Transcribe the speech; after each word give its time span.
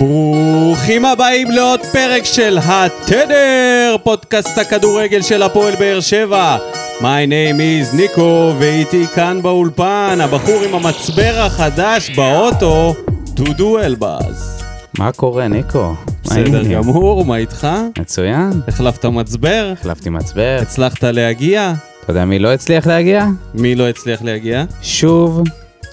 ברוכים 0.00 1.04
הבאים 1.04 1.50
לעוד 1.50 1.80
פרק 1.92 2.24
של 2.24 2.58
התדר, 2.62 3.96
פודקאסט 4.02 4.58
הכדורגל 4.58 5.22
של 5.22 5.42
הפועל 5.42 5.74
באר 5.76 6.00
שבע. 6.00 6.56
My 7.00 7.26
name 7.28 7.58
is 7.58 7.96
ניקו, 7.96 8.52
ואיתי 8.58 9.06
כאן 9.06 9.42
באולפן, 9.42 10.18
הבחור 10.20 10.62
עם 10.62 10.74
המצבר 10.74 11.34
החדש 11.36 12.10
באוטו, 12.10 12.94
דודו 13.34 13.78
אלבז. 13.78 14.62
מה 14.98 15.12
קורה, 15.12 15.48
ניקו? 15.48 15.94
בסדר? 16.24 16.62
גמור, 16.62 17.24
מה 17.24 17.36
איתך? 17.36 17.68
מצוין, 17.98 18.50
החלפת 18.68 19.04
מצבר? 19.04 19.72
החלפתי 19.72 20.10
מצבר. 20.10 20.58
הצלחת 20.62 21.04
להגיע? 21.04 21.72
אתה 22.04 22.10
יודע 22.10 22.24
מי 22.24 22.38
לא 22.38 22.52
הצליח 22.52 22.86
להגיע? 22.86 23.26
מי 23.54 23.74
לא 23.74 23.88
הצליח 23.88 24.22
להגיע? 24.22 24.64
שוב, 24.82 25.42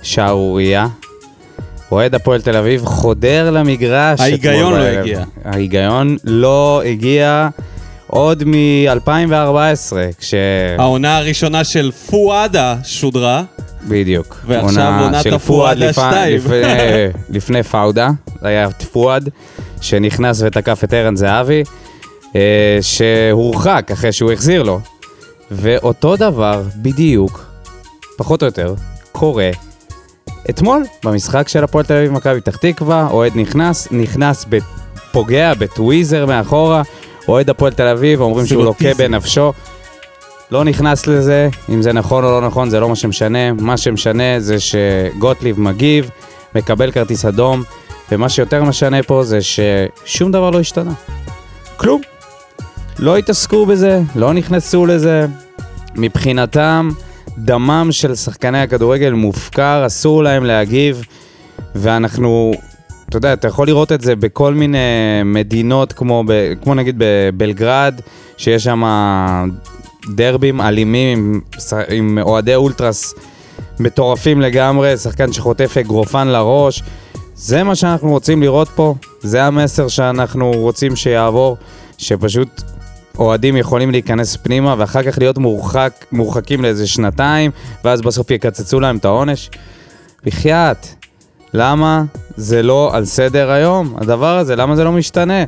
שערורייה. 0.01 0.87
אוהד 1.91 2.15
הפועל 2.15 2.41
תל 2.41 2.55
אביב 2.57 2.85
חודר 2.85 3.51
למגרש. 3.51 4.19
ההיגיון 4.19 4.73
לא 4.73 4.79
בערב. 4.79 4.97
הגיע. 4.99 5.23
ההיגיון 5.45 6.17
לא 6.23 6.81
הגיע 6.85 7.49
עוד 8.07 8.43
מ-2014, 8.45 9.93
כש... 10.19 10.33
העונה 10.77 11.17
הראשונה 11.17 11.63
של 11.63 11.91
פואדה 11.91 12.75
שודרה. 12.83 13.43
בדיוק. 13.87 14.41
ועכשיו 14.47 14.99
עונת 15.03 15.25
הפואדה 15.25 15.85
לפ- 15.89 15.95
שתיים. 15.95 16.35
לפני- 16.37 17.07
לפני 17.29 17.63
פאודה, 17.63 18.09
זה 18.41 18.47
היה 18.47 18.67
פואד, 18.91 19.29
שנכנס 19.81 20.41
ותקף 20.45 20.83
את 20.83 20.93
ערן 20.93 21.15
זהבי, 21.15 21.63
אה, 22.35 22.77
שהורחק 22.81 23.89
אחרי 23.93 24.11
שהוא 24.11 24.31
החזיר 24.31 24.63
לו. 24.63 24.79
ואותו 25.51 26.15
דבר, 26.15 26.63
בדיוק, 26.75 27.45
פחות 28.17 28.41
או 28.43 28.47
יותר, 28.47 28.73
קורה 29.11 29.49
אתמול, 30.49 30.83
במשחק 31.05 31.47
של 31.47 31.63
הפועל 31.63 31.85
תל 31.85 31.93
אביב 31.93 32.11
מכבי 32.11 32.41
פתח 32.41 32.55
תקווה, 32.55 33.07
אוהד 33.11 33.31
נכנס, 33.35 33.87
נכנס, 33.91 34.45
פוגע 35.11 35.53
בטוויזר 35.53 36.25
מאחורה, 36.25 36.81
אוהד 37.27 37.49
הפועל 37.49 37.73
תל 37.73 37.87
אביב, 37.87 38.21
אומרים 38.21 38.45
שהוא 38.45 38.63
לוקה. 38.63 38.93
בנפשו. 38.97 39.53
לא 40.51 40.63
נכנס 40.63 41.07
לזה, 41.07 41.49
אם 41.69 41.81
זה 41.81 41.93
נכון 41.93 42.23
או 42.23 42.29
לא 42.29 42.47
נכון, 42.47 42.69
זה 42.69 42.79
לא 42.79 42.89
מה 42.89 42.95
שמשנה. 42.95 43.53
מה 43.53 43.77
שמשנה 43.77 44.39
זה 44.39 44.55
שגוטליב 44.59 45.59
מגיב, 45.59 46.09
מקבל 46.55 46.91
כרטיס 46.91 47.25
אדום, 47.25 47.63
ומה 48.11 48.29
שיותר 48.29 48.63
משנה 48.63 49.03
פה 49.03 49.23
זה 49.23 49.39
ששום 49.41 50.31
דבר 50.31 50.49
לא 50.49 50.59
השתנה. 50.59 50.91
כלום. 51.77 52.01
לא 52.99 53.17
התעסקו 53.17 53.65
בזה, 53.65 54.01
לא 54.15 54.33
נכנסו 54.33 54.85
לזה. 54.85 55.25
מבחינתם, 55.95 56.89
דמם 57.37 57.87
של 57.91 58.15
שחקני 58.15 58.61
הכדורגל 58.61 59.11
מופקר, 59.11 59.83
אסור 59.85 60.23
להם 60.23 60.45
להגיב, 60.45 61.01
ואנחנו, 61.75 62.53
אתה 63.09 63.17
יודע, 63.17 63.33
אתה 63.33 63.47
יכול 63.47 63.67
לראות 63.67 63.91
את 63.91 64.01
זה 64.01 64.15
בכל 64.15 64.53
מיני 64.53 64.77
מדינות, 65.25 65.93
כמו, 65.93 66.23
ב, 66.27 66.53
כמו 66.63 66.75
נגיד 66.75 66.95
בבלגרד, 66.97 68.01
שיש 68.37 68.63
שם 68.63 68.83
דרבים 70.15 70.61
אלימים 70.61 71.17
עם, 71.17 71.41
עם 71.89 72.19
אוהדי 72.21 72.55
אולטרס 72.55 73.13
מטורפים 73.79 74.41
לגמרי, 74.41 74.97
שחקן 74.97 75.33
שחוטף 75.33 75.77
אגרופן 75.77 76.27
לראש. 76.27 76.83
זה 77.35 77.63
מה 77.63 77.75
שאנחנו 77.75 78.09
רוצים 78.09 78.41
לראות 78.41 78.69
פה, 78.75 78.95
זה 79.21 79.43
המסר 79.43 79.87
שאנחנו 79.87 80.51
רוצים 80.51 80.95
שיעבור, 80.95 81.57
שפשוט 81.97 82.61
אוהדים 83.19 83.57
יכולים 83.57 83.91
להיכנס 83.91 84.35
פנימה 84.35 84.75
ואחר 84.77 85.03
כך 85.03 85.17
להיות 85.17 85.37
מורחק, 85.37 86.05
מורחקים 86.11 86.61
לאיזה 86.61 86.87
שנתיים, 86.87 87.51
ואז 87.83 88.01
בסוף 88.01 88.31
יקצצו 88.31 88.79
להם 88.79 88.97
את 88.97 89.05
העונש. 89.05 89.49
בחייאת, 90.23 90.87
למה 91.53 92.03
זה 92.37 92.63
לא 92.63 92.89
על 92.93 93.05
סדר 93.05 93.51
היום, 93.51 93.95
הדבר 93.97 94.37
הזה, 94.37 94.55
למה 94.55 94.75
זה 94.75 94.83
לא 94.83 94.91
משתנה? 94.91 95.43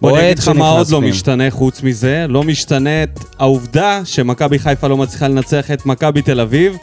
בוא 0.00 0.18
אני 0.18 0.26
אגיד 0.26 0.38
לך 0.38 0.48
מה 0.48 0.68
עוד 0.68 0.90
לא. 0.90 1.00
משתנה 1.00 1.50
חוץ 1.50 1.82
מזה, 1.82 2.26
לא 2.28 2.42
משתנה 2.42 3.02
את 3.02 3.20
העובדה 3.38 4.00
שמכבי 4.04 4.58
חיפה 4.58 4.88
לא 4.88 4.96
מצליחה 4.96 5.28
לנצח 5.28 5.70
את 5.70 5.86
מכבי 5.86 6.22
תל 6.22 6.40
אביב. 6.40 6.76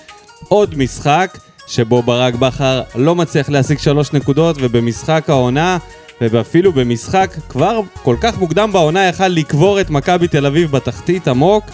עוד 0.48 0.78
משחק 0.78 1.38
שבו 1.68 2.02
ברק 2.02 2.36
בכר 2.36 2.82
לא 2.96 3.16
מצליח 3.16 3.50
להשיג 3.50 3.78
שלוש 3.78 4.14
נקודות, 4.14 4.56
ובמשחק 4.60 5.24
העונה, 5.28 5.78
ואפילו 6.22 6.72
במשחק 6.72 7.36
כבר 7.50 7.82
כל 8.04 8.16
כך 8.22 8.38
מוקדם 8.38 8.72
בעונה, 8.72 9.08
יכל 9.08 9.28
לקבור 9.28 9.82
את 9.82 9.90
מכבי 9.90 10.28
תל 10.28 10.46
אביב 10.46 10.72
בתחתית 10.72 11.28
עמוק. 11.28 11.66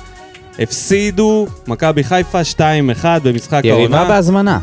הפסידו 0.59 1.47
מכבי 1.67 2.03
חיפה 2.03 2.41
2-1 2.41 2.59
במשחק 3.23 3.61
יריבה 3.63 3.97
העונה. 3.97 4.13
בהזמנה. 4.13 4.59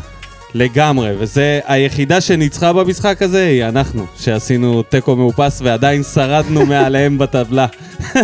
לגמרי, 0.53 1.11
וזה 1.19 1.59
היחידה 1.65 2.21
שניצחה 2.21 2.73
במשחק 2.73 3.21
הזה 3.21 3.45
היא 3.45 3.65
אנחנו, 3.65 4.05
שעשינו 4.19 4.83
תיקו 4.83 5.15
מאופס 5.15 5.61
ועדיין 5.63 6.03
שרדנו 6.03 6.65
מעליהם 6.71 7.17
בטבלה. 7.17 7.65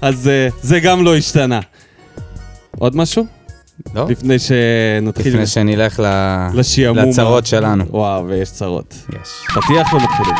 אז 0.00 0.28
אה, 0.28 0.48
זה 0.62 0.80
גם 0.80 1.04
לא 1.04 1.16
השתנה. 1.16 1.60
עוד 2.78 2.96
משהו? 2.96 3.35
לא? 3.94 4.06
לפני 4.08 4.38
שנתחיל 4.38 5.32
לפני 5.32 5.46
שנלך 5.46 6.00
ל... 6.00 6.06
לשעמום. 6.54 7.08
לצרות 7.08 7.46
שלנו. 7.46 7.84
וואו, 7.90 8.26
ויש 8.26 8.50
צרות. 8.50 8.94
יש. 9.08 9.28
פתיח 9.54 9.92
ומתחילים. 9.92 10.34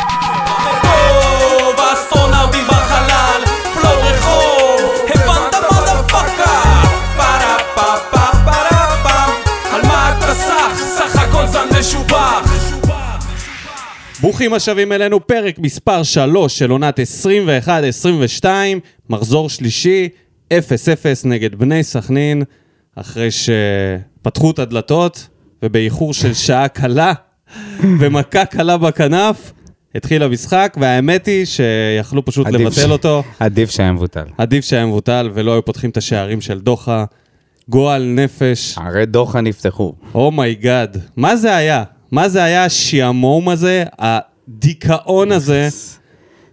ברוכים 14.27 14.55
השבים 14.55 14.93
אלינו, 14.93 15.27
פרק 15.27 15.59
מספר 15.59 16.03
3 16.03 16.59
של 16.59 16.71
עונת 16.71 17.01
21-22, 18.43 18.47
מחזור 19.11 19.49
שלישי, 19.49 20.09
0-0 20.53 20.55
נגד 21.25 21.55
בני 21.55 21.83
סכנין, 21.83 22.43
אחרי 22.97 23.29
שפתחו 23.31 24.51
את 24.51 24.59
הדלתות, 24.59 25.29
ובאיחור 25.63 26.15
של 26.15 26.35
שעה 26.35 26.69
קלה, 26.69 27.13
ומכה 28.01 28.45
קלה 28.45 28.77
בכנף, 28.77 29.53
התחיל 29.95 30.23
המשחק, 30.23 30.77
והאמת 30.81 31.27
היא 31.27 31.45
שיכלו 31.45 32.25
פשוט 32.25 32.47
לבטל 32.47 32.71
ש- 32.71 32.85
אותו. 32.85 33.23
עדיף 33.41 33.71
שהיה 33.71 33.93
מבוטל. 33.93 34.25
עדיף 34.39 34.65
שהיה 34.65 34.87
מבוטל 34.87 35.31
ולא 35.35 35.53
היו 35.53 35.65
פותחים 35.65 35.91
את 35.91 35.97
השערים 35.97 36.41
של 36.41 36.61
דוחה. 36.61 37.05
גועל 37.69 38.03
נפש, 38.05 38.75
הרי 38.79 39.07
דוחה 39.07 39.41
נפתחו. 39.41 39.93
Oh 40.15 40.35
my 40.35 40.56
god. 40.56 40.97
מה 41.17 41.37
זה 41.37 41.57
היה? 41.57 41.85
מה 42.13 42.29
זה 42.29 42.45
היה 42.45 42.65
השעמום 42.65 43.49
הזה, 43.49 43.85
הדיכאון 43.99 45.33
הזה? 45.33 45.69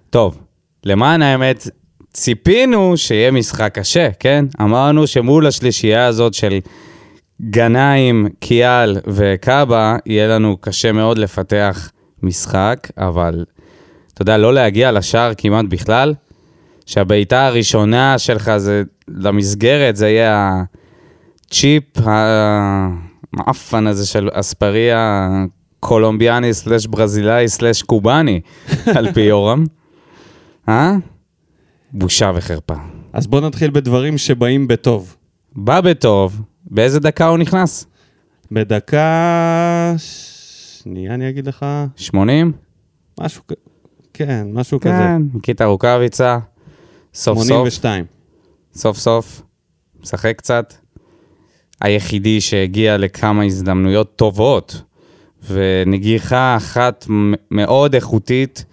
טוב, 0.09 0.37
למען 0.83 1.21
האמת, 1.21 1.67
ציפינו 2.13 2.97
שיהיה 2.97 3.31
משחק 3.31 3.71
קשה, 3.73 4.09
כן? 4.19 4.45
אמרנו 4.61 5.07
שמול 5.07 5.47
השלישייה 5.47 6.05
הזאת 6.05 6.33
של 6.33 6.59
גנאים, 7.41 8.27
קיאל 8.39 8.97
וקאבה, 9.07 9.97
יהיה 10.05 10.27
לנו 10.27 10.57
קשה 10.57 10.91
מאוד 10.91 11.17
לפתח 11.17 11.91
משחק, 12.23 12.87
אבל 12.97 13.45
אתה 14.13 14.21
יודע, 14.21 14.37
לא 14.37 14.53
להגיע 14.53 14.91
לשער 14.91 15.31
כמעט 15.37 15.65
בכלל, 15.69 16.13
שהבעיטה 16.85 17.47
הראשונה 17.47 18.19
שלך 18.19 18.57
זה 18.57 18.83
למסגרת, 19.07 19.95
זה 19.95 20.09
יהיה 20.09 20.63
הצ'יפ 21.47 21.83
המאפן 22.03 23.87
הזה 23.87 24.07
של 24.07 24.29
אספריה 24.33 25.29
קולומביאני 25.79 26.53
סלש 26.53 26.85
ברזילאי 26.85 27.47
סלש 27.47 27.81
קובאני, 27.81 28.41
על 28.97 29.13
פי 29.13 29.21
יורם. 29.21 29.65
אה? 30.69 30.95
בושה 31.93 32.31
וחרפה. 32.35 32.73
אז 33.13 33.27
בואו 33.27 33.41
נתחיל 33.47 33.71
בדברים 33.71 34.17
שבאים 34.17 34.67
בטוב. 34.67 35.15
בא 35.55 35.81
בטוב, 35.81 36.41
באיזה 36.65 36.99
דקה 36.99 37.27
הוא 37.27 37.37
נכנס? 37.37 37.85
בדקה... 38.51 39.95
שנייה 39.97 41.13
אני 41.13 41.29
אגיד 41.29 41.47
לך, 41.47 41.65
80? 41.95 42.51
משהו 43.19 43.43
כ... 43.47 43.51
כן, 44.13 44.47
משהו 44.53 44.79
כזה. 44.79 44.91
כן, 44.91 45.21
ניקיטה 45.33 45.65
רוקאביצה, 45.65 46.39
סוף 47.13 47.37
סוף, 47.37 47.47
82. 47.47 48.05
סוף 48.75 48.97
סוף, 48.97 49.41
משחק 50.01 50.33
קצת. 50.37 50.73
היחידי 51.81 52.41
שהגיע 52.41 52.97
לכמה 52.97 53.43
הזדמנויות 53.43 54.15
טובות, 54.15 54.81
ונגיחה 55.49 56.55
אחת 56.57 57.05
מאוד 57.51 57.95
איכותית, 57.95 58.65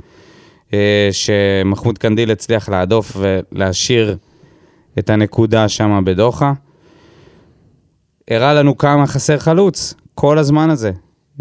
שמחמוד 1.13 1.99
קנדיל 1.99 2.31
הצליח 2.31 2.69
להדוף 2.69 3.17
ולהשאיר 3.17 4.17
את 4.99 5.11
הנקודה 5.11 5.69
שם 5.69 6.03
בדוחה. 6.05 6.53
הראה 8.31 8.55
לנו 8.55 8.77
כמה 8.77 9.07
חסר 9.07 9.39
חלוץ, 9.39 9.95
כל 10.15 10.39
הזמן 10.39 10.71
הזה. 10.71 10.93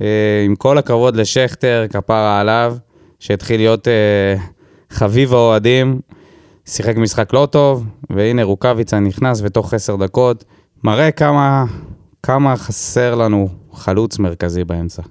אה, 0.01 0.43
עם 0.45 0.55
כל 0.55 0.77
הכבוד 0.77 1.15
לשכטר, 1.15 1.85
כפרה 1.89 2.39
עליו, 2.39 2.77
שהתחיל 3.19 3.59
להיות 3.59 3.87
אה, 3.87 4.35
חביב 4.89 5.33
האוהדים, 5.33 5.99
שיחק 6.65 6.97
משחק 6.97 7.33
לא 7.33 7.47
טוב, 7.51 7.85
והנה 8.09 8.43
רוקאביצה 8.43 8.99
נכנס 8.99 9.41
ותוך 9.43 9.73
עשר 9.73 9.95
דקות, 9.95 10.43
מראה 10.83 11.11
כמה, 11.11 11.65
כמה 12.23 12.57
חסר 12.57 13.15
לנו 13.15 13.49
חלוץ 13.73 14.19
מרכזי 14.19 14.63
באמצע. 14.63 15.01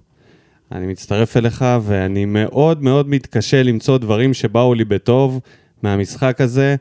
אני 0.72 0.86
מצטרף 0.86 1.36
אליך, 1.36 1.64
ואני 1.82 2.24
מאוד 2.24 2.82
מאוד 2.82 3.08
מתקשה 3.08 3.62
למצוא 3.62 3.98
דברים 3.98 4.34
שבאו 4.34 4.74
לי 4.74 4.84
בטוב 4.84 5.40
מהמשחק 5.82 6.40
הזה. 6.40 6.76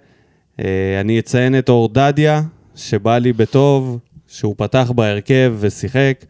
אה, 0.59 1.01
אני 1.01 1.19
אציין 1.19 1.59
את 1.59 1.69
אור 1.69 1.89
דדיה, 1.93 2.41
שבא 2.75 3.17
לי 3.17 3.33
בטוב, 3.33 3.99
שהוא 4.27 4.55
פתח 4.57 4.91
בהרכב 4.95 5.53
ושיחק. 5.59 6.25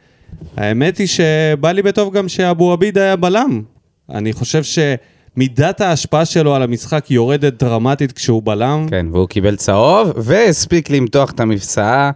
האמת 0.57 0.97
היא 0.97 1.07
שבא 1.07 1.71
לי 1.71 1.81
בטוב 1.81 2.13
גם 2.13 2.29
שאבו 2.29 2.71
עביד 2.73 2.97
היה 2.97 3.15
בלם. 3.15 3.61
אני 4.09 4.33
חושב 4.33 4.61
שמידת 4.63 5.81
ההשפעה 5.81 6.25
שלו 6.25 6.55
על 6.55 6.63
המשחק 6.63 7.11
יורדת 7.11 7.63
דרמטית 7.63 8.11
כשהוא 8.11 8.41
בלם, 8.43 8.87
כן, 8.89 9.05
והוא 9.11 9.27
קיבל 9.27 9.55
צהוב, 9.55 10.11
והספיק 10.15 10.89
למתוח 10.89 11.31
את 11.31 11.39
המפסעה 11.39 12.11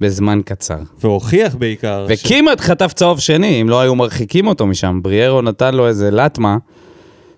בזמן 0.00 0.40
קצר. 0.44 0.78
והוכיח 1.00 1.54
בעיקר. 1.54 2.06
ש- 2.08 2.24
וכמעט 2.26 2.60
חטף 2.60 2.92
צהוב 2.92 3.20
שני, 3.20 3.60
אם 3.60 3.68
לא 3.68 3.80
היו 3.80 3.94
מרחיקים 3.94 4.46
אותו 4.46 4.66
משם. 4.66 5.00
בריארו 5.02 5.42
נתן 5.42 5.74
לו 5.74 5.88
איזה 5.88 6.10
לטמה, 6.10 6.56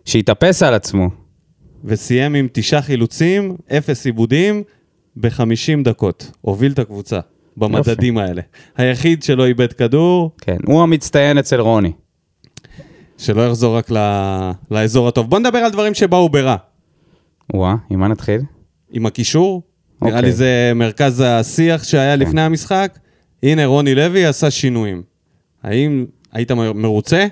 שהתאפס 0.04 0.62
על 0.62 0.74
עצמו. 0.74 1.08
וסיים 1.84 2.34
עם 2.34 2.48
תשעה 2.52 2.82
חילוצים, 2.82 3.56
אפס 3.76 4.06
עיבודים, 4.06 4.62
ב-50 5.16 5.82
דקות. 5.84 6.30
הוביל 6.40 6.72
את 6.72 6.78
הקבוצה 6.78 7.20
במדדים 7.56 8.18
האלה. 8.18 8.42
היחיד 8.76 9.22
שלא 9.22 9.46
איבד 9.46 9.72
כדור, 9.72 10.30
כן, 10.40 10.56
הוא 10.66 10.82
המצטיין 10.82 11.38
אצל 11.38 11.60
רוני. 11.60 11.92
שלא 13.18 13.46
יחזור 13.46 13.76
רק 13.76 13.90
ל- 13.90 14.50
לאזור 14.70 15.08
הטוב. 15.08 15.30
בוא 15.30 15.38
נדבר 15.38 15.58
על 15.58 15.70
דברים 15.70 15.94
שבאו 15.94 16.28
ברע. 16.28 16.56
וואה, 17.54 17.74
עם 17.90 18.00
מה 18.00 18.08
נתחיל? 18.08 18.40
עם 18.90 19.06
הקישור, 19.06 19.62
נראה 20.02 20.16
אוקיי. 20.16 20.30
לי 20.30 20.32
זה 20.32 20.72
מרכז 20.74 21.22
השיח 21.26 21.84
שהיה 21.84 22.16
לפני 22.16 22.40
המשחק. 22.40 22.98
הנה, 23.42 23.66
רוני 23.66 23.94
לוי 23.94 24.26
עשה 24.26 24.50
שינויים. 24.50 25.02
האם 25.62 26.06
היית 26.32 26.52
מרוצה? 26.52 27.26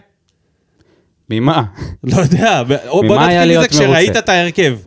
ממה? 1.30 1.64
לא 2.04 2.16
יודע, 2.16 2.62
בוא 2.62 3.04
נתחיל 3.04 3.28
מזה 3.28 3.44
להיות 3.44 3.66
כשראית 3.66 4.08
מרוצה? 4.08 4.18
את 4.18 4.28
ההרכב. 4.28 4.78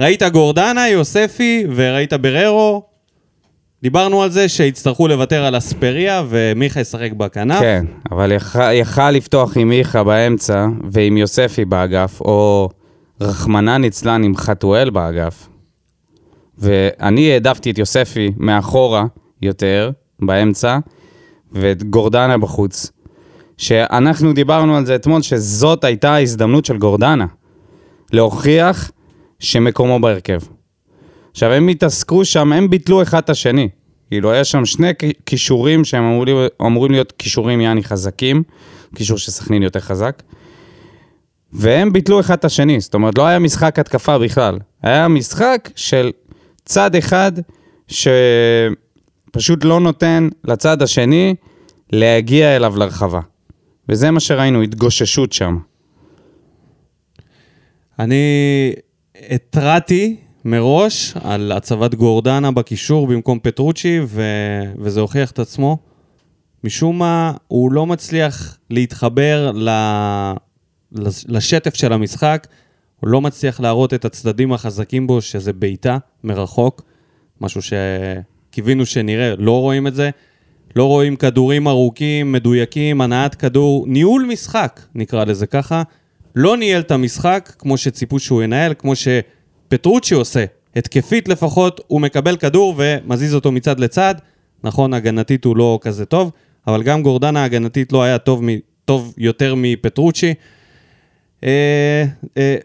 ראית 0.00 0.22
גורדנה, 0.22 0.88
יוספי 0.88 1.64
וראית 1.74 2.12
בררו. 2.12 2.82
דיברנו 3.82 4.22
על 4.22 4.30
זה 4.30 4.48
שיצטרכו 4.48 5.08
לוותר 5.08 5.44
על 5.44 5.58
אספריה 5.58 6.22
ומיכה 6.28 6.80
ישחק 6.80 7.12
בכנף. 7.12 7.60
כן, 7.60 7.86
אבל 8.10 8.32
יכל, 8.72 9.10
לפתוח 9.10 9.56
עם 9.56 9.68
מיכה 9.68 10.04
באמצע 10.04 10.66
ועם 10.90 11.16
יוספי 11.16 11.64
באגף, 11.64 12.20
או 12.20 12.68
רחמנא 13.20 13.70
ליצלן 13.70 14.24
עם 14.24 14.36
חתואל 14.36 14.90
באגף. 14.90 15.48
ואני 16.58 17.32
העדפתי 17.32 17.70
את 17.70 17.78
יוספי 17.78 18.32
מאחורה 18.36 19.04
יותר, 19.42 19.90
באמצע, 20.20 20.78
ואת 21.52 21.82
גורדנה 21.82 22.38
בחוץ. 22.38 22.92
שאנחנו 23.56 24.32
דיברנו 24.32 24.76
על 24.76 24.86
זה 24.86 24.94
אתמול, 24.94 25.22
שזאת 25.22 25.84
הייתה 25.84 26.14
ההזדמנות 26.14 26.64
של 26.64 26.78
גורדנה. 26.78 27.26
להוכיח 28.12 28.90
שמקומו 29.38 30.00
בהרכב. 30.00 30.38
עכשיו, 31.30 31.52
הם 31.52 31.68
התעסקו 31.68 32.24
שם, 32.24 32.52
הם 32.52 32.70
ביטלו 32.70 33.02
אחד 33.02 33.18
את 33.18 33.30
השני. 33.30 33.68
כאילו, 34.08 34.30
היה 34.30 34.44
שם 34.44 34.64
שני 34.64 34.90
כישורים 35.26 35.84
שהם 35.84 36.04
אמורים, 36.04 36.36
אמורים 36.62 36.92
להיות 36.92 37.12
כישורים 37.18 37.60
יעני 37.60 37.84
חזקים, 37.84 38.42
קישור 38.94 39.18
של 39.18 39.30
סכנין 39.32 39.62
יותר 39.62 39.80
חזק, 39.80 40.22
והם 41.52 41.92
ביטלו 41.92 42.20
אחד 42.20 42.34
את 42.34 42.44
השני, 42.44 42.80
זאת 42.80 42.94
אומרת, 42.94 43.18
לא 43.18 43.26
היה 43.26 43.38
משחק 43.38 43.78
התקפה 43.78 44.18
בכלל. 44.18 44.58
היה 44.82 45.08
משחק 45.08 45.70
של 45.76 46.10
צד 46.64 46.94
אחד 46.96 47.32
שפשוט 47.88 49.64
לא 49.64 49.80
נותן 49.80 50.28
לצד 50.44 50.82
השני 50.82 51.34
להגיע 51.92 52.56
אליו 52.56 52.76
לרחבה. 52.76 53.20
וזה 53.88 54.10
מה 54.10 54.20
שראינו, 54.20 54.62
התגוששות 54.62 55.32
שם. 55.32 55.58
אני 57.98 58.72
התרעתי 59.30 60.16
מראש 60.44 61.14
על 61.24 61.52
הצבת 61.52 61.94
גורדנה 61.94 62.50
בקישור 62.50 63.06
במקום 63.06 63.38
פטרוצ'י, 63.42 64.00
ו... 64.06 64.22
וזה 64.78 65.00
הוכיח 65.00 65.30
את 65.30 65.38
עצמו. 65.38 65.78
משום 66.64 66.98
מה, 66.98 67.32
הוא 67.48 67.72
לא 67.72 67.86
מצליח 67.86 68.58
להתחבר 68.70 69.52
ל... 69.54 69.68
לש- 70.92 71.24
לשטף 71.28 71.74
של 71.74 71.92
המשחק, 71.92 72.46
הוא 73.02 73.10
לא 73.10 73.20
מצליח 73.20 73.60
להראות 73.60 73.94
את 73.94 74.04
הצדדים 74.04 74.52
החזקים 74.52 75.06
בו, 75.06 75.20
שזה 75.20 75.52
בעיטה 75.52 75.98
מרחוק, 76.24 76.82
משהו 77.40 77.60
שקיווינו 77.62 78.86
שנראה, 78.86 79.34
לא 79.38 79.60
רואים 79.60 79.86
את 79.86 79.94
זה. 79.94 80.10
לא 80.76 80.84
רואים 80.84 81.16
כדורים 81.16 81.68
ארוכים, 81.68 82.32
מדויקים, 82.32 83.00
הנעת 83.00 83.34
כדור, 83.34 83.86
ניהול 83.88 84.26
משחק, 84.32 84.80
נקרא 84.94 85.24
לזה 85.24 85.46
ככה. 85.46 85.82
לא 86.36 86.56
ניהל 86.56 86.80
את 86.80 86.90
המשחק 86.90 87.52
כמו 87.58 87.76
שציפו 87.76 88.18
שהוא 88.18 88.42
ינהל, 88.42 88.74
כמו 88.78 88.92
שפטרוצ'י 88.96 90.14
עושה. 90.14 90.44
התקפית 90.76 91.28
לפחות, 91.28 91.80
הוא 91.86 92.00
מקבל 92.00 92.36
כדור 92.36 92.74
ומזיז 92.76 93.34
אותו 93.34 93.52
מצד 93.52 93.80
לצד. 93.80 94.14
נכון, 94.64 94.94
הגנתית 94.94 95.44
הוא 95.44 95.56
לא 95.56 95.78
כזה 95.82 96.04
טוב, 96.04 96.32
אבל 96.66 96.82
גם 96.82 97.02
גורדנה 97.02 97.44
הגנתית 97.44 97.92
לא 97.92 98.02
היה 98.02 98.18
טוב, 98.18 98.44
מ- 98.44 98.58
טוב 98.84 99.14
יותר 99.18 99.54
מפטרוצ'י. 99.56 100.34
אה, 101.44 102.04
אה, 102.36 102.56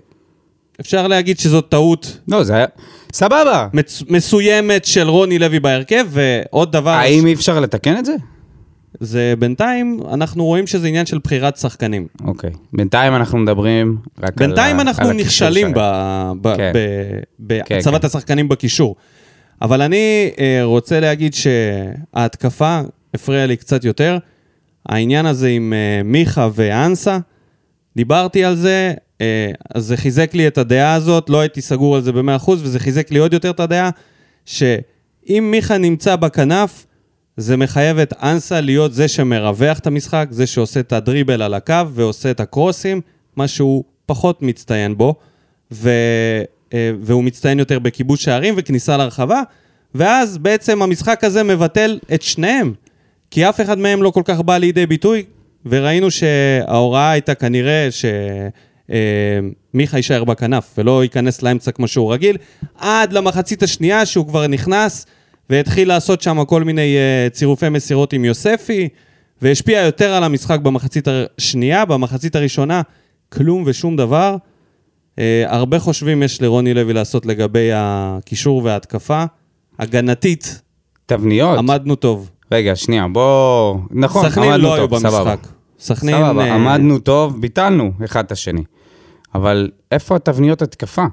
אפשר 0.81 1.07
להגיד 1.07 1.39
שזאת 1.39 1.69
טעות 1.69 2.17
לא, 2.27 2.43
זה 2.43 2.55
היה... 2.55 2.65
סבבה. 3.13 3.67
מצ- 3.73 4.03
מסוימת 4.09 4.85
של 4.85 5.09
רוני 5.09 5.39
לוי 5.39 5.59
בהרכב, 5.59 6.05
ועוד 6.09 6.71
דבר... 6.71 6.89
האם 6.89 7.27
אי 7.27 7.33
אפשר 7.33 7.59
לתקן 7.59 7.97
את 7.97 8.05
זה? 8.05 8.15
זה 8.99 9.33
בינתיים, 9.39 9.99
אנחנו 10.13 10.45
רואים 10.45 10.67
שזה 10.67 10.87
עניין 10.87 11.05
של 11.05 11.17
בחירת 11.23 11.57
שחקנים. 11.57 12.07
אוקיי. 12.25 12.49
בינתיים 12.73 13.15
אנחנו 13.15 13.37
מדברים 13.37 13.97
רק 14.19 14.41
על 14.41 14.47
בינתיים 14.47 14.79
אנחנו 14.79 15.07
על 15.09 15.13
נכשלים 15.15 15.71
שלהם. 15.71 15.73
ב- 16.41 16.47
ב- 16.47 16.55
כן. 16.57 16.71
ב- 16.73 16.77
כן, 17.65 17.75
בהצבת 17.75 18.01
כן. 18.01 18.07
השחקנים 18.07 18.49
בקישור. 18.49 18.95
אבל 19.61 19.81
אני 19.81 20.29
אה, 20.39 20.59
רוצה 20.63 20.99
להגיד 20.99 21.33
שההתקפה 21.33 22.79
הפריעה 23.13 23.45
לי 23.45 23.57
קצת 23.57 23.83
יותר. 23.83 24.17
העניין 24.85 25.25
הזה 25.25 25.47
עם 25.47 25.73
אה, 25.73 26.03
מיכה 26.03 26.49
ואנסה, 26.53 27.17
דיברתי 27.95 28.43
על 28.43 28.55
זה, 28.55 28.93
אז 29.75 29.85
זה 29.85 29.97
חיזק 29.97 30.33
לי 30.33 30.47
את 30.47 30.57
הדעה 30.57 30.93
הזאת, 30.93 31.29
לא 31.29 31.39
הייתי 31.39 31.61
סגור 31.61 31.95
על 31.95 32.01
זה 32.01 32.11
ב-100%, 32.11 32.49
וזה 32.49 32.79
חיזק 32.79 33.11
לי 33.11 33.19
עוד 33.19 33.33
יותר 33.33 33.49
את 33.49 33.59
הדעה, 33.59 33.89
שאם 34.45 35.47
מיכה 35.51 35.77
נמצא 35.77 36.15
בכנף, 36.15 36.85
זה 37.37 37.57
מחייב 37.57 37.99
את 37.99 38.13
אנסה 38.23 38.61
להיות 38.61 38.93
זה 38.93 39.07
שמרווח 39.07 39.79
את 39.79 39.87
המשחק, 39.87 40.27
זה 40.31 40.47
שעושה 40.47 40.79
את 40.79 40.93
הדריבל 40.93 41.41
על 41.41 41.53
הקו 41.53 41.83
ועושה 41.93 42.31
את 42.31 42.39
הקרוסים, 42.39 43.01
מה 43.35 43.47
שהוא 43.47 43.83
פחות 44.05 44.41
מצטיין 44.41 44.97
בו, 44.97 45.15
ו... 45.71 45.89
אה, 46.73 46.91
והוא 47.01 47.23
מצטיין 47.23 47.59
יותר 47.59 47.79
בכיבוש 47.79 48.23
שערים 48.23 48.53
וכניסה 48.57 48.97
לרחבה, 48.97 49.41
ואז 49.95 50.37
בעצם 50.37 50.81
המשחק 50.81 51.23
הזה 51.23 51.43
מבטל 51.43 51.99
את 52.13 52.21
שניהם, 52.21 52.73
כי 53.31 53.49
אף 53.49 53.61
אחד 53.61 53.77
מהם 53.77 54.03
לא 54.03 54.09
כל 54.09 54.21
כך 54.25 54.39
בא 54.39 54.57
לידי 54.57 54.85
ביטוי, 54.85 55.25
וראינו 55.65 56.11
שההוראה 56.11 57.11
הייתה 57.11 57.35
כנראה 57.35 57.87
ש... 57.91 58.05
אה, 58.91 58.97
מיכה 59.73 59.97
יישאר 59.97 60.23
בכנף 60.23 60.73
ולא 60.77 61.03
ייכנס 61.03 61.41
לאמצע 61.41 61.71
כמו 61.71 61.87
שהוא 61.87 62.13
רגיל, 62.13 62.37
עד 62.77 63.13
למחצית 63.13 63.63
השנייה 63.63 64.05
שהוא 64.05 64.27
כבר 64.27 64.47
נכנס 64.47 65.05
והתחיל 65.49 65.87
לעשות 65.87 66.21
שם 66.21 66.45
כל 66.45 66.63
מיני 66.63 66.95
uh, 66.95 67.29
צירופי 67.33 67.69
מסירות 67.69 68.13
עם 68.13 68.25
יוספי, 68.25 68.89
והשפיע 69.41 69.81
יותר 69.81 70.13
על 70.13 70.23
המשחק 70.23 70.59
במחצית 70.59 71.07
השנייה, 71.07 71.85
במחצית 71.85 72.35
הראשונה, 72.35 72.81
כלום 73.29 73.63
ושום 73.65 73.95
דבר. 73.95 74.35
Uh, 75.15 75.19
הרבה 75.45 75.79
חושבים 75.79 76.23
יש 76.23 76.41
לרוני 76.41 76.73
לוי 76.73 76.93
לעשות 76.93 77.25
לגבי 77.25 77.69
הקישור 77.73 78.61
וההתקפה. 78.63 79.25
הגנתית, 79.79 80.61
תבניות. 81.05 81.57
עמדנו 81.57 81.95
טוב. 81.95 82.29
רגע, 82.51 82.75
שנייה, 82.75 83.07
בוא... 83.07 83.77
נכון, 83.91 84.29
סכנין 84.29 84.51
עמדנו 84.51 84.63
לא 84.63 84.75
היו 84.75 84.87
טוב, 84.87 84.99
סבבה. 84.99 85.23
במשחק. 85.23 85.47
סכנין... 85.79 86.15
סבבה, 86.15 86.45
אה, 86.45 86.55
עמדנו 86.55 86.99
טוב, 86.99 87.41
ביטלנו 87.41 87.91
אחד 88.05 88.25
את 88.25 88.31
השני. 88.31 88.63
אבל 89.35 89.71
איפה 89.91 90.15
התבניות 90.15 90.61
התקפה? 90.61 91.05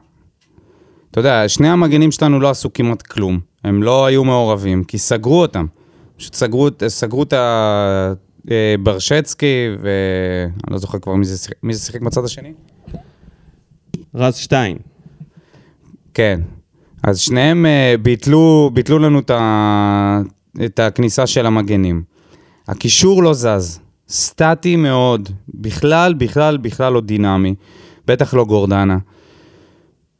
אתה 1.10 1.20
יודע, 1.20 1.48
שני 1.48 1.68
המגנים 1.68 2.10
שלנו 2.12 2.40
לא 2.40 2.50
עשו 2.50 2.72
כמעט 2.72 3.02
כלום. 3.02 3.40
הם 3.64 3.82
לא 3.82 4.06
היו 4.06 4.24
מעורבים, 4.24 4.84
כי 4.84 4.98
סגרו 4.98 5.40
אותם. 5.42 5.66
פשוט 6.16 6.34
סגרו, 6.34 6.68
סגרו 6.88 7.22
את 7.22 7.32
ה... 7.32 8.12
אה, 8.50 8.74
ברשצקי, 8.82 9.46
ואני 9.80 10.72
לא 10.72 10.78
זוכר 10.78 10.98
כבר 10.98 11.14
מי 11.14 11.24
זה 11.24 11.38
שיחק- 11.38 11.54
מי 11.62 11.74
זה 11.74 11.86
שיחק 11.86 12.00
בצד 12.00 12.24
השני? 12.24 12.52
רז 14.14 14.36
שטיין. 14.36 14.76
כן. 16.14 16.40
אז 17.02 17.18
שניהם 17.18 17.66
אה, 17.66 17.94
ביטלו, 18.02 18.70
ביטלו 18.74 18.98
לנו 18.98 19.18
את, 19.18 19.30
ה... 19.30 20.20
את 20.64 20.78
הכניסה 20.78 21.26
של 21.26 21.46
המגנים. 21.46 22.02
הקישור 22.68 23.22
לא 23.22 23.32
זז, 23.34 23.80
סטטי 24.08 24.76
מאוד, 24.76 25.28
בכלל, 25.54 26.14
בכלל, 26.14 26.56
בכלל 26.56 26.92
לא 26.92 27.00
דינמי, 27.00 27.54
בטח 28.06 28.34
לא 28.34 28.44
גורדנה. 28.44 28.98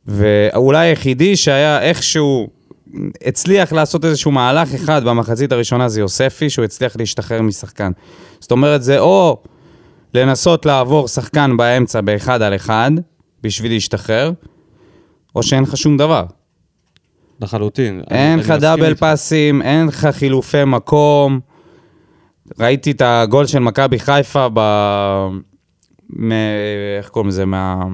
ואולי 0.07 0.87
היחידי 0.87 1.37
שהיה 1.37 1.83
איכשהו 1.83 2.49
הצליח 3.25 3.73
לעשות 3.73 4.05
איזשהו 4.05 4.31
מהלך 4.31 4.75
אחד 4.75 5.05
במחצית 5.05 5.53
הראשונה 5.53 5.89
זה 5.89 6.01
יוספי, 6.01 6.51
שהוא 6.51 6.65
הצליח 6.65 6.97
להשתחרר 6.97 7.43
משחקן. 7.43 7.93
זאת 8.41 8.51
אומרת, 8.51 8.83
זה 8.83 8.99
או 8.99 9.43
לנסות 10.15 10.67
לעבור 10.67 11.09
שחקן 11.09 11.57
באמצע 11.57 12.01
באחד 12.01 12.43
על 12.43 12.57
אחד, 12.57 12.91
בשביל 13.43 13.73
להשתחרר, 13.73 14.33
או 15.37 15.43
שאין 15.43 15.63
לך 15.63 15.77
שום 15.77 15.97
דבר. 15.97 16.25
לחלוטין. 17.41 18.03
אין 18.11 18.39
לך 18.39 18.51
דאבל 18.51 18.89
איתך. 18.89 19.01
פאסים, 19.01 19.63
אין 19.63 19.87
לך 19.87 20.07
חילופי 20.13 20.65
מקום. 20.67 21.41
ראיתי 22.61 22.91
את 22.91 23.03
הגול 23.05 23.47
של 23.47 23.59
מכבי 23.59 23.99
חיפה 23.99 24.47
ב... 24.55 24.61
איך 26.99 27.09
קוראים 27.09 27.29
לזה? 27.29 27.45
מה... 27.45 27.85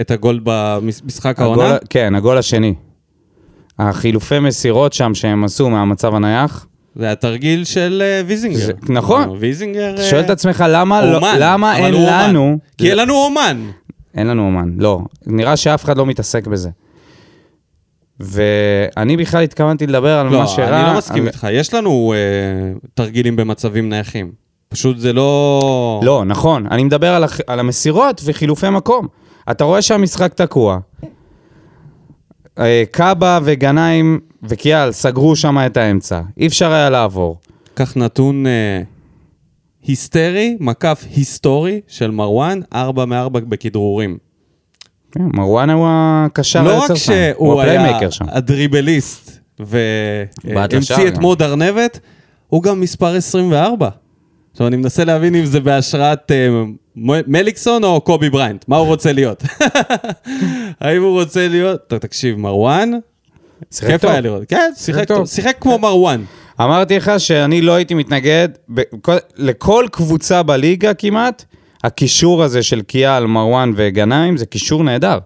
את 0.00 0.10
הגול 0.10 0.40
במשחק. 0.44 1.40
העונה? 1.40 1.76
כן, 1.90 2.14
הגול 2.14 2.38
השני. 2.38 2.74
החילופי 3.78 4.38
מסירות 4.38 4.92
שם 4.92 5.14
שהם 5.14 5.44
עשו 5.44 5.70
מהמצב 5.70 6.14
הנייח. 6.14 6.66
זה 6.94 7.12
התרגיל 7.12 7.64
של 7.64 8.02
אה, 8.04 8.22
ויזינגר. 8.26 8.58
זה- 8.58 8.72
נכון. 8.88 9.22
אה, 9.22 9.34
ויזינגר... 9.38 9.94
אתה 9.94 10.02
אה, 10.02 10.06
שואל 10.10 10.20
את 10.20 10.30
עצמך 10.30 10.64
למה, 10.68 11.04
לא, 11.06 11.16
אומן, 11.16 11.36
למה 11.40 11.72
אבל 11.76 11.84
אין 11.84 11.94
הוא 11.94 12.02
אומן. 12.02 12.28
לנו... 12.30 12.58
כי 12.78 12.90
אין 12.90 12.98
לנו 12.98 13.14
אומן. 13.14 13.70
אין 14.14 14.26
לנו 14.26 14.46
אומן, 14.46 14.68
לא. 14.78 15.00
נראה 15.26 15.56
שאף 15.56 15.84
אחד 15.84 15.96
לא 15.98 16.06
מתעסק 16.06 16.46
בזה. 16.46 16.70
ואני 18.20 19.16
בכלל 19.16 19.42
התכוונתי 19.42 19.86
לדבר 19.86 20.18
על 20.18 20.26
לא, 20.26 20.38
מה 20.40 20.46
שראה... 20.46 20.80
אני 20.80 20.92
לא 20.92 20.98
מסכים 20.98 21.22
על... 21.22 21.28
איתך. 21.28 21.46
יש 21.52 21.74
לנו 21.74 22.14
אה, 22.16 22.72
תרגילים 22.94 23.36
במצבים 23.36 23.88
נייחים. 23.88 24.32
פשוט 24.76 24.98
זה 24.98 25.12
לא... 25.12 26.00
לא, 26.04 26.24
נכון. 26.26 26.66
אני 26.70 26.84
מדבר 26.84 27.14
על, 27.14 27.24
הח... 27.24 27.40
על 27.46 27.60
המסירות 27.60 28.20
וחילופי 28.24 28.70
מקום. 28.70 29.06
אתה 29.50 29.64
רואה 29.64 29.82
שהמשחק 29.82 30.34
תקוע. 30.34 30.78
אה, 32.58 32.84
קאבה 32.90 33.38
וגנאים 33.44 34.20
וקיאל 34.42 34.92
סגרו 34.92 35.36
שם 35.36 35.58
את 35.66 35.76
האמצע. 35.76 36.20
אי 36.38 36.46
אפשר 36.46 36.72
היה 36.72 36.90
לעבור. 36.90 37.38
קח 37.74 37.96
נתון 37.96 38.46
אה, 38.46 38.82
היסטרי, 39.82 40.56
מקף 40.60 41.04
היסטורי 41.16 41.80
של 41.88 42.10
מרואן, 42.10 42.60
4 42.74 43.04
מ-4 43.04 43.28
בכדרורים. 43.28 44.18
כן, 45.12 45.24
מרואן 45.34 45.70
הוא 45.70 45.86
הקשר 45.90 46.62
לא 46.62 46.82
רק. 46.82 46.94
שהוא 46.94 47.14
הוא 47.36 47.62
היה. 47.62 47.98
הדריבליסט 48.20 49.40
והמציא 49.58 51.08
את 51.08 51.14
גם. 51.14 51.20
מוד 51.20 51.42
ארנבת, 51.42 52.00
הוא 52.46 52.62
גם 52.62 52.80
מספר 52.80 53.14
24. 53.14 53.88
עכשיו 54.56 54.66
אני 54.66 54.76
מנסה 54.76 55.04
להבין 55.04 55.34
אם 55.34 55.44
זה 55.44 55.60
בהשראת 55.60 56.32
מ- 56.96 57.32
מליקסון 57.32 57.84
או 57.84 58.00
קובי 58.00 58.30
בריינט, 58.30 58.64
מה 58.68 58.76
הוא 58.76 58.86
רוצה 58.86 59.12
להיות? 59.12 59.42
האם 60.80 61.02
הוא 61.02 61.20
רוצה 61.22 61.48
להיות... 61.48 61.80
טוב, 61.86 61.98
תקשיב, 61.98 62.38
מרואן, 62.38 62.90
שיחק 63.70 63.90
כיף 63.90 64.00
טוב. 64.02 64.10
היה 64.10 64.20
לראות. 64.20 64.42
כן, 64.48 64.72
שיחק 64.76 65.04
טוב. 65.08 65.16
טוב. 65.16 65.26
שיחק 65.26 65.56
כמו 65.60 65.78
מרואן. 65.78 66.24
אמרתי 66.60 66.96
לך 66.96 67.12
שאני 67.18 67.60
לא 67.60 67.72
הייתי 67.72 67.94
מתנגד, 67.94 68.48
בכל, 68.68 69.16
לכל 69.36 69.86
קבוצה 69.92 70.42
בליגה 70.42 70.94
כמעט, 70.94 71.44
הקישור 71.84 72.42
הזה 72.42 72.62
של 72.62 72.82
קיאל, 72.82 73.26
מרואן 73.26 73.72
וגנאים 73.76 74.36
זה 74.36 74.46
קישור 74.46 74.84
נהדר. 74.84 75.18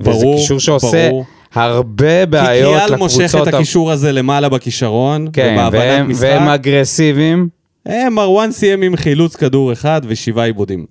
ברור, 0.00 0.16
וזה 0.34 0.42
קישור 0.42 0.60
שעושה 0.60 1.08
ברור. 1.08 1.24
הרבה 1.54 2.20
כי 2.20 2.30
בעיות 2.30 2.82
קיאל 2.86 2.96
מושך 2.98 3.18
לקבוצות... 3.20 3.48
את 3.48 3.54
ה- 3.54 3.56
הקישור 3.56 3.90
הזה 3.92 4.12
למעלה 4.12 4.48
בכישרון, 4.48 5.28
כן, 5.32 5.52
ובהבנת 5.58 5.80
והם, 5.80 6.10
משחק. 6.10 6.22
והם 6.22 6.48
אגרסיביים. 6.48 7.48
אה, 7.88 8.10
מרואן 8.10 8.52
סיים 8.52 8.82
עם 8.82 8.96
חילוץ 8.96 9.36
כדור 9.36 9.72
אחד 9.72 10.00
ושבעה 10.04 10.44
עיבודים. 10.44 10.86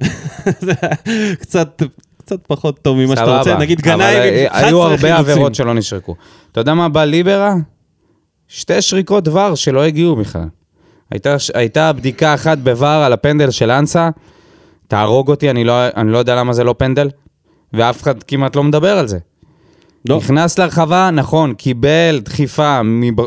קצת, 1.41 1.81
קצת 2.17 2.39
פחות 2.47 2.79
טוב 2.81 2.97
ממה 2.97 3.15
שאתה 3.15 3.37
רוצה. 3.37 3.57
נגיד 3.57 3.81
גנאים 3.81 4.17
עם 4.17 4.23
אה, 4.23 4.47
11 4.47 4.67
היו 4.67 4.81
הרבה 4.83 4.97
חילוצים. 4.97 5.15
עבירות 5.19 5.55
שלא 5.55 5.73
נשרקו. 5.73 6.15
אתה 6.51 6.61
יודע 6.61 6.73
מה 6.73 6.89
בא 6.89 7.03
ליברה? 7.03 7.55
שתי 8.47 8.81
שריקות 8.81 9.27
ור 9.27 9.55
שלא 9.55 9.83
הגיעו 9.83 10.15
בכלל. 10.15 10.47
הייתה, 11.11 11.35
הייתה 11.53 11.93
בדיקה 11.93 12.33
אחת 12.33 12.57
בוור 12.57 12.87
על 12.87 13.13
הפנדל 13.13 13.51
של 13.51 13.71
אנסה, 13.71 14.09
תהרוג 14.87 15.29
אותי, 15.29 15.49
אני 15.49 15.63
לא, 15.63 15.73
אני 15.95 16.11
לא 16.11 16.17
יודע 16.17 16.35
למה 16.35 16.53
זה 16.53 16.63
לא 16.63 16.75
פנדל, 16.77 17.09
ואף 17.73 18.01
אחד 18.01 18.23
כמעט 18.23 18.55
לא 18.55 18.63
מדבר 18.63 18.97
על 18.97 19.07
זה. 19.07 19.17
לא, 20.09 20.17
נכנס 20.17 20.59
לרחבה, 20.59 21.09
נכון, 21.13 21.53
קיבל 21.53 22.21
דחיפה 22.23 22.81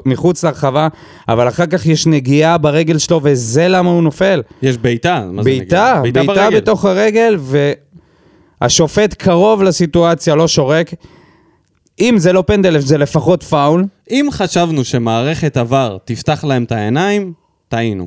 מחוץ 0.06 0.44
לרחבה, 0.44 0.88
אבל 1.28 1.48
אחר 1.48 1.66
כך 1.66 1.86
יש 1.86 2.06
נגיעה 2.06 2.58
ברגל 2.58 2.98
שלו, 2.98 3.20
וזה 3.22 3.68
למה 3.68 3.90
הוא 3.90 4.02
נופל. 4.02 4.42
יש 4.62 4.78
בעיטה. 4.78 5.26
מה 5.32 5.42
זה 5.42 5.50
בעיטה, 5.50 6.00
נגיד? 6.00 6.14
בעיטה 6.14 6.32
ברגל. 6.32 6.56
בתוך 6.56 6.84
הרגל, 6.84 7.38
והשופט 8.60 9.14
קרוב 9.14 9.62
לסיטואציה, 9.62 10.34
לא 10.34 10.48
שורק. 10.48 10.90
אם 12.00 12.14
זה 12.18 12.32
לא 12.32 12.44
פנדל, 12.46 12.78
זה 12.78 12.98
לפחות 12.98 13.42
פאול. 13.42 13.84
אם 14.10 14.28
חשבנו 14.30 14.84
שמערכת 14.84 15.56
עבר 15.56 15.96
תפתח 16.04 16.44
להם 16.44 16.64
את 16.64 16.72
העיניים, 16.72 17.32
טעינו. 17.68 18.06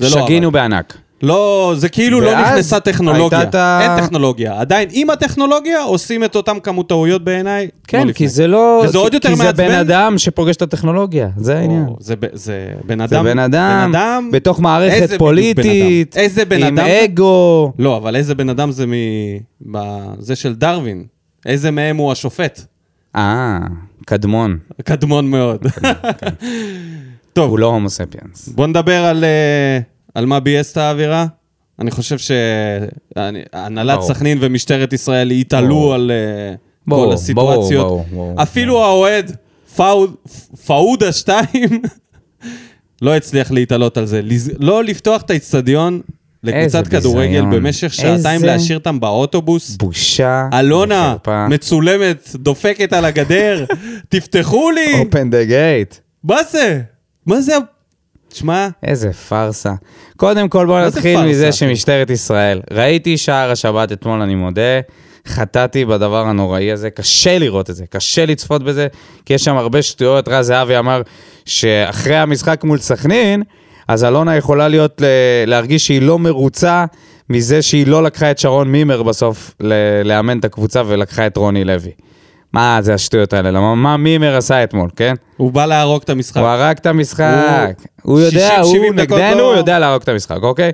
לא 0.00 0.08
שגינו 0.08 0.46
עבד. 0.46 0.52
בענק. 0.52 0.98
לא, 1.24 1.74
זה 1.76 1.88
כאילו 1.88 2.20
לא 2.20 2.40
נכנסה 2.40 2.80
טכנולוגיה. 2.80 3.40
אין 3.80 4.04
טכנולוגיה. 4.04 4.60
עדיין, 4.60 4.88
עם 4.92 5.10
הטכנולוגיה, 5.10 5.82
עושים 5.82 6.24
את 6.24 6.36
אותם 6.36 6.60
כמות 6.60 6.88
טעויות 6.88 7.24
בעיניי. 7.24 7.68
כן. 7.86 8.12
כי 8.12 8.28
זה 8.28 8.46
לא... 8.46 8.82
וזה 8.84 8.98
עוד 8.98 9.14
יותר 9.14 9.28
כי 9.28 9.36
זה 9.36 9.44
מעצבן. 9.44 9.68
בן 9.68 9.74
אדם 9.74 10.18
שפוגש 10.18 10.56
את 10.56 10.62
הטכנולוגיה, 10.62 11.28
זה 11.36 11.58
העניין. 11.58 11.86
זה, 12.00 12.14
זה 12.32 12.68
בן 12.84 12.98
זה 12.98 13.04
אדם. 13.04 13.24
בן 13.24 13.38
אדם, 13.38 14.28
בתוך 14.32 14.60
מערכת 14.60 15.18
פוליטית? 15.18 16.16
איזה 16.16 16.44
בן 16.44 16.62
עם 16.62 16.78
אדם? 16.78 16.86
אגו. 17.04 17.72
לא, 17.78 17.96
אבל 17.96 18.16
איזה 18.16 18.34
בן 18.34 18.48
אדם 18.48 18.70
זה 18.70 18.86
מ... 18.86 18.92
זה 20.18 20.36
של 20.36 20.54
דרווין. 20.54 21.04
איזה 21.46 21.70
מהם 21.70 21.96
הוא 21.96 22.12
השופט? 22.12 22.60
אה, 23.16 23.58
קדמון. 24.06 24.58
קדמון 24.84 25.30
מאוד. 25.30 25.66
טוב, 27.32 27.50
הוא 27.50 27.58
לא 27.58 27.66
הומו 27.66 27.90
ספיאנס. 27.90 28.48
בוא 28.48 28.66
נדבר 28.66 29.04
על, 29.04 29.24
אה, 29.24 29.78
על 30.14 30.26
מה 30.26 30.40
ביאס 30.40 30.72
את 30.72 30.76
האווירה. 30.76 31.26
אני 31.78 31.90
חושב 31.90 32.16
שהנהלת. 32.18 34.00
סכנין 34.02 34.38
ומשטרת 34.40 34.92
ישראל 34.92 35.32
ברור. 35.68 35.94
על 35.94 36.10
ברור, 36.86 37.06
כל 37.06 37.12
הסיטואציות. 37.12 37.86
ברור, 37.86 38.06
ברור. 38.10 38.42
אפילו 38.42 38.84
האוהד, 38.84 39.36
פאוד- 39.76 40.14
פאודה 40.66 41.12
2, 41.12 41.44
לא 43.02 43.16
הצליח 43.16 43.50
להתעלות 43.50 43.96
על 43.98 44.06
זה. 44.06 44.20
לא 44.58 44.84
לפתוח 44.84 45.22
את 45.22 45.30
האיצטדיון 45.30 46.00
לקבוצת 46.42 46.88
כדורגל. 46.88 47.40
במשך 47.50 47.94
שעתיים, 47.94 48.26
איזה- 48.26 48.46
להשאיר 48.46 48.78
אותם 48.78 49.00
באוטובוס. 49.00 49.76
בושה. 49.76 50.48
אלונה, 50.52 51.14
וחרפה. 51.16 51.48
מצולמת, 51.48 52.28
דופקת 52.34 52.92
על 52.92 53.04
הגדר, 53.04 53.64
תפתחו 54.08 54.70
לי! 54.70 55.02
open 55.02 55.30
the 55.32 55.50
gate. 55.50 55.98
מה 56.24 56.36
זה? 56.50 56.80
מה 57.26 57.40
זה? 57.40 57.56
תשמע, 58.34 58.68
איזה 58.82 59.12
פארסה. 59.12 59.72
קודם 60.16 60.48
כל 60.48 60.66
בואו 60.66 60.86
נתחיל 60.86 61.16
פארסה, 61.16 61.28
מזה? 61.28 61.52
שמשטרת 61.52 62.10
ישראל, 62.10 62.60
ראיתי 62.70 63.18
שער 63.18 63.50
השבת 63.50 63.92
אתמול, 63.92 64.20
אני 64.20 64.34
מודה, 64.34 64.80
חטאתי 65.28 65.84
בדבר 65.84 66.26
הנוראי 66.26 66.72
הזה, 66.72 66.90
קשה 66.90 67.38
לראות 67.38 67.70
את 67.70 67.76
זה, 67.76 67.84
קשה 67.90 68.26
לצפות 68.26 68.62
בזה, 68.62 68.86
כי 69.24 69.34
יש 69.34 69.44
שם 69.44 69.56
הרבה 69.56 69.82
שטויות. 69.82 70.28
רז 70.28 70.46
זהבי 70.46 70.78
אמר 70.78 71.02
שאחרי 71.44 72.16
המשחק 72.16 72.64
מול 72.64 72.78
סכנין, 72.78 73.42
אז 73.88 74.04
אלונה 74.04 74.36
יכולה 74.36 74.68
להיות, 74.68 75.02
להרגיש 75.46 75.86
שהיא 75.86 76.02
לא 76.02 76.18
מרוצה 76.18 76.84
מזה 77.30 77.62
שהיא 77.62 77.86
לא 77.86 78.02
לקחה 78.02 78.30
את 78.30 78.38
שרון 78.38 78.72
מימר 78.72 79.02
בסוף 79.02 79.54
לאמן 80.04 80.38
את 80.38 80.44
הקבוצה 80.44 80.82
ולקחה 80.86 81.26
את 81.26 81.36
רוני 81.36 81.64
לוי. 81.64 81.90
מה 82.54 82.78
זה 82.82 82.94
השטויות 82.94 83.32
האלה? 83.32 83.50
למה 83.50 83.74
מה 83.74 83.96
מימר 83.96 84.36
עשה 84.36 84.64
אתמול, 84.64 84.90
כן? 84.96 85.14
הוא 85.36 85.52
בא 85.52 85.66
להרוג 85.66 86.02
את 86.02 86.10
המשחק. 86.10 86.36
הוא 86.40 86.46
הרג 86.48 86.76
את 86.76 86.86
המשחק. 86.86 87.72
הוא 88.02 88.20
יודע, 88.20 88.48
60, 88.48 88.60
הוא 88.60 88.74
70 88.74 88.96
דקות 88.96 89.18
נגדנו, 89.18 89.38
לא- 89.38 89.48
הוא 89.50 89.56
יודע 89.56 89.78
להרוג 89.78 90.02
את 90.02 90.08
המשחק, 90.08 90.38
אוקיי? 90.42 90.72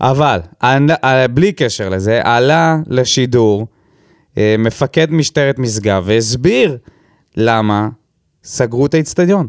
אבל, 0.00 0.40
אה, 0.62 1.28
בלי 1.28 1.52
קשר 1.52 1.88
לזה, 1.88 2.20
עלה 2.24 2.76
לשידור 2.86 3.66
אה, 4.38 4.54
מפקד 4.58 5.10
משטרת 5.10 5.58
משגב 5.58 6.02
והסביר 6.06 6.76
למה 7.36 7.88
סגרו 8.44 8.86
את 8.86 8.94
האיצטדיון. 8.94 9.46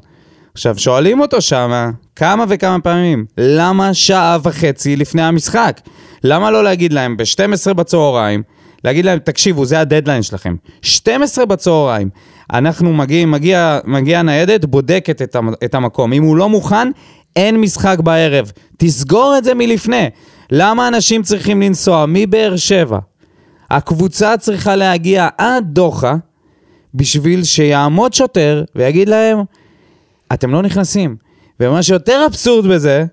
עכשיו, 0.54 0.78
שואלים 0.78 1.20
אותו 1.20 1.42
שמה 1.42 1.90
כמה 2.16 2.46
וכמה 2.50 2.80
פעמים, 2.80 3.26
למה 3.38 3.94
שעה 3.94 4.38
וחצי 4.44 4.96
לפני 4.96 5.22
המשחק? 5.22 5.82
למה 6.24 6.52
לא 6.52 6.64
להגיד 6.64 6.94
להם 6.94 7.18
ב-12 7.18 7.74
בצהריים, 7.74 8.44
להגיד 8.84 9.06
להם, 9.06 9.20
תקשיבו, 9.20 9.66
זה 9.66 9.80
הדדליין 9.80 10.24
שלכם. 10.24 10.56
12 10.82 11.46
בצהריים, 11.46 12.10
אנחנו 12.54 12.94
מגיעים, 12.94 13.32
מגיע, 13.32 13.80
מגיע 13.86 14.22
ניידת, 14.22 14.66
בודקת 14.66 15.22
את, 15.22 15.36
את 15.64 15.76
המקום. 15.76 16.14
אם 16.14 16.24
הוא 16.24 16.38
לא 16.38 16.50
מוכן, 16.50 16.92
אין 17.36 17.62
משחק 17.62 17.98
בערב. 18.00 18.52
תסגור 18.78 19.36
את 19.38 19.44
זה 19.44 19.54
מלפני. 19.54 20.10
למה 20.52 20.88
אנשים 20.88 21.24
צריכים 21.24 21.62
לנסוע 21.62 22.06
מבאר 22.08 22.56
שבע? 22.56 23.00
הקבוצה 23.70 24.38
צריכה 24.38 24.76
להגיע 24.76 25.28
עד 25.38 25.66
דוחה 25.68 26.16
בשביל 26.94 27.44
שיעמוד 27.44 28.14
שוטר 28.14 28.64
ויגיד 28.76 29.10
להם, 29.10 29.38
אתם 30.34 30.52
לא 30.52 30.62
נכנסים. 30.62 31.16
ומה 31.60 31.84
שיותר 31.84 32.24
אבסורד 32.26 32.68
בזה, 32.68 33.06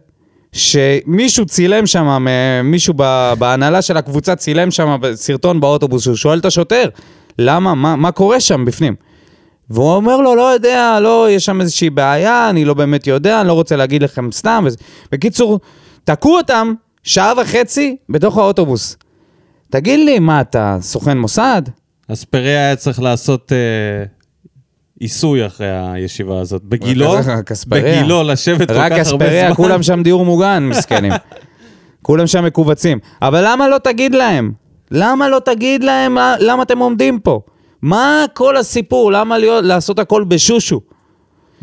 שמישהו 0.57 1.47
צילם 1.47 1.87
שם, 1.87 2.27
מישהו 2.65 2.95
ב- 2.97 3.33
בהנהלה 3.39 3.83
של 3.83 3.97
הקבוצה 3.97 4.37
צילם 4.37 4.71
שם 4.71 4.97
סרטון 5.15 5.61
באוטובוס, 5.61 6.03
שהוא 6.03 6.17
שואל 6.17 6.39
את 6.39 6.45
השוטר, 6.45 6.89
למה, 7.39 7.75
מה, 7.75 7.97
מה 7.97 8.13
קורה 8.13 8.41
שם 8.41 8.65
בפנים? 8.65 8.95
והוא 9.71 9.93
אומר 9.93 10.17
לו, 10.17 10.35
לא 10.35 10.43
יודע, 10.43 10.99
לא, 11.01 11.31
יש 11.31 11.45
שם 11.45 11.61
איזושהי 11.61 11.91
בעיה, 11.91 12.51
אני 12.51 12.65
לא 12.65 12.75
באמת 12.75 13.07
יודע, 13.07 13.41
אני 13.41 13.49
לא 13.49 13.53
רוצה 13.53 13.77
להגיד 13.77 14.03
לכם 14.03 14.33
סתם. 14.33 14.65
וזה... 14.67 14.77
בקיצור, 15.13 15.61
תקעו 16.05 16.37
אותם 16.37 16.75
שעה 17.03 17.33
וחצי 17.43 17.97
בתוך 18.09 18.39
האוטובוס. 18.39 18.97
תגיד 19.71 20.01
לי, 20.01 20.19
מה, 20.19 20.41
אתה 20.41 20.79
סוכן 20.81 21.19
מוסד? 21.19 21.63
אספריה 22.13 22.67
היה 22.67 22.77
צריך 22.77 23.01
לעשות 23.01 23.53
אה, 23.53 24.05
עיסוי 25.01 25.47
אחרי 25.47 25.67
הישיבה 25.93 26.41
הזאת. 26.41 26.63
בגילו, 26.63 27.13
רק 27.27 27.53
אספריה. 27.53 28.01
בגילו 28.01 28.23
לשבת 28.23 28.69
כל 28.69 28.75
רק 28.75 28.93
כך 28.93 29.07
הרבה 29.07 29.25
אספריה, 29.27 29.47
זמן. 29.47 29.55
כולם 29.57 29.83
שם 29.83 30.03
דיור 30.03 30.25
מוגן, 30.25 30.63
מסכנים. 30.71 31.13
כולם 32.03 32.27
שם 32.27 32.45
מכווצים. 32.45 32.99
אבל 33.23 33.45
למה 33.47 33.69
לא 33.69 33.79
תגיד 33.79 34.15
להם? 34.15 34.53
למה 34.91 35.29
לא 35.29 35.39
תגיד 35.45 35.85
להם 35.85 36.15
מה- 36.15 36.35
למה 36.41 36.63
אתם 36.63 36.79
עומדים 36.79 37.19
פה? 37.19 37.41
מה 37.83 38.25
כל 38.35 38.57
הסיפור? 38.57 39.13
למה 39.13 39.39
להיות, 39.39 39.65
לעשות 39.65 39.99
הכל 39.99 40.25
בשושו? 40.29 40.81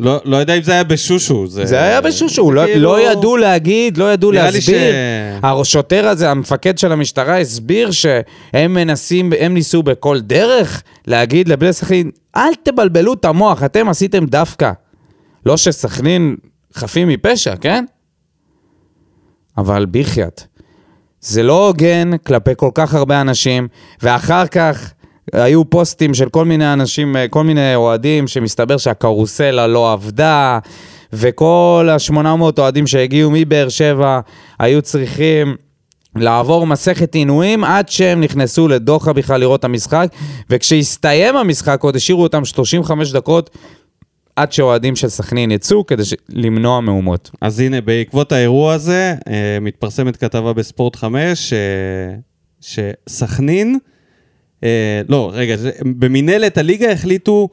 לא, 0.00 0.20
לא 0.24 0.36
יודע 0.36 0.54
אם 0.56 0.62
זה 0.62 0.72
היה 0.72 0.84
בשושו. 0.84 1.46
זה, 1.46 1.66
זה 1.66 1.82
היה 1.82 2.00
בשושו, 2.00 2.52
לא, 2.52 2.64
כאילו- 2.66 2.82
לא 2.92 3.10
ידעו 3.10 3.36
להגיד, 3.36 3.96
לא 3.96 4.12
ידעו 4.12 4.32
להסביר. 4.32 4.60
ש- 4.60 5.44
השוטר 5.44 6.06
הזה, 6.08 6.30
המפקד 6.30 6.78
של 6.78 6.92
המשטרה, 6.92 7.40
הסביר 7.40 7.90
שהם 7.90 8.74
מנסים, 8.74 9.32
הם 9.38 9.54
ניסו 9.54 9.82
בכל 9.82 10.20
דרך 10.20 10.82
להגיד 11.06 11.48
לבני 11.48 11.72
סכנין, 11.72 12.10
אל 12.36 12.54
תבלבלו 12.62 13.12
את 13.14 13.24
המוח, 13.24 13.62
אתם 13.62 13.88
עשיתם 13.88 14.26
דווקא. 14.26 14.72
לא 15.46 15.56
שסכנין 15.56 16.36
חפים 16.74 17.08
מפשע, 17.08 17.56
כן? 17.56 17.84
אבל 19.58 19.86
בחייאת. 19.90 20.42
זה 21.20 21.42
לא 21.42 21.66
הוגן 21.66 22.10
כלפי 22.26 22.50
כל 22.56 22.70
כך 22.74 22.94
הרבה 22.94 23.20
אנשים, 23.20 23.68
ואחר 24.02 24.46
כך 24.46 24.92
היו 25.32 25.70
פוסטים 25.70 26.14
של 26.14 26.28
כל 26.28 26.44
מיני 26.44 26.72
אנשים, 26.72 27.16
אה, 27.16 27.28
כל 27.28 27.44
מיני 27.44 27.74
אוהדים, 27.74 28.26
שמסתבר 28.26 28.76
שהקרוסלה 28.76 29.66
לא 29.66 29.92
עבדה, 29.92 30.58
וכל 31.12 31.88
ה-800 31.92 32.58
אוהדים 32.58 32.86
שהגיעו 32.86 33.30
מבאר 33.34 33.68
שבע 33.68 34.20
היו 34.58 34.82
צריכים 34.82 35.56
לעבור 36.16 36.66
מסכת 36.66 37.14
עינויים 37.14 37.64
עד 37.64 37.88
שהם 37.88 38.20
נכנסו 38.20 38.68
לדוחה 38.68 39.12
בכלל 39.12 39.40
לראות 39.40 39.60
את 39.60 39.64
המשחק, 39.64 40.08
וכשהסתיים 40.50 41.36
המשחק 41.36 41.82
עוד 41.82 41.96
השאירו 41.96 42.22
אותם 42.22 42.44
35 42.44 43.12
דקות 43.12 43.50
עד 44.36 44.52
שאוהדים 44.52 44.96
של 44.96 45.08
סכנין 45.08 45.50
יצאו 45.50 45.86
כדי 45.86 46.04
ש- 46.04 46.14
למנוע 46.28 46.80
מהומות. 46.80 47.30
אז 47.40 47.60
הנה, 47.60 47.80
בעקבות 47.80 48.32
האירוע 48.32 48.72
הזה, 48.72 49.14
אה, 49.28 49.58
מתפרסמת 49.60 50.16
כתבה 50.16 50.52
בספורט 50.52 50.96
5, 50.96 51.52
אה, 51.52 51.58
שסכנין, 52.60 53.78
אה, 54.62 55.00
לא, 55.08 55.30
רגע, 55.34 55.56
במינהלת 55.80 56.58
הליגה 56.58 56.92
החליטו 56.92 57.48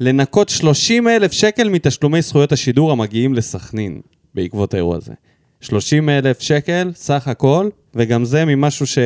לנקות 0.00 0.48
30 0.48 1.08
אלף 1.08 1.32
שקל 1.32 1.68
מתשלומי 1.68 2.22
זכויות 2.22 2.52
השידור 2.52 2.92
המגיעים 2.92 3.34
לסכנין, 3.34 4.00
בעקבות 4.34 4.74
האירוע 4.74 4.96
הזה. 4.96 5.12
30 5.60 6.08
אלף 6.08 6.40
שקל, 6.40 6.90
סך 6.94 7.28
הכל, 7.28 7.68
וגם 7.94 8.24
זה 8.24 8.44
ממשהו 8.44 8.86
ש... 8.86 8.98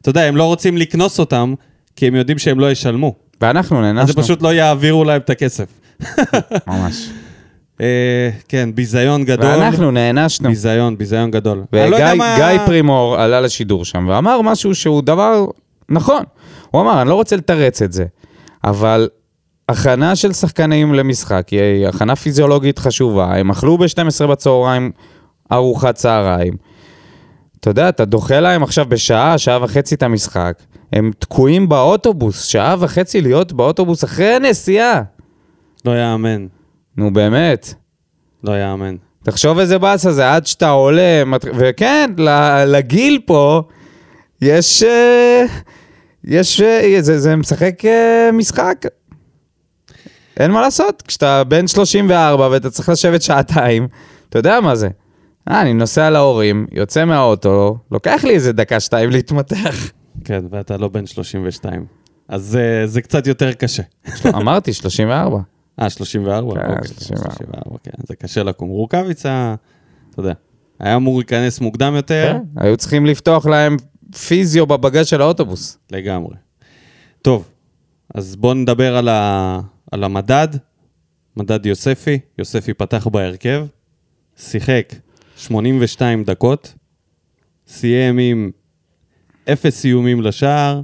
אתה 0.00 0.10
יודע, 0.10 0.22
הם 0.22 0.36
לא 0.36 0.44
רוצים 0.44 0.76
לקנוס 0.76 1.20
אותם, 1.20 1.54
כי 1.96 2.06
הם 2.06 2.14
יודעים 2.14 2.38
שהם 2.38 2.60
לא 2.60 2.70
ישלמו. 2.70 3.14
ואנחנו 3.40 3.76
אז 3.76 3.82
נענשנו. 3.82 4.06
זה 4.06 4.22
פשוט 4.22 4.42
לא 4.42 4.54
יעבירו 4.54 5.04
להם 5.04 5.20
את 5.20 5.30
הכסף. 5.30 5.66
ממש. 6.66 7.08
אה, 7.80 8.30
כן, 8.48 8.70
ביזיון 8.74 9.24
גדול. 9.24 9.46
ואנחנו 9.46 9.90
נענשנו. 9.90 10.48
ביזיון, 10.48 10.98
ביזיון 10.98 11.30
גדול. 11.30 11.64
לא 11.72 11.96
וגיא 11.96 12.06
גיא 12.36 12.66
פרימור 12.66 13.16
עלה 13.16 13.40
לשידור 13.40 13.84
שם 13.84 14.06
ואמר 14.08 14.42
משהו 14.42 14.74
שהוא 14.74 15.02
דבר 15.02 15.44
נכון. 15.88 16.22
הוא 16.72 16.80
אמר, 16.80 17.02
אני 17.02 17.08
לא 17.08 17.14
רוצה 17.14 17.36
לתרץ 17.36 17.82
את 17.82 17.92
זה, 17.92 18.04
אבל 18.64 19.08
הכנה 19.68 20.16
של 20.16 20.32
שחקנים 20.32 20.94
למשחק 20.94 21.48
היא 21.48 21.86
הכנה 21.88 22.16
פיזיולוגית 22.16 22.78
חשובה. 22.78 23.36
הם 23.36 23.50
אכלו 23.50 23.78
ב-12 23.78 24.26
בצהריים 24.26 24.90
ארוחת 25.52 25.94
צהריים. 25.94 26.56
אתה 27.60 27.70
יודע, 27.70 27.88
אתה 27.88 28.04
דוחה 28.04 28.40
להם 28.40 28.62
עכשיו 28.62 28.86
בשעה, 28.88 29.38
שעה 29.38 29.64
וחצי 29.64 29.94
את 29.94 30.02
המשחק. 30.02 30.62
הם 30.92 31.10
תקועים 31.18 31.68
באוטובוס, 31.68 32.44
שעה 32.44 32.76
וחצי 32.78 33.20
להיות 33.20 33.52
באוטובוס 33.52 34.04
אחרי 34.04 34.34
הנסיעה. 34.34 35.02
לא 35.84 36.00
יאמן, 36.00 36.46
נו 36.96 37.12
באמת. 37.12 37.74
לא 38.44 38.60
יאמן. 38.60 38.96
תחשוב 39.22 39.58
איזה 39.58 39.78
באסה 39.78 40.12
זה, 40.12 40.34
עד 40.34 40.46
שאתה 40.46 40.70
עולה, 40.70 41.22
וכן, 41.54 42.10
לגיל 42.66 43.20
פה, 43.26 43.62
יש... 44.40 44.82
אה, 44.82 45.44
יש... 46.24 46.60
אה, 46.60 46.96
זה, 47.00 47.20
זה 47.20 47.36
משחק 47.36 47.84
אה, 47.84 48.30
משחק. 48.32 48.86
אין 50.36 50.50
מה 50.50 50.60
לעשות, 50.60 51.02
כשאתה 51.02 51.44
בן 51.44 51.66
34 51.66 52.48
ואתה 52.50 52.70
צריך 52.70 52.88
לשבת 52.88 53.22
שעתיים, 53.22 53.88
אתה 54.28 54.38
יודע 54.38 54.60
מה 54.60 54.74
זה. 54.74 54.88
אה, 55.48 55.60
אני 55.60 55.72
נוסע 55.72 56.10
להורים, 56.10 56.66
יוצא 56.72 57.04
מהאוטו, 57.04 57.78
לוקח 57.92 58.24
לי 58.24 58.34
איזה 58.34 58.52
דקה, 58.52 58.80
שתיים 58.80 59.10
להתמתח. 59.10 59.90
כן, 60.24 60.44
ואתה 60.50 60.76
לא 60.76 60.88
בן 60.88 61.06
32. 61.06 61.84
אז 62.28 62.56
אה, 62.56 62.86
זה 62.86 63.02
קצת 63.02 63.26
יותר 63.26 63.52
קשה. 63.52 63.82
אמרתי, 64.26 64.72
34. 64.72 65.38
אה, 65.80 65.90
34? 65.90 66.54
כן, 66.54 66.60
אוקיי, 66.60 66.88
34. 66.88 67.34
34, 67.34 67.76
כן, 67.82 67.90
זה 68.06 68.16
קשה 68.16 68.42
לקום. 68.42 68.68
רוקאביצה, 68.68 69.54
אתה 70.10 70.20
יודע, 70.20 70.32
היה 70.80 70.96
אמור 70.96 71.18
להיכנס 71.18 71.60
מוקדם 71.60 71.94
יותר, 71.96 72.32
כן, 72.32 72.60
היו 72.60 72.76
צריכים 72.76 73.06
לפתוח 73.06 73.46
להם 73.46 73.76
פיזיו 74.16 74.66
בבגז 74.66 75.06
של 75.06 75.20
האוטובוס. 75.20 75.78
לגמרי. 75.90 76.34
טוב, 77.22 77.48
אז 78.14 78.36
בואו 78.36 78.54
נדבר 78.54 78.96
על, 78.96 79.08
ה... 79.08 79.60
על 79.92 80.04
המדד. 80.04 80.48
מדד 81.36 81.66
יוספי, 81.66 82.18
יוספי 82.38 82.74
פתח 82.74 83.06
בהרכב, 83.06 83.66
שיחק 84.36 84.94
82 85.36 86.24
דקות, 86.24 86.74
סיים 87.66 88.18
עם 88.18 88.50
אפס 89.52 89.80
סיומים 89.80 90.22
לשער, 90.22 90.80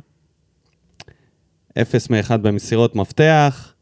אפס 1.80 2.10
מאחד 2.10 2.42
במסירות 2.42 2.96
מפתח, 2.96 3.72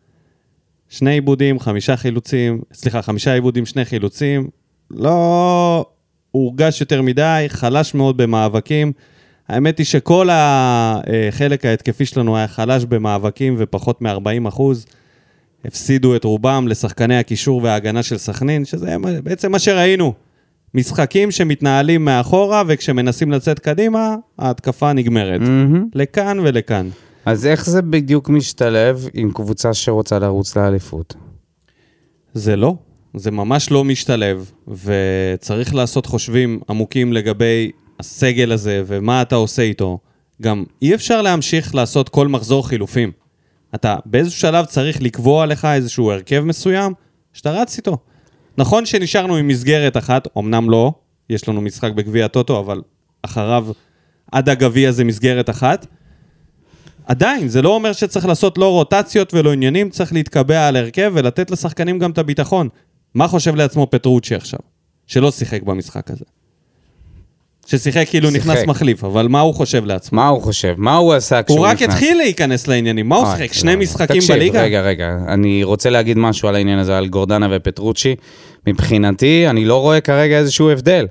שני 0.88 1.10
עיבודים, 1.10 1.60
חמישה 1.60 1.96
חילוצים, 1.96 2.62
סליחה, 2.72 3.02
חמישה 3.02 3.34
עיבודים, 3.34 3.66
שני 3.66 3.84
חילוצים. 3.84 4.50
לא 4.90 5.86
הורגש 6.30 6.80
יותר 6.80 7.02
מדי, 7.02 7.44
חלש 7.48 7.94
מאוד 7.94 8.16
במאבקים. 8.16 8.92
האמת 9.48 9.78
היא 9.78 9.86
שכל 9.86 10.28
החלק 10.32 11.64
ההתקפי 11.64 12.06
שלנו 12.06 12.36
היה 12.36 12.48
חלש 12.48 12.84
במאבקים 12.84 13.54
ופחות 13.58 14.02
מ-40 14.02 14.48
אחוז. 14.48 14.86
הפסידו 15.64 16.16
את 16.16 16.24
רובם 16.24 16.68
לשחקני 16.68 17.16
הקישור 17.16 17.60
וההגנה 17.62 18.02
של 18.02 18.18
סכנין, 18.18 18.64
שזה 18.64 18.96
בעצם 19.24 19.52
מה 19.52 19.58
שראינו. 19.58 20.12
משחקים 20.74 21.30
שמתנהלים 21.30 22.04
מאחורה, 22.04 22.62
וכשמנסים 22.66 23.32
לצאת 23.32 23.58
קדימה, 23.58 24.16
ההתקפה 24.38 24.92
נגמרת. 24.92 25.40
מהמם. 25.40 25.88
לכאן 25.94 26.38
ולכאן. 26.42 26.88
אז 27.24 27.46
איך 27.46 27.66
זה 27.66 27.82
בדיוק 27.82 28.28
משתלב 28.28 29.08
עם 29.14 29.30
קבוצה 29.34 29.74
שרוצה 29.74 30.18
לרוץ 30.18 30.56
לאליפות? 30.56 31.14
זה 32.34 32.56
לא, 32.56 32.74
זה 33.14 33.30
ממש 33.30 33.70
לא 33.70 33.84
משתלב, 33.84 34.50
וצריך 34.68 35.74
לעשות 35.74 36.06
חושבים 36.06 36.60
עמוקים 36.68 37.12
לגבי 37.12 37.70
הסגל 38.00 38.52
הזה 38.52 38.82
ומה 38.86 39.22
אתה 39.22 39.34
עושה 39.34 39.62
איתו. 39.62 39.98
גם 40.42 40.64
אי 40.82 40.94
אפשר 40.94 41.22
להמשיך 41.22 41.74
לעשות 41.74 42.08
כל 42.08 42.28
מחזור 42.28 42.68
חילופים. 42.68 43.12
אתה 43.74 43.96
באיזשהו 44.06 44.40
שלב 44.40 44.64
צריך 44.64 45.02
לקבוע 45.02 45.46
לך 45.46 45.64
איזשהו 45.64 46.10
הרכב 46.10 46.40
מסוים 46.40 46.92
שאתה 47.32 47.50
רץ 47.50 47.76
איתו. 47.76 47.98
נכון 48.58 48.86
שנשארנו 48.86 49.36
עם 49.36 49.48
מסגרת 49.48 49.96
אחת, 49.96 50.28
אמנם 50.38 50.70
לא, 50.70 50.92
יש 51.30 51.48
לנו 51.48 51.60
משחק 51.60 51.92
בגביע 51.92 52.24
הטוטו, 52.24 52.60
אבל 52.60 52.82
אחריו, 53.22 53.66
עד 54.32 54.48
הגביע 54.48 54.92
זה 54.92 55.04
מסגרת 55.04 55.50
אחת. 55.50 55.86
עדיין, 57.06 57.48
זה 57.48 57.62
לא 57.62 57.74
אומר 57.74 57.92
שצריך 57.92 58.26
לעשות 58.26 58.58
לא 58.58 58.70
רוטציות 58.70 59.34
ולא 59.34 59.52
עניינים, 59.52 59.90
צריך 59.90 60.12
להתקבע 60.12 60.68
על 60.68 60.76
הרכב 60.76 61.12
ולתת 61.14 61.50
לשחקנים 61.50 61.98
גם 61.98 62.10
את 62.10 62.18
הביטחון. 62.18 62.68
מה 63.14 63.28
חושב 63.28 63.54
לעצמו 63.54 63.86
פטרוצ'י 63.90 64.34
עכשיו? 64.34 64.60
שלא 65.06 65.30
שיחק 65.30 65.62
במשחק 65.62 66.10
הזה. 66.10 66.24
ששיחק 67.66 68.08
כאילו 68.08 68.30
שיחק. 68.30 68.46
נכנס 68.46 68.66
מחליף, 68.66 69.04
אבל 69.04 69.28
מה 69.28 69.40
הוא 69.40 69.54
חושב 69.54 69.84
לעצמו? 69.84 70.16
מה 70.16 70.28
הוא 70.28 70.42
חושב? 70.42 70.74
מה 70.76 70.96
הוא 70.96 71.14
עשה 71.14 71.42
כשהוא 71.42 71.58
הוא 71.58 71.66
נכנס? 71.66 71.82
רק 71.82 71.88
התחיל 71.88 72.16
להיכנס 72.16 72.68
לעניינים, 72.68 73.08
מה 73.08 73.16
הוא 73.16 73.26
שיחק? 73.26 73.40
לא, 73.40 73.46
שני 73.60 73.74
לא. 73.74 73.80
משחקים 73.80 74.20
תקשיב, 74.20 74.36
בליגה? 74.36 74.62
רגע, 74.62 74.80
רגע, 74.80 75.16
אני 75.28 75.64
רוצה 75.64 75.90
להגיד 75.90 76.18
משהו 76.18 76.48
על 76.48 76.54
העניין 76.54 76.78
הזה, 76.78 76.98
על 76.98 77.06
גורדנה 77.06 77.48
ופטרוצ'י. 77.50 78.14
מבחינתי, 78.66 79.46
אני 79.50 79.64
לא 79.64 79.80
רואה 79.80 80.00
כרגע 80.00 80.38
איזשהו 80.38 80.70
הבדל. 80.70 81.06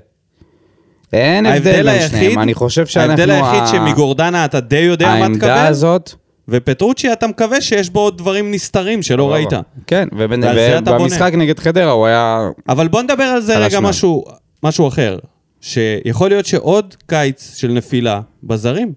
אין 1.12 1.46
הבדל 1.46 1.82
בין 1.82 2.08
שניהם, 2.08 2.38
אני 2.38 2.54
חושב 2.54 2.86
שאנחנו... 2.86 3.10
ההבדל 3.10 3.30
היחיד 3.30 3.62
ה- 3.62 3.66
שמגורדנה 3.66 4.44
אתה 4.44 4.60
די 4.60 4.78
יודע 4.78 5.06
מה 5.06 5.12
העמדה 5.12 5.38
תקבל, 5.46 5.66
הזאת... 5.66 6.12
ופטרוצ'י 6.48 7.12
אתה 7.12 7.26
מקווה 7.26 7.60
שיש 7.60 7.90
בו 7.90 8.00
עוד 8.00 8.18
דברים 8.18 8.50
נסתרים 8.50 9.02
שלא 9.02 9.32
ראית. 9.32 9.48
כן. 9.86 10.08
ובמשחק 10.18 11.32
נגד 11.36 11.58
חדרה 11.58 11.90
הוא 11.92 12.06
היה... 12.06 12.48
אבל 12.68 12.88
בוא 12.88 13.02
נדבר 13.02 13.24
על 13.24 13.40
זה 13.40 13.58
רגע. 13.58 13.80
משהו, 13.80 14.24
משהו 14.62 14.88
אחר. 14.88 15.18
שיכול 15.66 16.28
להיות 16.28 16.46
שעוד 16.46 16.94
קיץ 17.06 17.56
של 17.56 17.68
נפילה 17.68 18.20
בזרים. 18.42 18.92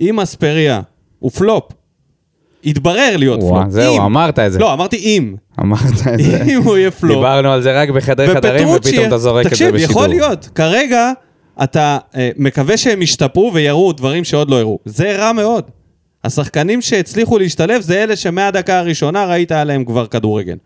אם 0.00 0.20
אספריה 0.20 0.80
הוא 1.18 1.30
פלופ, 1.30 1.72
יתברר 2.64 3.16
להיות 3.16 3.42
וואו, 3.42 3.62
פלופ. 3.62 3.72
זהו, 3.72 3.96
אם. 3.96 4.00
אמרת 4.00 4.38
את 4.38 4.52
זה. 4.52 4.58
לא, 4.58 4.72
אמרתי 4.72 4.96
אם. 4.96 5.34
אמרת 5.60 5.80
את 6.14 6.18
זה. 6.18 6.42
אם 6.52 6.62
הוא 6.62 6.76
יהיה 6.76 6.90
פלופ. 6.90 7.16
דיברנו 7.16 7.52
על 7.52 7.62
זה 7.62 7.80
רק 7.80 7.90
בחדרי 7.90 8.34
חדרים, 8.34 8.68
ופתאום 8.68 9.06
אתה 9.06 9.18
זורק 9.18 9.46
את 9.46 9.50
זה 9.50 9.50
תקשיב, 9.50 9.74
בשידור. 9.74 9.90
יכול 9.90 10.08
להיות. 10.08 10.48
כרגע, 10.54 11.12
אתה 11.62 11.98
אה, 12.16 12.30
מקווה 12.36 12.76
שהם 12.76 13.02
ישתפרו 13.02 13.50
ויראו 13.54 13.92
דברים 13.92 14.24
שעוד 14.24 14.50
לא 14.50 14.58
הראו. 14.58 14.78
זה 14.84 15.16
רע 15.16 15.32
מאוד. 15.32 15.64
השחקנים 16.24 16.82
שהצליחו 16.82 17.38
להשתלב 17.38 17.80
זה 17.80 18.02
אלה 18.02 18.16
שמהדקה 18.16 18.78
הראשונה 18.78 19.24
ראית 19.24 19.52
עליהם 19.52 19.84
כבר 19.84 20.06
כדורגל. 20.06 20.56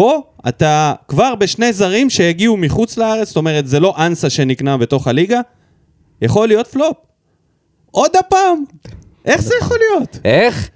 פה 0.00 0.22
אתה 0.48 0.92
כבר 1.08 1.34
בשני 1.34 1.72
זרים 1.72 2.10
שהגיעו 2.10 2.56
מחוץ 2.56 2.96
לארץ, 2.96 3.28
זאת 3.28 3.36
אומרת 3.36 3.66
זה 3.66 3.80
לא 3.80 3.94
אנסה 3.98 4.30
שנקנה 4.30 4.76
בתוך 4.76 5.06
הליגה, 5.08 5.40
יכול 6.22 6.48
להיות 6.48 6.66
פלופ. 6.66 6.96
עוד 7.90 8.10
הפעם. 8.18 8.64
איך 9.24 9.40
זה 9.42 9.54
יכול 9.60 9.76
להיות? 9.80 10.18
איך? 10.24 10.70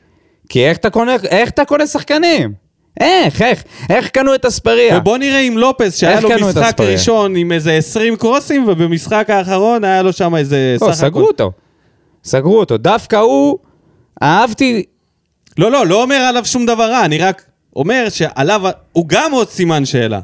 כי 0.49 0.67
איך 0.67 0.77
אתה 0.79 0.91
קונה, 0.91 1.17
איך 1.31 1.51
אתה 1.51 1.65
קונה 1.65 1.87
שחקנים? 1.87 2.53
איך, 3.01 3.43
איך? 3.43 3.65
איך 3.91 4.09
קנו 4.09 4.35
את 4.35 4.45
אספריה? 4.45 4.99
ובוא 4.99 5.19
נראה 5.19 5.41
עם 5.41 5.59
לופס, 5.59 5.97
שהיה 5.97 6.21
לו 6.21 6.29
משחק? 6.49 6.81
ראשון 6.81 7.37
עם 7.37 7.53
איזה 7.53 7.73
20 7.73 8.17
קרוסים, 8.17 8.69
ובמשחק 8.69 9.31
האחרון 9.31 9.85
היה 9.85 10.03
לו 10.03 10.13
שם 10.13 10.37
איזה... 10.37 10.77
לא, 10.81 10.93
סגרו 10.93 11.21
הכל- 11.21 11.29
אותו. 11.29 11.53
סגרו 12.25 12.61
אותו. 12.61 12.77
דווקא 12.77 13.17
הוא, 13.17 13.59
אהבתי... 14.23 14.83
לא, 15.59 15.71
לא, 15.71 15.87
לא 15.87 16.03
אומר 16.03 16.17
עליו 16.17 16.45
שום 16.45 16.67
דבר 16.67 16.91
רע, 16.91 17.05
אני 17.05 17.19
רק 17.19 17.45
אומר 17.77 18.07
שעליו, 18.09 18.63
הוא 18.93 19.05
גם 19.09 19.33
עוד 19.33 19.49
סימן 19.49 19.85
שאלה. 19.85 20.21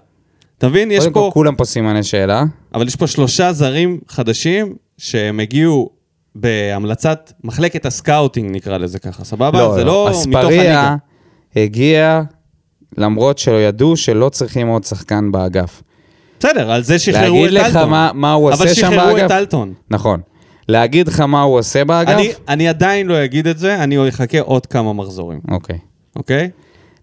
אתה 0.59 0.69
מבין? 0.69 0.91
יש 0.91 0.99
קודם 0.99 1.13
כל, 1.13 1.21
פה... 1.21 1.31
כולם 1.33 1.55
פה 1.55 1.65
סימני 1.65 2.03
שאלה. 2.03 2.45
אבל 2.75 2.87
יש 2.87 2.97
פה 2.97 3.07
שלושה 3.07 3.53
זרים 3.53 3.99
חדשים 4.09 4.75
שהם 4.99 5.41
הגיעו 5.41 5.91
בהמלצת 6.35 7.33
מחלקת 7.45 7.87
ה 7.87 7.94
scouting, 7.94 8.57
נקרא 8.57 8.79
לזה 8.79 8.99
ככה, 8.99 9.25
סבבה? 9.25 9.75
זה 9.75 9.85
לא 9.85 10.07
מתוך 10.11 10.21
אספריה 10.21 10.81
הליגה. 10.81 10.97
הגיע 11.57 12.23
למרות 12.99 13.39
שלא 13.39 13.63
ידעו 13.63 13.97
שלא 13.97 14.29
צריכים 14.29 14.69
עוד 14.69 14.85
שחקן 14.85 15.33
באגף. 15.33 15.83
בסדר, 16.39 16.71
על 16.73 16.83
זה 16.83 16.99
שחררו 16.99 17.45
להגיד 17.47 17.57
את 17.61 17.67
לך 17.67 17.77
אלטון. 17.77 17.91
מה- 17.91 18.11
מה 18.15 18.33
הוא 18.33 18.51
עושה 18.53 18.75
שם 18.75 18.87
אבל 18.87 18.95
שחררו 18.97 19.15
באגף? 19.15 19.27
את 19.27 19.31
אלטון. 19.31 19.75
נכון. 19.91 20.21
להגיד 20.69 21.09
לך 21.09 21.21
מה 21.21 21.43
הוא 21.43 21.59
עושה 21.59 21.85
באגף? 21.85 22.11
אני, 22.11 22.33
אני 22.49 22.69
עדיין 22.69 23.07
לא 23.07 23.25
אגיד 23.25 23.47
את 23.47 23.59
זה, 23.59 23.83
אני 23.83 24.09
אחכה 24.09 24.41
עוד 24.41 24.67
כמה 24.67 24.93
מחזורים, 24.93 25.41
אוקיי. 25.51 25.79
אוקיי? 26.17 26.51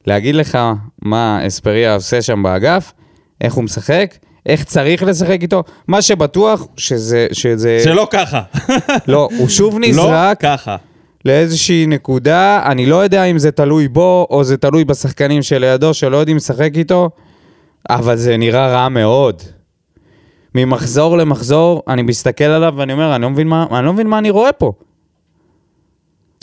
להגיד 0.08 0.36
לך 0.36 0.58
מה 1.02 1.48
אספריה 1.48 1.96
עושה 1.96 2.22
שם 2.22 2.44
באגף, 2.44 2.94
איך 3.42 3.54
הוא 3.54 3.64
משחק, 3.64 4.16
איך 4.46 4.64
צריך 4.64 5.04
לשחק 5.04 5.38
איתו, 5.42 5.64
מה 5.88 6.02
שבטוח 6.02 6.68
שזה... 6.78 7.28
שזה... 7.32 7.80
שלא 7.84 8.08
ככה. 8.12 8.42
לא, 9.08 9.30
הוא 9.38 9.50
שוב 9.50 9.80
לא 9.80 9.88
נזרק 9.88 10.42
ככה. 10.42 10.76
לאיזושהי 11.26 11.86
נקודה, 11.88 12.62
אני 12.66 12.86
לא 12.86 12.96
יודע 12.96 13.24
אם 13.24 13.38
זה 13.38 13.52
תלוי 13.52 13.88
בו, 13.88 14.28
או 14.30 14.44
זה 14.44 14.58
תלוי 14.58 14.86
בשחקנים 14.86 15.44
שלידו, 15.44 15.94
שלא 15.94 16.18
יודעים 16.18 16.38
לשחק 16.38 16.72
איתו, 16.76 17.10
אבל 17.90 18.16
זה 18.16 18.38
נראה 18.38 18.68
רע 18.68 18.90
מאוד. 18.90 19.42
ממחזור 20.56 21.18
למחזור, 21.18 21.84
אני 21.88 22.02
מסתכל 22.02 22.44
עליו 22.44 22.74
ואני 22.78 22.94
אומר, 22.94 23.16
אני 23.16 23.22
לא 23.22 23.30
מבין 23.30 23.48
מה, 23.48 23.66
אני 23.72 23.86
לא 23.86 23.94
מבין 23.94 24.08
מה 24.08 24.18
אני 24.18 24.30
רואה 24.30 24.54
פה. 24.54 24.72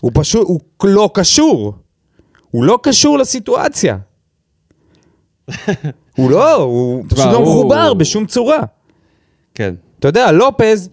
הוא 0.01 0.11
פשוט, 0.15 0.49
הוא 0.49 0.61
לא 0.85 1.11
קשור. 1.15 1.75
הוא 2.55 2.65
לא 2.65 2.79
קשור 2.83 3.19
לסיטואציה. 3.19 3.97
הוא 6.17 6.31
לא, 6.31 6.55
הוא 6.55 7.05
פשוט 7.09 7.27
לא 7.27 7.43
מחובר 7.43 7.95
בשום 7.95 8.27
צורה. 8.27 8.59
כן. 9.55 9.75
אתה 9.99 10.09
יודע, 10.09 10.33
לופז, 10.33 10.91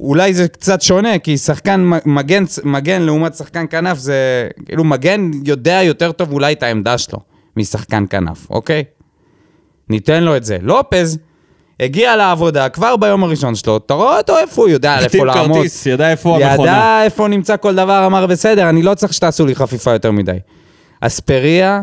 אולי 0.00 0.34
זה 0.34 0.48
קצת 0.48 0.82
שונה, 0.82 1.18
כי 1.18 1.38
שחקן 1.38 1.90
מגן, 2.04 2.44
מגן 2.64 3.02
לעומת 3.02 3.34
שחקן 3.34 3.64
כנף, 3.70 3.98
זה 3.98 4.48
כאילו 4.66 4.84
מגן 4.84 5.30
יודע 5.44 5.82
יותר 5.82 6.12
טוב 6.12 6.32
אולי 6.32 6.52
את 6.52 6.62
העמדה 6.62 6.98
שלו 6.98 7.18
משחקן 7.56 8.04
כנף, 8.10 8.50
אוקיי? 8.50 8.84
ניתן 9.90 10.24
לו 10.24 10.36
את 10.36 10.44
זה. 10.44 10.58
לופז 10.62 11.18
הגיע 11.80 12.16
לעבודה 12.16 12.68
כבר 12.68 12.96
ביום 12.96 13.24
הראשון 13.24 13.54
שלו, 13.54 13.76
אתה 13.76 13.94
רואה 13.94 14.18
אותו 14.18 14.38
איפה 14.38 14.62
הוא 14.62 14.68
יודע 14.68 14.94
איפה 14.94 15.04
החתים 15.06 15.24
לעמוד. 15.26 15.56
כרטיס, 15.56 15.86
ידע 15.86 16.10
איפה 16.10 16.36
המכונה. 16.36 16.70
ידע 16.72 17.00
איפה 17.04 17.28
נמצא 17.28 17.56
כל 17.56 17.74
דבר, 17.74 18.06
אמר 18.06 18.26
בסדר, 18.26 18.68
אני 18.68 18.82
לא 18.82 18.94
צריך 18.94 19.12
שתעשו 19.12 19.46
לי 19.46 19.54
חפיפה 19.54 19.92
יותר 19.92 20.10
מדי. 20.12 20.38
אספריה, 21.00 21.82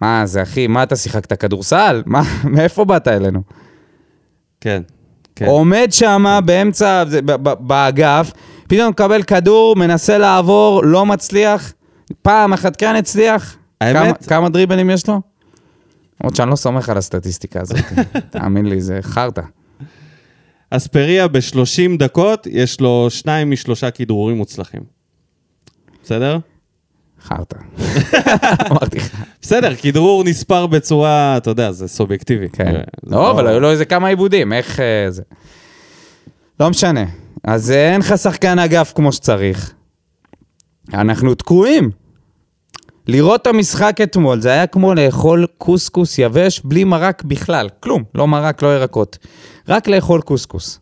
מה 0.00 0.26
זה 0.26 0.42
אחי, 0.42 0.66
מה 0.66 0.82
אתה 0.82 0.96
שיחקת 0.96 1.32
כדורסל? 1.40 2.02
מה, 2.06 2.22
מאיפה 2.44 2.84
באת 2.84 3.08
אלינו? 3.08 3.42
כן. 4.60 4.82
כן. 5.36 5.46
עומד 5.46 5.88
שם 5.90 6.40
באמצע, 6.44 7.04
באגף, 7.60 8.30
פתאום 8.68 8.88
מקבל 8.88 9.22
כדור, 9.22 9.76
מנסה 9.76 10.18
לעבור, 10.18 10.82
לא 10.84 11.06
מצליח. 11.06 11.72
פעם 12.22 12.52
אחת 12.52 12.76
כן 12.76 12.96
הצליח. 12.96 13.56
האמת- 13.80 14.02
כמה, 14.16 14.28
כמה 14.28 14.48
דריבלים 14.48 14.90
יש 14.90 15.08
לו? 15.08 15.20
למרות 16.20 16.36
שאני 16.36 16.50
לא 16.50 16.56
סומך 16.56 16.88
על 16.88 16.98
הסטטיסטיקה 16.98 17.60
הזאת. 17.60 17.78
תאמין 18.30 18.66
לי, 18.66 18.80
זה 18.80 18.98
חרטא. 19.02 19.42
אספריה 20.70 21.28
ב-30 21.28 21.98
דקות, 21.98 22.46
יש 22.50 22.80
לו 22.80 23.06
שניים 23.10 23.50
משלושה 23.50 23.90
כדרורים 23.90 24.36
מוצלחים. 24.36 24.80
בסדר? 26.04 26.38
חרטא. 27.22 27.56
אמרתי 28.70 28.98
לך. 28.98 29.24
בסדר, 29.42 29.74
כדרור 29.76 30.24
נספר 30.24 30.66
בצורה, 30.66 31.36
אתה 31.36 31.50
יודע, 31.50 31.72
זה 31.72 31.88
סובייקטיבי. 31.88 32.48
כן. 32.48 32.72
זה- 32.72 32.78
זה 33.06 33.14
לא, 33.14 33.30
אבל 33.30 33.46
היו 33.46 33.60
לו 33.60 33.70
איזה 33.70 33.84
כמה 33.84 34.08
עיבודים, 34.08 34.52
איך 34.52 34.80
אה, 34.80 35.10
זה... 35.10 35.22
לא 36.60 36.70
משנה. 36.70 37.04
אז 37.44 37.70
אה, 37.70 37.92
אין 37.92 38.00
לך 38.00 38.18
שחקן 38.18 38.58
אגף 38.58 38.92
כמו 38.94 39.12
שצריך. 39.12 39.72
אנחנו 40.94 41.34
תקועים. 41.34 41.90
לראות 43.08 43.42
את 43.42 43.46
המשחק 43.46 43.98
אתמול, 44.02 44.40
זה 44.40 44.50
היה 44.50 44.66
כמו 44.66 44.94
לאכול 44.94 45.46
קוסקוס 45.58 46.18
יבש 46.18 46.60
בלי 46.64 46.84
מרק 46.84 47.22
בכלל. 47.22 47.68
כלום. 47.80 48.04
לא 48.14 48.28
מרק, 48.28 48.62
לא 48.62 48.74
ירקות. 48.76 49.18
רק 49.68 49.88
לאכול 49.88 50.20
קוסקוס. 50.20 50.80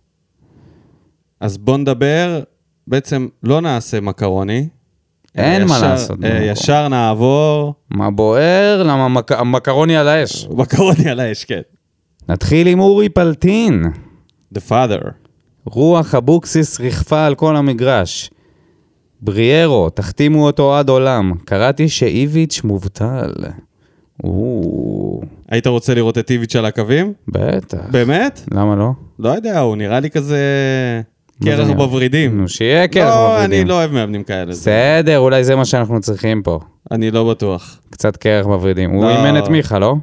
אז 1.40 1.58
בוא 1.58 1.76
נדבר, 1.76 2.40
בעצם 2.86 3.28
לא 3.42 3.60
נעשה 3.60 4.00
מקרוני. 4.00 4.68
אין 5.34 5.64
מה 5.68 5.76
ישר- 5.76 5.86
לעשות 5.88 6.24
אה. 6.24 6.44
ישר 6.44 6.88
נעבור, 6.88 7.74
מה 7.90 8.10
בוער? 8.10 8.82
למה 8.82 9.08
מק... 9.08 9.32
המקרוני 9.32 9.96
על 9.96 10.08
האש. 10.08 10.46
מקרוני 10.58 11.08
על 11.10 11.20
האש, 11.20 11.44
כן. 11.44 11.60
נתחיל 12.28 12.66
עם 12.66 12.80
אורי 12.80 13.08
פלטין. 13.08 13.82
The 14.54 14.60
father. 14.70 15.10
רוח 15.64 16.14
אבוקסיס 16.14 16.80
ריחפה 16.80 17.26
על 17.26 17.34
כל 17.34 17.56
המגרש. 17.56 18.30
בריארו, 19.20 19.90
תחתימו 19.90 20.46
אותו 20.46 20.76
עד 20.76 20.88
עולם. 20.88 21.32
קראתי 21.44 21.88
שאיביץ' 21.88 22.60
מובטל. 22.64 23.32
או, 24.24 25.20
היית 25.48 25.66
רוצה 25.66 25.94
לראות 25.94 26.18
את 26.18 26.30
איביץ' 26.30 26.56
על 26.56 26.64
הקווים? 26.64 27.12
בטח. 27.28 27.78
באמת? 27.90 28.40
למה 28.52 28.76
לא? 28.76 28.90
לא 29.18 29.28
יודע, 29.28 29.60
הוא 29.60 29.76
נראה 29.76 30.00
לי 30.00 30.10
כזה 30.10 30.38
קרח? 31.44 31.68
בוורידים. 31.70 32.40
נו, 32.40 32.48
שיהיה 32.48 32.88
קרח 32.88 33.14
לא, 33.14 33.26
בוורידים. 33.26 33.60
אני 33.60 33.68
לא 33.68 33.74
אוהב 33.74 33.92
מאמנים 33.92 34.22
כאלה. 34.22 34.50
בסדר, 34.50 35.18
אולי 35.18 35.44
זה 35.44 35.56
מה 35.56 35.64
שאנחנו 35.64 36.00
צריכים 36.00 36.42
פה. 36.42 36.60
אני 36.90 37.10
לא 37.10 37.30
בטוח. 37.30 37.80
קצת 37.90 38.16
קרח 38.16 38.46
בוורידים. 38.46 38.90
הוא 38.90 39.04
לא. 39.04 39.10
אימן 39.10 39.38
את 39.38 39.48
מיכה, 39.48 39.78
לא? 39.78 39.94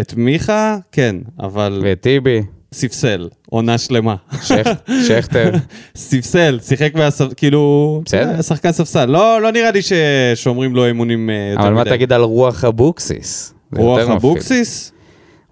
את 0.00 0.14
מיכה, 0.16 0.76
כן, 0.92 1.16
אבל 1.40 1.80
ואת 1.82 2.00
טיבי, 2.00 2.42
ספסל, 2.74 3.28
עונה 3.50 3.78
שלמה. 3.78 4.14
שכ- 4.42 4.90
שכטר. 5.08 5.50
ספסל, 5.96 6.58
שיחק 6.62 6.94
מהספסל, 6.94 7.28
כאילו... 7.36 8.02
שחקן 8.42 8.72
ספסל. 8.72 9.04
לא, 9.06 9.42
לא 9.42 9.50
נראה 9.52 9.70
לי 9.70 9.80
ששומרים 9.82 10.74
לו 10.76 10.90
אמונים 10.90 11.30
אה, 11.30 11.48
יותר 11.50 11.62
אבל 11.62 11.72
מה. 11.74 11.84
תגיד 11.84 12.12
על 12.12 12.22
רוח 12.22 12.64
אבוקסיס? 12.64 13.54
רוח. 13.76 14.08
אבוקסיס? 14.10 14.92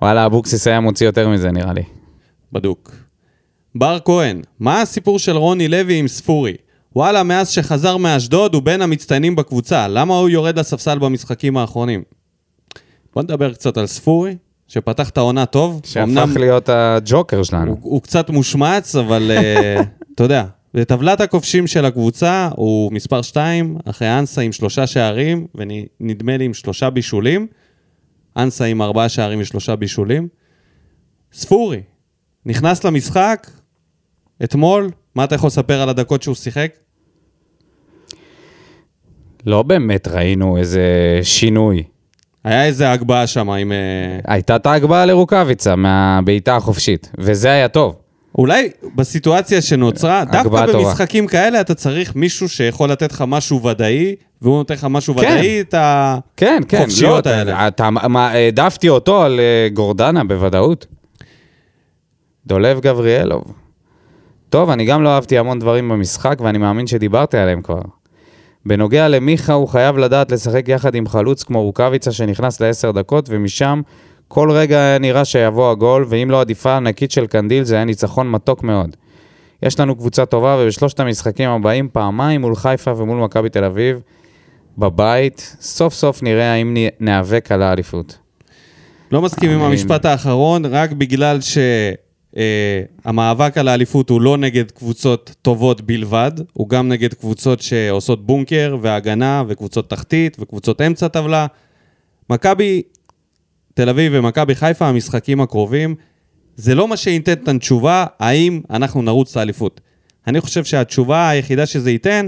וואלה, 0.02 0.26
אבוקסיס 0.26 0.66
היה 0.66 0.80
מוציא 0.80 1.06
יותר 1.06 1.28
מזה 1.28 1.50
נראה 1.50 1.72
לי. 1.72 1.82
בדוק. 2.52 2.92
בר 3.74 3.98
כהן, 4.04 4.42
מה 4.60 4.82
הסיפור 4.82 5.18
של 5.18 5.36
רוני 5.36 5.68
לוי 5.68 5.94
עם 5.98 6.08
ספורי? 6.08 6.54
וואלה, 6.96 7.22
מאז 7.22 7.48
שחזר 7.48 7.96
מאשדוד 7.96 8.54
הוא 8.54 8.62
בין 8.62 8.82
המצטיינים 8.82 9.36
בקבוצה, 9.36 9.88
למה 9.88 10.14
הוא 10.18 10.28
יורד 10.28 10.58
לספסל 10.58 10.98
במשחקים 10.98 11.56
האחרונים? 11.56 12.02
בוא 13.14 13.22
נדבר 13.22 13.52
קצת 13.54 13.76
על 13.76 13.86
ספורי, 13.86 14.36
שפתח 14.68 15.08
את 15.08 15.18
העונה 15.18 15.46
טוב. 15.46 15.80
שהפך 15.84 16.08
אמנם 16.08 16.36
להיות 16.36 16.68
הג'וקר 16.68 17.42
שלנו. 17.42 17.70
הוא, 17.70 17.78
הוא 17.82 18.02
קצת 18.02 18.30
מושמץ, 18.30 18.96
אבל 18.96 19.30
אה, 19.30 19.80
אתה 20.14 20.22
יודע, 20.22 20.44
בטבלת 20.74 21.20
הכובשים 21.20 21.66
של 21.66 21.84
הקבוצה 21.84 22.48
הוא 22.56 22.92
מספר 22.92 23.22
2, 23.22 23.76
אחרי 23.84 24.18
אנסה 24.18 24.40
עם 24.40 24.52
שלושה 24.52 24.86
שערים, 24.86 25.46
ונדמה 25.54 26.36
לי 26.36 26.44
עם 26.44 26.54
שלושה 26.54 26.90
בישולים. 26.90 27.46
אנסה 28.36 28.64
עם 28.64 28.82
ארבעה 28.82 29.08
שערים 29.08 29.40
ושלושה 29.40 29.76
בישולים. 29.76 30.28
ספורי, 31.32 31.82
נכנס 32.46 32.84
למשחק 32.84 33.50
אתמול, 34.44 34.90
מה 35.14 35.24
אתה 35.24 35.34
יכול 35.34 35.46
לספר 35.46 35.80
על 35.80 35.88
הדקות 35.88 36.22
שהוא 36.22 36.34
שיחק? 36.34 36.72
לא 39.46 39.62
באמת 39.62 40.08
ראינו 40.08 40.56
איזה 40.56 40.82
שינוי. 41.22 41.82
היה 42.48 42.64
איזה 42.64 42.92
הגבהה 42.92 43.26
שם 43.26 43.50
עם... 43.50 43.72
אה, 43.72 44.34
הייתה 44.34 44.56
את 44.56 44.66
ההגבהה 44.66 45.06
לרוקאביצה 45.06 45.76
מהבעיטה 45.76 46.56
החופשית, 46.56 47.10
וזה 47.18 47.50
היה 47.50 47.68
טוב. 47.68 47.96
אולי 48.38 48.70
בסיטואציה 48.94 49.62
שנוצרה, 49.62 50.24
דווקא 50.24 50.38
הגבהה 50.38 50.66
טובה. 50.66 50.84
במשחקים 50.84 51.26
כאלה 51.26 51.60
אתה 51.60 51.74
צריך 51.74 52.16
מישו 52.16 52.48
שיכול 52.48 52.90
לתת 52.90 53.12
לך 53.12 53.24
משהו 53.26 53.62
ודאי, 53.62 54.14
והוא 54.42 54.56
נותן 54.56 54.74
לך 54.74 54.86
משהו 54.90 55.14
כן. 55.14 55.20
ודאי, 55.20 55.60
את. 55.60 55.74
כן, 56.36 56.62
כן, 56.68 56.80
חופשיות 56.80 57.26
לא, 57.26 57.32
האלה. 57.32 57.52
אתה, 57.68 57.68
אתה, 57.68 57.90
מה, 57.90 58.28
העדפתי 58.28 58.88
אותו 58.88 59.22
על 59.22 59.40
אה, 59.40 59.68
גורדנה 59.72 60.24
בוודאות. 60.24 60.86
דולב 62.46 62.80
גבריאלוב. 62.80 63.44
טוב, 64.48 64.70
אני 64.70 64.84
גם 64.84 65.02
לא 65.02 65.08
אהבתי 65.08 65.38
המון 65.38 65.58
דברים 65.58 65.88
במשחק, 65.88 66.38
ואני 66.40 66.58
מאמין 66.58 66.86
שדיברתי 66.86 67.38
עליהם 67.38 67.62
כבר. 67.62 67.80
בנוגע 68.68 69.08
למיכה, 69.08 69.52
הוא 69.52 69.68
חייב 69.68 69.98
לדעת 69.98 70.32
לשחק 70.32 70.68
יחד 70.68 70.94
עם 70.94 71.08
חלוץ 71.08 71.42
כמו 71.42 71.62
רוקאביצה 71.62 72.12
שנכנס 72.12 72.60
לעשר 72.60 72.90
דקות, 72.90 73.28
ומשם 73.30 73.80
כל 74.28 74.50
רגע 74.50 74.78
היה 74.78 74.98
נראה 74.98 75.24
שיבוא 75.24 75.70
הגול, 75.70 76.06
ואם 76.08 76.30
לא 76.30 76.40
עדיפה 76.40 76.76
ענקית 76.76 77.10
של 77.10 77.26
קנדיל, 77.26 77.64
זה 77.64 77.74
היה 77.74 77.84
ניצחון 77.84 78.30
מתוק 78.30 78.62
מאוד. 78.62 78.96
יש 79.62 79.80
לנו 79.80 79.96
קבוצה 79.96 80.26
טובה, 80.26 80.56
ובשלושת 80.60 81.00
המשחקים 81.00 81.50
הבאים, 81.50 81.88
פעמיים 81.92 82.40
מול 82.40 82.56
חיפה 82.56 82.92
ומול 82.92 83.18
מכבי 83.18 83.48
תל 83.48 83.64
אביב, 83.64 84.00
בבית, 84.78 85.56
סוף 85.60 85.94
סוף 85.94 86.22
נראה 86.22 86.52
האם 86.52 86.76
ניאבק 87.00 87.52
על 87.52 87.62
האליפות. 87.62 88.18
לא 89.12 89.22
מסכים 89.22 89.50
עם 89.50 89.60
המשפט 89.60 90.04
האחרון, 90.04 90.64
רק 90.64 90.92
בגלל 90.92 91.40
שהמאבק 92.34 93.58
על 93.58 93.68
האליפות 93.68 94.10
הוא 94.10 94.20
לא 94.20 94.36
נגד 94.36 94.70
קבוצות 94.70 95.34
טובות 95.42 95.80
בלבד, 95.80 96.32
הוא 96.52 96.68
גם 96.68 96.88
נגד 96.88 97.14
קבוצות 97.14 97.62
שעושות 97.62 98.26
בונקר 98.26 98.76
והגנה 98.80 99.42
וקבוצות 99.48 99.90
תחתית 99.90 100.36
וקבוצות 100.40 100.80
אמצע 100.80 101.08
טבלה. 101.08 101.46
מכבי 102.30 102.82
תל 103.74 103.88
אביב 103.88 104.12
ומכבי 104.14 104.54
חיפה, 104.54 104.88
המשחקים 104.88 105.40
הקרובים, 105.40 105.94
זה 106.56 106.74
לא 106.74 106.88
מה 106.88 106.96
שייתן 106.96 107.32
את 107.32 107.48
התשובה 107.48 108.06
האם 108.18 108.60
אנחנו 108.70 109.02
נרוץ 109.02 109.36
לאליפות. 109.36 109.80
אני 110.26 110.40
חושב 110.40 110.64
שהתשובה 110.64 111.28
היחידה 111.28 111.66
שזה 111.66 111.90
ייתן, 111.90 112.26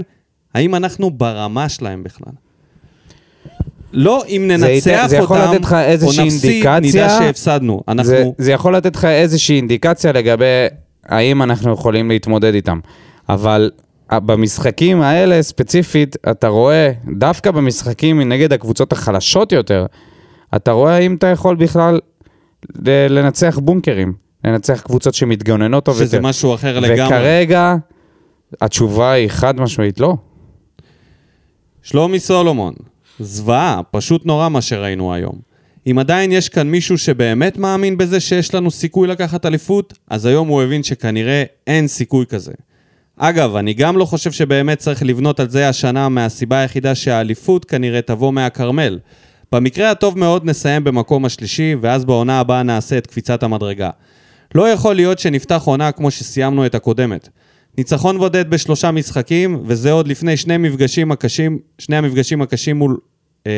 האם 0.53 0.75
אנחנו 0.75 1.11
ברמה 1.11 1.69
שלהם 1.69 2.03
בכלל. 2.03 2.33
לא 3.93 4.23
אם 4.27 4.41
זה 4.57 4.67
ננצח 4.67 4.87
ייתן- 4.87 5.07
זה 5.07 5.17
יכול 5.17 5.37
אותם, 5.37 5.51
לתת 5.53 5.61
לך 5.63 5.73
איזושהי 5.73 6.21
או 6.21 6.25
נפסיד, 6.25 6.65
אינדיקציה. 6.67 7.05
נדע 7.05 7.17
שהפסדנו. 7.19 7.81
אנחנו... 7.87 8.03
זה, 8.03 8.23
זה 8.37 8.51
יכול 8.51 8.75
לתת 8.75 8.95
לך 8.95 9.05
איזושהי 9.05 9.55
אינדיקציה 9.55 10.11
לגבי 10.11 10.45
האם 11.05 11.41
אנחנו 11.43 11.73
יכולים 11.73 12.09
להתמודד 12.09 12.53
איתם. 12.53 12.79
אבל 13.29 13.71
ה- 14.09 14.19
במשחקים 14.19 15.01
האלה 15.01 15.41
ספציפית, 15.41 16.15
אתה 16.31 16.47
רואה, 16.47 16.91
דווקא 17.17 17.51
במשחקים 17.51 18.21
נגד 18.21 18.53
הקבוצות 18.53 18.91
החלשות 18.93 19.51
יותר, 19.51 19.85
אתה 20.55 20.71
רואה 20.71 20.95
האם 20.95 21.15
אתה 21.15 21.27
יכול 21.27 21.55
בכלל 21.55 21.99
לנצח 23.09 23.59
בונקרים, 23.63 24.13
לנצח 24.45 24.81
קבוצות 24.81 25.13
שמתגוננות 25.13 25.85
טוב 25.85 25.95
שזה 25.95 26.17
יותר. 26.17 26.27
משהו 26.27 26.53
אחר 26.55 26.79
לגמרי. 26.79 27.05
וכרגע, 27.05 27.75
התשובה 28.61 29.11
היא 29.11 29.27
חד 29.29 29.59
משמעית 29.61 29.99
לא. 29.99 30.15
שלומי 31.83 32.19
סולומון, 32.19 32.73
זוועה, 33.23 33.81
פשוט 33.91 34.25
נורא 34.25 34.49
מה 34.49 34.61
שראינו 34.61 35.13
היום. 35.13 35.35
אם 35.87 35.99
עדיין 35.99 36.31
יש 36.31 36.49
כאן 36.49 36.67
מישהו 36.67 36.97
שבאמת 36.97 37.57
מאמין 37.57 37.97
בזה 37.97 38.19
שיש 38.19 38.53
לנו 38.53 38.71
סיכוי 38.71 39.07
לקחת 39.07 39.45
אליפות, 39.45 39.93
אז 40.09 40.25
היום 40.25 40.47
הוא 40.47 40.61
הבין 40.61 40.83
שכנראה 40.83 41.43
אין 41.67 41.87
סיכוי 41.87 42.25
כזה. 42.25 42.51
אגב, 43.17 43.55
אני 43.55 43.73
גם 43.73 43.97
לא 43.97 44.05
חושב 44.05 44.31
שבאמת 44.31 44.77
צריך 44.77 45.03
לבנות 45.03 45.39
על 45.39 45.49
זה 45.49 45.69
השנה 45.69 46.09
מהסיבה 46.09 46.59
היחידה 46.59 46.95
שהאליפות 46.95 47.65
כנראה 47.65 48.01
תבוא 48.01 48.33
מהכרמל. 48.33 48.99
במקרה 49.51 49.91
הטוב 49.91 50.19
מאוד 50.19 50.45
נסיים 50.45 50.83
במקום 50.83 51.25
השלישי, 51.25 51.75
ואז 51.81 52.05
בעונה 52.05 52.39
הבאה 52.39 52.63
נעשה 52.63 52.97
את 52.97 53.07
קפיצת 53.07 53.43
המדרגה. 53.43 53.89
לא 54.55 54.69
יכול 54.69 54.95
להיות 54.95 55.19
שנפתח 55.19 55.61
עונה 55.65 55.91
כמו 55.91 56.11
שסיימנו 56.11 56.65
את 56.65 56.75
הקודמת. 56.75 57.29
ניצחון 57.77 58.17
בודד 58.17 58.49
בשלושה 58.49 58.91
משחקים, 58.91 59.63
וזה 59.65 59.91
עוד 59.91 60.07
לפני 60.07 60.37
שני 60.37 60.57
מפגשים 60.57 61.11
הקשים, 61.11 61.59
שני 61.77 61.95
המפגשים 61.95 62.41
הקשים 62.41 62.77
מול 62.77 62.97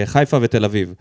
חיפה 0.06 0.38
ותל 0.42 0.66
אביב. 0.66 0.94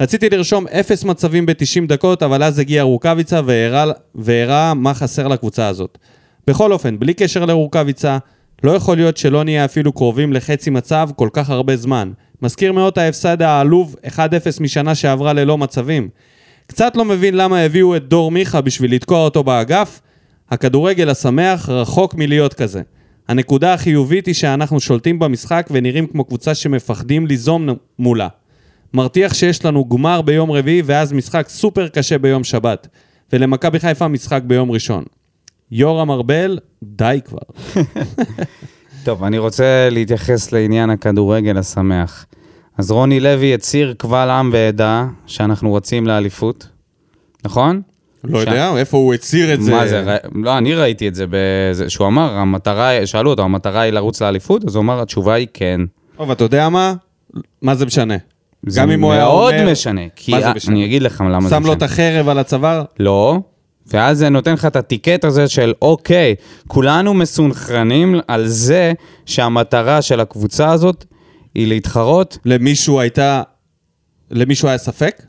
רציתי 0.00 0.30
לרשום 0.30 0.66
אפס 0.68 1.04
מצבים 1.04 1.46
ב-90 1.46 1.86
דקות, 1.88 2.22
אבל 2.22 2.42
אז 2.42 2.58
הגיע 2.58 2.82
רוקאביצה 2.82 3.40
והראה- 3.44 3.92
והראה 4.14 4.74
מה 4.74 4.94
חסר 4.94 5.28
לקבוצה 5.28 5.68
הזאת. 5.68 5.98
בכל 6.46 6.72
אופן, 6.72 6.98
בלי 6.98 7.14
קשר 7.14 7.44
לרוקאביצה, 7.44 8.18
לא 8.64 8.70
יכול 8.72 8.96
להיות 8.96 9.16
שלא 9.16 9.44
נהיה 9.44 9.64
אפילו 9.64 9.92
קרובים 9.92 10.32
לחצי 10.32 10.70
מצב 10.70 11.08
כל 11.16 11.28
כך 11.32 11.50
הרבה 11.50 11.76
זמן. 11.76 12.12
מזכיר 12.42 12.72
מאוד 12.72 12.98
ההפסד 12.98 13.42
העלוב 13.42 13.96
1-0 14.06 14.18
משנה 14.60 14.94
שעברה 14.94 15.32
ללא 15.32 15.58
מצבים. 15.58 16.08
קצת 16.66 16.96
לא 16.96 17.04
מבין 17.04 17.36
למה 17.36 17.60
הביאו 17.60 17.96
את 17.96 18.08
דור 18.08 18.30
מיכה 18.30 18.60
בשביל 18.60 18.94
לתקוע 18.94 19.18
אותו 19.18 19.44
באגף. 19.44 20.00
הכדורגל 20.50 21.10
השמח 21.10 21.68
רחוק 21.68 22.14
מלהיות 22.14 22.54
כזה. 22.54 22.82
הנקודה 23.28 23.74
החיובית 23.74 24.26
היא 24.26 24.34
שאנחנו 24.34 24.80
שולטים 24.80 25.18
במשחק 25.18 25.68
ונראים 25.70 26.06
כמו 26.06 26.24
קבוצה 26.24 26.54
שמפחדים 26.54 27.26
ליזום 27.26 27.68
מולה. 27.98 28.28
מרתיח 28.94 29.34
שיש 29.34 29.64
לנו 29.64 29.88
גמר 29.88 30.22
ביום 30.22 30.50
רביעי 30.52 30.82
ואז 30.84 31.12
משחק 31.12 31.48
סופר 31.48 31.88
קשה 31.88 32.18
ביום 32.18 32.44
שבת. 32.44 32.88
ולמכבי 33.32 33.78
חיפה 33.80 34.08
משחק 34.08 34.42
ביום 34.46 34.70
ראשון. 34.70 35.04
יורם 35.70 36.10
ארבל, 36.10 36.58
די 36.82 37.20
כבר. 37.24 37.72
טוב, 39.04 39.24
אני 39.24 39.38
רוצה 39.38 39.88
להתייחס 39.90 40.52
לעניין 40.52 40.90
הכדורגל 40.90 41.58
השמח. 41.58 42.26
אז 42.78 42.90
רוני 42.90 43.20
לוי 43.20 43.54
הצהיר 43.54 43.94
קבל 43.98 44.30
עם 44.30 44.50
ועדה 44.52 45.06
שאנחנו 45.26 45.70
רוצים 45.70 46.06
לאליפות, 46.06 46.68
נכון? 47.44 47.82
לא 48.24 48.38
ש- 48.42 48.46
יודע, 48.46 48.76
איפה 48.76 48.96
הוא 48.96 49.14
הצהיר 49.14 49.54
את 49.54 49.62
זה? 49.62 49.70
מה 49.70 49.86
זה? 49.88 50.16
לא, 50.34 50.58
אני 50.58 50.74
ראיתי 50.74 51.08
את 51.08 51.14
זה, 51.14 51.24
בזה, 51.30 51.90
שהוא 51.90 52.06
אמר, 52.06 52.32
המטרה, 52.32 53.06
שאלו 53.06 53.30
אותו, 53.30 53.42
המטרה 53.42 53.80
היא 53.80 53.92
לרוץ 53.92 54.22
לאליפות? 54.22 54.64
אז 54.64 54.74
הוא 54.76 54.82
אמר, 54.82 55.02
התשובה 55.02 55.34
היא 55.34 55.46
כן. 55.54 55.80
טוב, 56.16 56.30
אתה 56.30 56.44
יודע 56.44 56.68
מה? 56.68 56.94
מה 57.62 57.74
זה 57.74 57.86
משנה? 57.86 58.14
זה 58.66 58.80
גם 58.80 58.90
אם 58.90 59.02
הוא 59.02 59.12
היה 59.12 59.24
מאוד 59.24 59.54
אומר- 59.54 59.72
משנה. 59.72 60.00
כי 60.16 60.32
מה 60.32 60.40
זה 60.40 60.52
משנה? 60.54 60.74
אני 60.74 60.84
אגיד 60.84 61.02
לך 61.02 61.20
למה 61.20 61.40
זה 61.40 61.48
שם 61.48 61.56
משנה. 61.56 61.66
לו 61.66 61.72
את 61.72 61.82
החרב 61.82 62.28
על 62.28 62.38
הצוואר? 62.38 62.84
לא, 63.00 63.38
ואז 63.86 64.18
זה 64.18 64.28
נותן 64.28 64.52
לך 64.52 64.64
את 64.64 64.76
הטיקט 64.76 65.24
הזה 65.24 65.48
של 65.48 65.72
אוקיי, 65.82 66.34
כולנו 66.66 67.14
מסונכרנים 67.14 68.20
על 68.28 68.46
זה 68.46 68.92
שהמטרה 69.26 70.02
של 70.02 70.20
הקבוצה 70.20 70.72
הזאת 70.72 71.04
היא 71.54 71.66
להתחרות, 71.68 72.38
למישהו 72.44 73.00
הייתה... 73.00 73.42
למישהו 74.30 74.68
היה 74.68 74.78
ספק? 74.78 75.22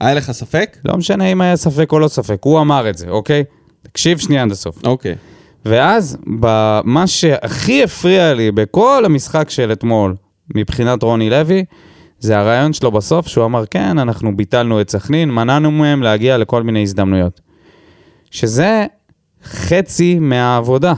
היה 0.00 0.14
לך 0.14 0.30
ספק? 0.30 0.76
לא 0.84 0.96
משנה 0.96 1.24
אם 1.24 1.40
היה 1.40 1.56
ספק 1.56 1.92
או 1.92 1.98
לא 1.98 2.08
ספק, 2.08 2.38
הוא 2.40 2.60
אמר 2.60 2.90
את 2.90 2.98
זה, 2.98 3.08
אוקיי? 3.08 3.44
תקשיב 3.82 4.18
שנייה 4.18 4.42
עד 4.42 4.50
הסוף. 4.50 4.86
אוקיי. 4.86 5.14
ואז, 5.64 6.18
מה 6.84 7.06
שהכי 7.06 7.82
הפריע 7.82 8.34
לי 8.34 8.52
בכל 8.52 9.02
המשחק 9.04 9.50
של 9.50 9.72
אתמול, 9.72 10.14
מבחינת 10.54 11.02
רוני 11.02 11.30
לוי, 11.30 11.64
זה 12.18 12.38
הרעיון 12.38 12.72
שלו 12.72 12.90
בסוף, 12.90 13.26
שהוא 13.26 13.44
אמר, 13.44 13.64
כן, 13.66 13.98
אנחנו 13.98 14.36
ביטלנו 14.36 14.80
את 14.80 14.90
סכנין, 14.90 15.30
מנענו 15.30 15.70
מהם 15.70 16.02
להגיע 16.02 16.38
לכל 16.38 16.62
מיני 16.62 16.82
הזדמנויות. 16.82 17.40
שזה 18.30 18.86
חצי 19.44 20.18
מהעבודה. 20.18 20.92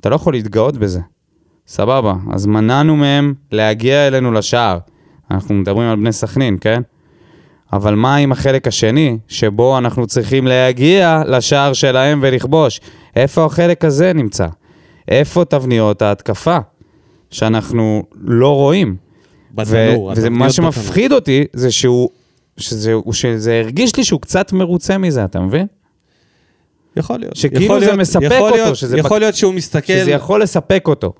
אתה 0.00 0.08
לא 0.08 0.14
יכול 0.14 0.32
להתגאות 0.32 0.76
בזה. 0.76 1.00
סבבה, 1.66 2.14
אז 2.32 2.46
מנענו 2.46 2.96
מהם 2.96 3.34
להגיע 3.52 4.06
אלינו 4.06 4.32
לשער. 4.32 4.78
אנחנו 5.30 5.54
מדברים 5.54 5.88
על 5.88 5.96
בני 5.96 6.12
סכנין, 6.12 6.58
כן? 6.60 6.82
אבל 7.72 7.94
מה 7.94 8.16
עם 8.16 8.32
החלק 8.32 8.68
השני, 8.68 9.18
שבו 9.28 9.78
אנחנו 9.78 10.06
צריכים 10.06 10.46
להגיע 10.46 11.22
לשער 11.26 11.72
שלהם 11.72 12.18
ולכבוש? 12.22 12.80
איפה 13.16 13.44
החלק 13.44 13.84
הזה 13.84 14.12
נמצא? 14.12 14.46
איפה 15.08 15.44
תבניות 15.44 16.02
ההתקפה 16.02 16.58
שאנחנו 17.30 18.02
לא 18.20 18.54
רואים? 18.54 18.96
בתנור. 19.54 20.02
ומה 20.04 20.12
התבניות 20.12 20.32
בתנור. 20.52 20.72
שמפחיד 20.72 21.12
אותי 21.12 21.44
זה 21.52 21.70
שהוא, 21.70 22.08
שזה, 22.56 22.94
שזה 23.12 23.60
הרגיש 23.64 23.96
לי 23.96 24.04
שהוא 24.04 24.20
קצת 24.20 24.52
מרוצה 24.52 24.98
מזה, 24.98 25.24
אתה 25.24 25.40
מבין? 25.40 25.66
יכול 26.96 27.16
להיות. 27.18 27.36
שכאילו 27.36 27.64
יכול 27.64 27.80
זה 27.80 27.86
להיות- 27.86 27.98
מספק 28.00 28.22
יכול 28.22 28.36
אותו, 28.42 28.54
להיות- 28.56 28.76
שזה 28.76 28.98
יכול 28.98 29.16
בק- 29.16 29.20
להיות 29.22 29.34
שהוא 29.34 29.54
מסתכל... 29.54 29.92
שזה 29.92 30.10
יכול 30.10 30.42
לספק 30.42 30.84
אותו. 30.88 31.12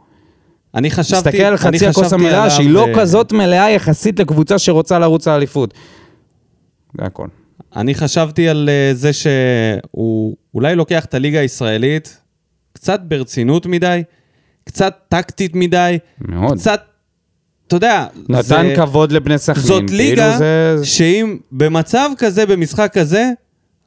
אני 0.75 0.91
חשבתי... 0.91 1.31
תסתכל 1.31 1.43
על 1.43 1.57
חצי 1.57 1.87
הכוס 1.87 2.12
המלאה, 2.12 2.51
שהיא 2.51 2.71
לא 2.71 2.87
אה, 2.88 2.95
כזאת 2.95 3.33
מלאה 3.33 3.71
יחסית 3.71 4.21
לקבוצה 4.21 4.59
שרוצה 4.59 4.99
לרוץ 4.99 5.29
לאליפות. 5.29 5.75
זה 6.98 7.07
הכל. 7.07 7.26
אני 7.76 7.94
חשבתי 7.94 8.48
על 8.48 8.68
אה, 8.72 8.94
זה 8.94 9.11
שהוא 9.12 10.37
אולי 10.55 10.74
לוקח 10.74 11.05
את 11.05 11.14
הליגה 11.14 11.40
הישראלית 11.40 12.18
קצת 12.72 13.00
ברצינות 13.00 13.66
מדי, 13.66 14.02
קצת 14.64 14.96
טקטית 15.09 15.52
מדי, 15.55 15.98
מאוד. 16.20 16.59
קצת, 16.59 16.83
אתה 17.66 17.76
יודע, 17.76 18.07
נתן 18.28 18.42
זה- 18.42 18.72
כבוד 18.76 19.12
לבני 19.12 19.38
סכנין. 19.38 19.66
זאת 19.66 19.83
כאילו 19.87 19.96
ליגה 19.98 20.38
זה- 20.38 20.76
שאם 20.85 21.38
במצב 21.52 22.11
כזה, 22.18 22.46
במשחק 22.46 22.90
כזה, 22.94 23.31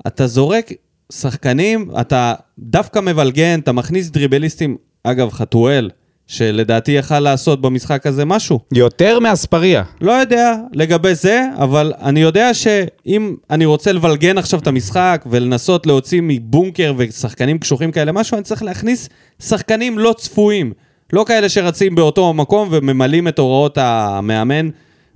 אתה 0.07 0.27
זורק 0.27 0.71
שחקנים, 1.11 1.91
אתה 2.01 2.33
דווקא 2.59 2.99
מבלגן, 2.99 3.59
אתה 3.59 3.71
מכניס 3.71 4.09
דריבליסטים, 4.09 4.77
אגב, 5.03 5.31
חתואל, 5.31 5.89
שלדעתי 6.27 6.91
יכל 6.91 7.19
לעשות 7.19 7.61
במשחק 7.61 8.07
הזה 8.07 8.25
משהו. 8.25 8.59
יותר 8.73 9.19
מאספריה. 9.19 9.83
לא 10.01 10.11
יודע 10.11 10.55
לגבי 10.73 11.15
זה, 11.15 11.47
אבל 11.57 11.93
אני 12.01 12.19
יודע 12.19 12.53
שאם 12.53 13.35
אני 13.49 13.65
רוצה 13.65 13.91
לבלגן 13.91 14.37
עכשיו 14.37 14.59
את 14.59 14.67
המשחק 14.67 15.25
ולנסות 15.29 15.87
להוציא 15.87 16.21
מבונקר 16.23 16.93
ושחקנים 16.97 17.59
קשוחים 17.59 17.91
כאלה 17.91 18.11
משהו, 18.11 18.35
אני 18.35 18.43
צריך 18.43 18.63
להכניס 18.63 19.09
שחקנים 19.39 19.99
לא 19.99 20.13
צפויים. 20.17 20.73
לא 21.13 21.23
כאלה 21.27 21.49
שרצים 21.49 21.95
באותו 21.95 22.33
מקום 22.33 22.67
וממלאים 22.71 23.27
את 23.27 23.39
הוראות 23.39 23.77
המאמן 23.77 24.69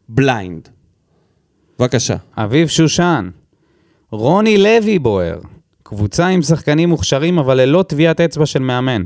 בליינד. 0.09 0.69
בבקשה. 1.79 2.15
אביב 2.37 2.67
שושן, 2.67 3.29
רוני 4.11 4.57
לוי 4.57 4.99
בוער. 4.99 5.39
קבוצה 5.83 6.27
עם 6.27 6.41
שחקנים 6.41 6.89
מוכשרים, 6.89 7.39
אבל 7.39 7.61
ללא 7.61 7.83
טביעת 7.87 8.21
אצבע 8.21 8.45
של 8.45 8.59
מאמן. 8.59 9.03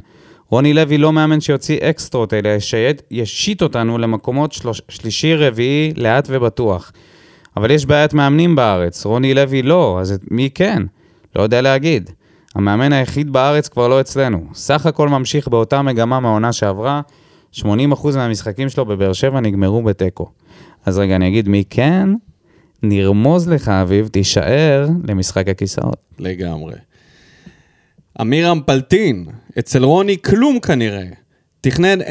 רוני 0.49 0.73
לוי 0.73 0.97
לא 0.97 1.13
מאמן 1.13 1.41
שיוציא 1.41 1.77
אקסטרות, 1.81 2.33
אלא 2.33 2.49
שישית 2.59 3.61
אותנו 3.61 3.97
למקומות 3.97 4.51
שלוש, 4.51 4.81
שלישי, 4.89 5.35
רביעי, 5.35 5.93
לאט 5.97 6.27
ובטוח. 6.31 6.91
אבל 7.57 7.71
יש 7.71 7.85
בעיית 7.85 8.13
מאמנים 8.13 8.55
בארץ, 8.55 9.05
רוני 9.05 9.33
לוי 9.33 9.61
לא, 9.61 9.97
אז 10.01 10.19
מי 10.31 10.49
כן? 10.55 10.83
לא 11.35 11.41
יודע 11.41 11.61
להגיד. 11.61 12.09
המאמן 12.55 12.93
היחיד 12.93 13.33
בארץ 13.33 13.67
כבר 13.67 13.87
לא 13.87 14.01
אצלנו. 14.01 14.45
סך 14.53 14.85
הכל 14.85 15.09
ממשיך 15.09 15.47
באותה 15.47 15.81
מגמה 15.81 16.19
מהעונה 16.19 16.53
שעברה, 16.53 17.01
80% 17.55 17.63
מהמשחקים 18.15 18.69
שלו 18.69 18.85
בבאר 18.85 19.13
שבע 19.13 19.39
נגמרו 19.39 19.83
בתיקו. 19.83 20.31
אז 20.85 20.99
רגע, 20.99 21.15
אני 21.15 21.27
אגיד 21.27 21.49
מי 21.49 21.63
כן, 21.69 22.09
נרמוז 22.83 23.49
לך, 23.49 23.69
אביב, 23.69 24.07
תישאר 24.07 24.87
למשחק 25.07 25.47
הכיסאות. 25.47 25.97
לגמרי. 26.19 26.73
אמירם 28.21 28.59
פלטין, 28.65 29.25
אצל 29.59 29.83
רוני 29.83 30.17
כלום 30.21 30.59
כנראה. 30.59 31.05
תכנן 31.61 32.01
0-0 32.01 32.05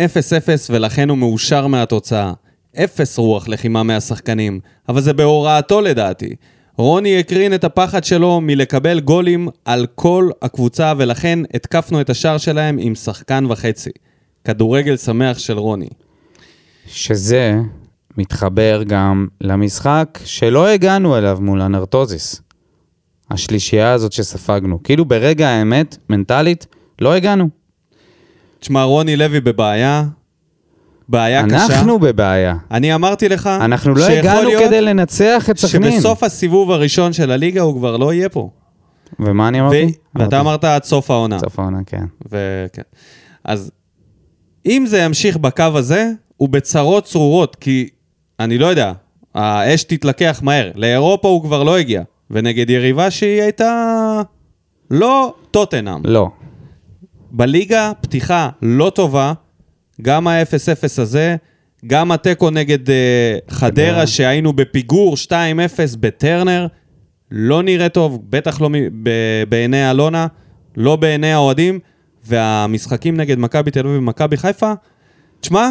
ולכן 0.70 1.08
הוא 1.08 1.18
מאושר 1.18 1.66
מהתוצאה. 1.66 2.32
אפס 2.76 3.18
רוח 3.18 3.48
לחימה 3.48 3.82
מהשחקנים, 3.82 4.60
אבל 4.88 5.00
זה 5.00 5.12
בהוראתו 5.12 5.80
לדעתי. 5.80 6.34
רוני 6.76 7.18
הקרין 7.18 7.54
את 7.54 7.64
הפחד 7.64 8.04
שלו 8.04 8.40
מלקבל 8.40 9.00
גולים 9.00 9.48
על 9.64 9.86
כל 9.94 10.30
הקבוצה 10.42 10.92
ולכן 10.98 11.38
התקפנו 11.54 12.00
את 12.00 12.10
השער 12.10 12.38
שלהם 12.38 12.78
עם 12.80 12.94
שחקן 12.94 13.44
וחצי. 13.48 13.90
כדורגל 14.44 14.96
שמח 14.96 15.38
של 15.38 15.58
רוני. 15.58 15.88
שזה 16.86 17.54
מתחבר 18.16 18.82
גם 18.86 19.26
למשחק 19.40 20.18
שלא 20.24 20.68
הגענו 20.68 21.18
אליו 21.18 21.38
מול 21.40 21.60
הנרטוזיס. 21.60 22.42
השלישייה 23.30 23.92
הזאת 23.92 24.12
שספגנו. 24.12 24.82
כאילו 24.82 25.04
ברגע 25.04 25.48
האמת, 25.48 25.96
מנטלית, 26.08 26.66
לא 27.00 27.14
הגענו. 27.14 27.48
תשמע, 28.60 28.82
רוני 28.82 29.16
לוי 29.16 29.40
בבעיה, 29.40 30.04
בעיה 31.08 31.46
קשה. 31.46 31.66
אנחנו 31.66 31.98
בבעיה. 31.98 32.56
אני 32.70 32.94
אמרתי 32.94 33.28
לך, 33.28 33.46
אנחנו 33.46 33.94
לא 33.94 34.04
הגענו 34.04 34.50
כדי 34.58 34.80
לנצח 34.80 35.50
את 35.50 35.58
סכנין. 35.58 35.92
שבסוף 35.92 36.22
הסיבוב 36.22 36.70
הראשון 36.70 37.12
של 37.12 37.30
הליגה 37.30 37.60
הוא 37.60 37.74
כבר 37.74 37.96
לא 37.96 38.12
יהיה 38.12 38.28
פה. 38.28 38.50
ומה 39.20 39.48
אני 39.48 39.60
ו- 39.60 39.64
אמרתי? 39.64 39.92
ואתה 40.14 40.40
אמרת 40.40 40.64
עד 40.64 40.84
סוף 40.84 41.10
העונה. 41.10 41.38
סוף 41.38 41.58
העונה, 41.58 41.78
כן. 41.86 42.04
וכן. 42.26 42.82
אז 43.44 43.70
אם 44.66 44.84
זה 44.88 44.98
ימשיך 44.98 45.36
בקו 45.36 45.64
הזה, 45.74 46.10
הוא 46.36 46.48
בצרות 46.48 47.04
צרורות, 47.04 47.56
כי 47.56 47.88
אני 48.40 48.58
לא 48.58 48.66
יודע, 48.66 48.92
האש 49.34 49.84
תתלקח 49.84 50.40
מהר. 50.42 50.70
לאירופה 50.74 51.28
הוא 51.28 51.42
כבר 51.42 51.62
לא 51.62 51.78
הגיע, 51.78 52.02
ונגד 52.30 52.70
יריבה 52.70 53.10
שהיא 53.10 53.42
הייתה 53.42 54.22
לא 54.90 55.34
טוטנאם. 55.50 56.00
לא. 56.04 56.30
בליגה, 57.32 57.92
פתיחה 58.00 58.48
לא 58.62 58.92
טובה, 58.94 59.32
גם 60.02 60.28
ה-0-0 60.28 60.48
הזה, 61.02 61.36
גם 61.86 62.12
התיקו 62.12 62.50
נגד 62.50 62.88
uh, 62.88 62.92
חדרה. 63.50 64.06
שהיינו 64.06 64.52
בפיגור 64.52 65.14
2-0 65.26 65.30
בטרנר, 66.00 66.66
לא 67.30 67.62
נראה 67.62 67.88
טוב, 67.88 68.18
בטח 68.30 68.60
לא 68.60 68.70
מ- 68.70 69.02
ב- 69.02 69.10
בעיני 69.48 69.90
אלונה, 69.90 70.26
לא 70.76 70.96
בעיני 70.96 71.32
האוהדים, 71.32 71.78
והמשחקים 72.26 73.16
נגד 73.16 73.38
מכבי 73.38 73.70
תל 73.70 73.80
אביב 73.86 73.98
ומכבי 73.98 74.36
חיפה, 74.36 74.72
תשמע, 75.40 75.70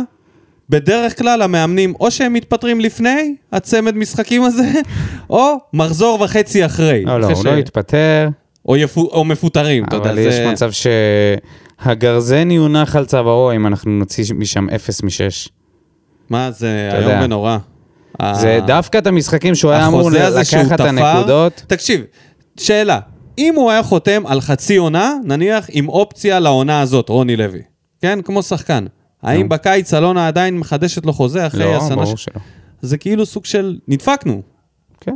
בדרך 0.70 1.18
כלל 1.18 1.42
המאמנים, 1.42 1.94
או 2.00 2.12
שהם 2.12 2.34
מתפטרים 2.34 2.80
לפני 2.82 3.36
הצמד 3.52 3.96
משחקים 3.96 4.44
הזה, 4.44 4.72
או 5.30 5.54
מחזור 5.74 6.22
וחצי 6.22 6.66
אחרי. 6.66 7.04
לא, 7.06 7.20
לא, 7.20 7.26
אחרי 7.26 7.34
הוא 7.36 7.44
ש- 7.44 7.46
לא 7.46 7.56
התפטר, 7.58 8.30
או, 8.68 8.78
יפו... 8.78 9.02
או 9.12 9.26
מפוטרים, 9.26 9.84
אתה 9.84 9.96
יודע. 9.96 10.10
אבל 10.10 10.18
יש 10.20 10.34
זה- 10.36 10.52
מצב 10.52 10.70
שהגרזן 11.82 12.52
יונח 12.52 12.96
על 12.96 13.06
צווארו 13.06 13.52
אם 13.52 13.68
אנחנו 13.68 13.92
נוציא 13.92 14.26
משם 14.36 14.68
0 14.76 15.04
מ-6. 15.04 15.50
מה, 16.30 16.52
זה 16.52 16.90
איום. 16.94 17.22
ונורא. 17.24 17.58
זה 18.34 18.60
דווקא 18.68 18.98
את 18.98 19.08
המשחקים 19.08 19.56
שהוא 19.56 19.72
היה 19.72 19.88
אמור 19.88 20.12
לקחת 20.12 20.74
את. 20.74 20.80
הנקודות. 20.80 21.64
תקשיב, 21.68 22.02
שאלה, 22.60 23.00
אם 23.38 23.54
הוא 23.56 23.72
היה 23.72 23.84
חותם 23.84 24.24
על 24.28 24.42
חצי 24.42 24.76
עונה, 24.78 25.14
נניח 25.24 25.66
עם 25.72 25.90
אופציה 25.90 26.40
לעונה 26.40 26.82
הזאת, 26.82 27.10
רוני 27.10 27.36
לוי, 27.36 27.62
כן? 28.02 28.20
כמו 28.22 28.44
שחקן. 28.44 28.86
האם. 29.24 29.50
בקיץ 29.50 29.94
אלונה 29.94 30.28
עדיין 30.28 30.58
מחדשת 30.58 31.06
לו 31.06 31.14
חוזה 31.14 31.48
אחרי 31.48 31.64
לא, 31.66 31.78
השנה? 31.78 31.96
ברור 31.96 32.18
שלא. 32.18 32.36
זה 32.82 32.98
כאילו 32.98 33.26
סוג 33.26 33.46
של 33.46 33.78
נדפקנו. 33.88 34.42
כן. 35.02 35.16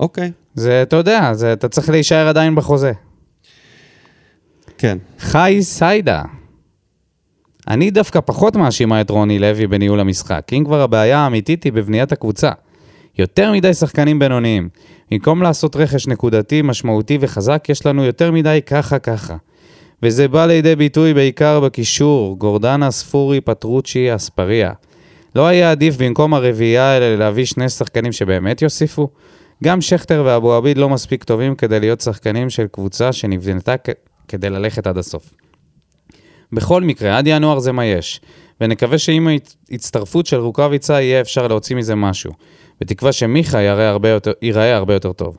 אוקיי, 0.00 0.32
זה, 0.54 0.82
אתה 0.82 0.96
יודע, 0.96 1.34
זה, 1.34 1.52
אתה 1.52 1.68
צריך 1.68 1.88
להישאר 1.88 2.28
עדיין 2.28 2.54
בחוזה. 2.54 2.92
כן. 4.78 4.98
חי 5.18 5.58
סיידה. 5.60 6.22
אני 7.68 7.90
דווקא 7.90 8.20
פחות 8.20 8.56
מאשימה 8.56 9.00
את 9.00 9.10
רוני 9.10 9.38
לוי 9.38 9.66
בניהול 9.66 10.00
המשחק. 10.00 10.48
אם 10.52 10.64
כבר 10.64 10.80
הבעיה 10.80 11.18
האמיתית 11.18 11.64
היא 11.64 11.72
בבניית 11.72 12.12
הקבוצה. 12.12 12.50
יותר 13.18 13.52
מדי 13.52 13.74
שחקנים 13.74 14.18
בינוניים. 14.18 14.68
במקום 15.10 15.42
לעשות 15.42 15.76
רכש 15.76 16.06
נקודתי, 16.06 16.62
משמעותי 16.62 17.18
וחזק, 17.20 17.64
יש 17.68 17.86
לנו 17.86 18.04
יותר 18.04 18.32
מדי 18.32 18.60
ככה 18.66 18.98
ככה. 18.98 19.36
וזה 20.02 20.28
בא 20.28 20.46
לידי 20.46 20.76
ביטוי 20.76 21.14
בעיקר 21.14 21.60
בקישור, 21.60 22.38
גורדנה, 22.38 22.90
ספורי, 22.90 23.40
פטרוצ'י, 23.40 24.14
אספריה. 24.14 24.72
לא 25.36 25.46
היה 25.46 25.70
עדיף 25.70 25.96
במקום 25.96 26.34
הרביעייה 26.34 26.84
האלה 26.84 27.16
להביא 27.16 27.44
שני 27.44 27.68
שחקנים 27.68 28.12
שבאמת 28.12 28.62
יוסיפו? 28.62 29.08
גם 29.62 29.80
שכטר 29.80 30.22
ואבו 30.26 30.52
עביד 30.52 30.78
לא 30.78 30.88
מספיק 30.88 31.24
טובים 31.24 31.54
כדי 31.54 31.80
להיות 31.80 32.00
שחקנים 32.00 32.50
של 32.50 32.66
קבוצה 32.66 33.12
שנבנתה 33.12 33.74
כדי 34.28 34.50
ללכת 34.50 34.86
עד 34.86 34.98
הסוף. 34.98 35.34
בכל 36.52 36.82
מקרה, 36.82 37.18
עד 37.18 37.26
ינואר 37.26 37.58
זה 37.58 37.72
מה 37.72 37.84
יש, 37.84 38.20
ונקווה 38.60 38.98
שעם 38.98 39.28
ההצטרפות 39.70 40.26
של 40.26 40.36
רוקאביצה 40.36 41.00
יהיה 41.00 41.20
אפשר 41.20 41.48
להוציא 41.48 41.76
מזה 41.76 41.94
משהו, 41.94 42.32
בתקווה 42.80 43.12
שמיכה 43.12 43.62
יראה 43.62 43.88
הרבה 43.88 44.08
יותר, 44.08 44.32
ייראה 44.42 44.76
הרבה 44.76 44.94
יותר 44.94 45.12
טוב. 45.12 45.36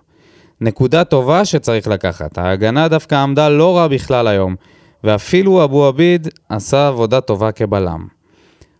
נקודה 0.62 1.03
טובה 1.03 1.45
שצריך 1.45 1.88
לקחת, 1.88 2.38
ההגנה 2.38 2.88
דווקא 2.88 3.15
עמדה 3.15 3.49
לא 3.49 3.77
רע 3.77 3.88
בכלל 3.88 4.27
היום, 4.27 4.55
ואפילו 5.03 5.63
אבו 5.63 5.86
עביד 5.86 6.27
עשה 6.49 6.88
עבודה 6.88 7.21
טובה 7.21 7.51
כבלם. 7.51 8.07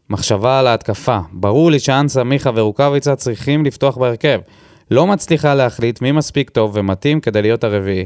מחשבה 0.10 0.60
על 0.60 0.67
ההתקפה, 0.67 1.19
ברור 1.32 1.71
לי 1.71 1.79
שאנסה, 1.79 2.23
מיכה 2.23 2.51
ורוקאביצה 2.56 3.15
צריכים 3.15 3.65
לפתוח 3.65 3.97
בהרכב. 3.97 4.39
לא 4.93 5.08
מצליחה 5.08 5.56
להחליט 5.56 6.01
מי 6.01 6.12
מספיק 6.12 6.49
טוב 6.49 6.71
ומתאים 6.75 7.21
כדי 7.21 7.41
להיות 7.41 7.63
הרביעי. 7.63 8.06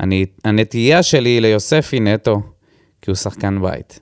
אני, 0.00 0.26
הנטייה 0.44 1.02
שלי 1.02 1.28
היא 1.28 1.40
ליוספי 1.40 2.00
נטו, 2.00 2.42
כי 3.02 3.10
הוא 3.10 3.16
שחקן 3.16 3.62
בית. 3.62 4.00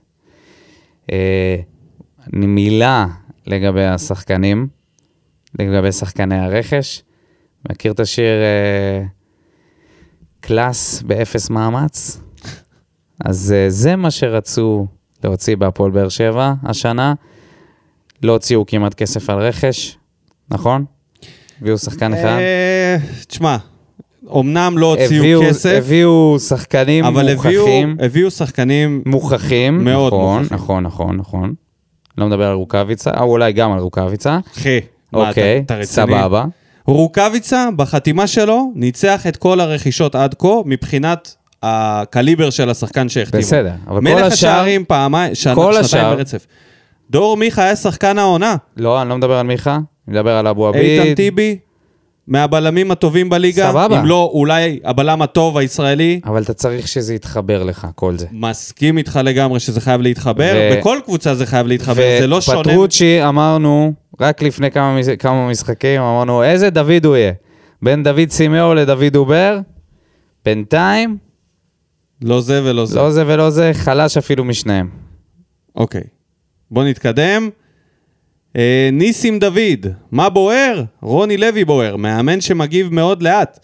אה, 1.11 1.55
מילה 2.33 3.05
לגבי 3.45 3.85
השחקנים, 3.85 4.67
לגבי 5.59 5.91
שחקני 5.91 6.39
הרכש. 6.39 7.03
מכיר 7.69 7.91
את 7.91 7.99
השיר 7.99 8.41
אה, 8.43 9.03
class 10.39 11.01
באפס 11.01 11.49
מאמץ? 11.49 12.19
אז 13.25 13.53
אה, 13.57 13.69
זה 13.69 13.95
מה 13.95 14.11
שרצו 14.11 14.87
להוציא 15.23 15.57
בהפועל 15.57 15.91
באר 15.91 16.09
שבע 16.09 16.53
השנה. 16.63 17.13
לא 18.23 18.31
הוציאו 18.31 18.65
כמעט 18.65 18.93
כסף 18.93 19.29
על 19.29 19.39
רכש, 19.39 19.97
נכון? 20.49 20.85
הביאו 21.61 21.77
שחקן 21.77 22.13
אחד. 22.13 22.25
אה, 22.39 22.97
תשמע, 23.27 23.57
אמנם 24.35 24.77
לא 24.77 24.95
הוציאו 24.99 25.41
כסף, 25.49 25.73
הביאו 25.77 26.37
שחקנים 26.39 27.05
אבל 27.05 27.33
מוכחים. 27.33 27.97
הביאו 27.99 28.31
שחקנים, 28.31 29.01
מוכחים, 29.05 29.83
מאוד 29.83 30.13
נכון, 30.13 30.39
מוכחים. 30.41 30.57
נכון, 30.57 30.83
נכון, 30.83 31.15
נכון. 31.17 31.53
לא 32.17 32.27
מדבר 32.27 32.47
על 32.47 32.53
רוקאביצה, 32.55 33.11
או 33.19 33.23
אולי 33.23 33.53
גם 33.53 33.71
על 33.71 33.79
רוקאביצה. 33.79 34.39
אחי, 34.57 34.79
אוקיי, 35.13 35.57
אתה- 35.57 35.65
אתה 35.65 35.75
רציני? 35.75 35.85
סבבה. 36.15 36.45
רוקאביצה, 36.87 37.69
בחתימה 37.75 38.27
שלו, 38.27 38.71
ניצח 38.75 39.27
את 39.27 39.37
כל 39.37 39.59
הרכישות 39.59 40.15
עד 40.15 40.35
כה 40.39 40.47
מבחינת 40.65 41.35
הקליבר 41.63 42.49
של 42.49 42.69
השחקן 42.69 43.09
שהחתימו. 43.09 43.43
בסדר, 43.43 43.71
אבל 43.87 43.95
כל 43.95 44.01
מלך 44.01 44.15
השאר- 44.17 44.25
השערים 44.33 44.85
פעמיים, 44.87 45.35
שנתיים 45.35 45.63
ברצף. 46.17 46.45
דור 47.09 47.37
מיכה 47.37 47.63
היה 47.63 47.75
שחקן 47.75 48.17
העונה. 48.17 48.55
לא, 48.77 49.01
אני 49.01 49.09
לא 49.09 49.17
מדבר 49.17 49.33
על 49.37 49.45
מיכה, 49.45 49.77
אני 50.07 50.15
מדבר 50.15 50.31
על 50.31 50.47
אבו 50.47 50.67
עביד. 50.67 50.81
איתן 51.01 51.15
טיבי, 51.15 51.57
מהבלמים 52.27 52.91
הטובים 52.91 53.29
בליגה. 53.29 53.69
סבבה. 53.71 53.99
אם 53.99 54.05
לא, 54.05 54.31
אולי 54.33 54.79
הבלם 54.83 55.21
הטוב 55.21 55.57
הישראלי. 55.57 56.19
אבל 56.25 56.41
אתה 56.41 56.53
צריך 56.53 56.87
שזה 56.87 57.15
יתחבר 57.15 57.63
לך, 57.63 57.87
כל 57.95 58.17
זה. 58.17 58.27
מסכים 58.31 58.97
איתך 58.97 59.19
לגמרי 59.23 59.59
שזה 59.59 59.81
חייב 59.81 60.01
להתחבר. 60.01 60.53
ו- 60.55 60.77
בכל 60.79 60.99
קבוצה 61.05 61.35
זה 61.35 61.45
חייב 61.45 61.67
להתחבר, 61.67 62.17
זה 62.19 62.27
לא 62.27 62.41
שונה. 62.41 62.59
ופטרוצ'י 62.59 63.23
אמרנו, 63.23 63.93
רק 64.21 64.41
לפני 64.43 64.71
כמה, 64.71 64.99
כמה 65.19 65.49
משחקים, 65.49 66.01
אמרנו, 66.01 66.43
איזה 66.43 66.69
דוד 66.69 67.05
הוא 67.05 67.15
יהיה? 67.15 67.31
בין 67.81 68.03
דוד 68.03 68.29
סימאו 68.29 68.73
לדוד 68.73 69.03
דובר? 69.13 69.59
בינתיים, 70.45 71.17
לא 72.21 72.41
זה 72.41 72.61
ולא 72.63 72.85
זה. 72.85 72.95
לא 72.99 73.11
זה 73.11 73.23
ולא 73.27 73.49
זה, 73.49 73.71
חלש 73.73 74.17
אפילו 74.17 74.43
משניהם. 74.45 74.89
אוקיי. 75.75 76.03
בוא 76.71 76.83
נתקדם. 76.83 77.49
אה, 78.57 78.89
ניסים 78.93 79.39
דוד, 79.39 79.87
מה 80.11 80.29
בוער? 80.29 80.83
רוני 81.01 81.37
לוי 81.37 81.65
בוער, 81.65 81.95
מאמן 81.95 82.41
שמגיב 82.41 82.93
מאוד 82.93 83.23
לאט. 83.23 83.59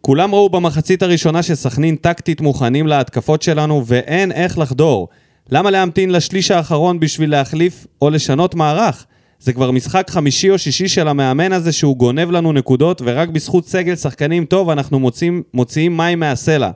כולם 0.00 0.34
ראו 0.34 0.48
במחצית 0.48 1.02
הראשונה 1.02 1.42
שסכנין 1.42 1.96
טקטית 1.96 2.40
מוכנים 2.40 2.86
להתקפות 2.86 3.42
שלנו 3.42 3.82
ואין 3.86 4.32
איך 4.32 4.58
לחדור. 4.58 5.08
למה 5.50 5.70
להמתין 5.70 6.10
לשליש 6.10 6.50
האחרון 6.50 7.00
בשביל 7.00 7.30
להחליף 7.30 7.86
או 8.02 8.10
לשנות 8.10 8.54
מערך? 8.54 9.06
זה 9.40 9.52
כבר 9.52 9.70
משחק 9.70 10.10
חמישי 10.10 10.50
או 10.50 10.58
שישי 10.58 10.88
של 10.88 11.08
המאמן 11.08 11.52
הזה 11.52 11.72
שהוא 11.72 11.96
גונב 11.96 12.30
לנו 12.30 12.52
נקודות 12.52 13.02
ורק 13.04 13.28
בזכות 13.28 13.66
סגל 13.66 13.96
שחקנים 13.96 14.44
טוב 14.44 14.70
אנחנו 14.70 15.00
מוצאים, 15.00 15.42
מוציאים 15.54 15.96
מים 15.96 16.20
מהסלע. 16.20 16.70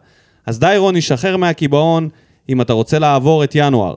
אז 0.47 0.59
די 0.59 0.75
רוני, 0.79 1.01
שחרר 1.01 1.37
מהקיבעון 1.37 2.09
אם 2.49 2.61
אתה 2.61 2.73
רוצה 2.73 2.99
לעבור 2.99 3.45
את 3.45 3.53
ינואר. 3.55 3.95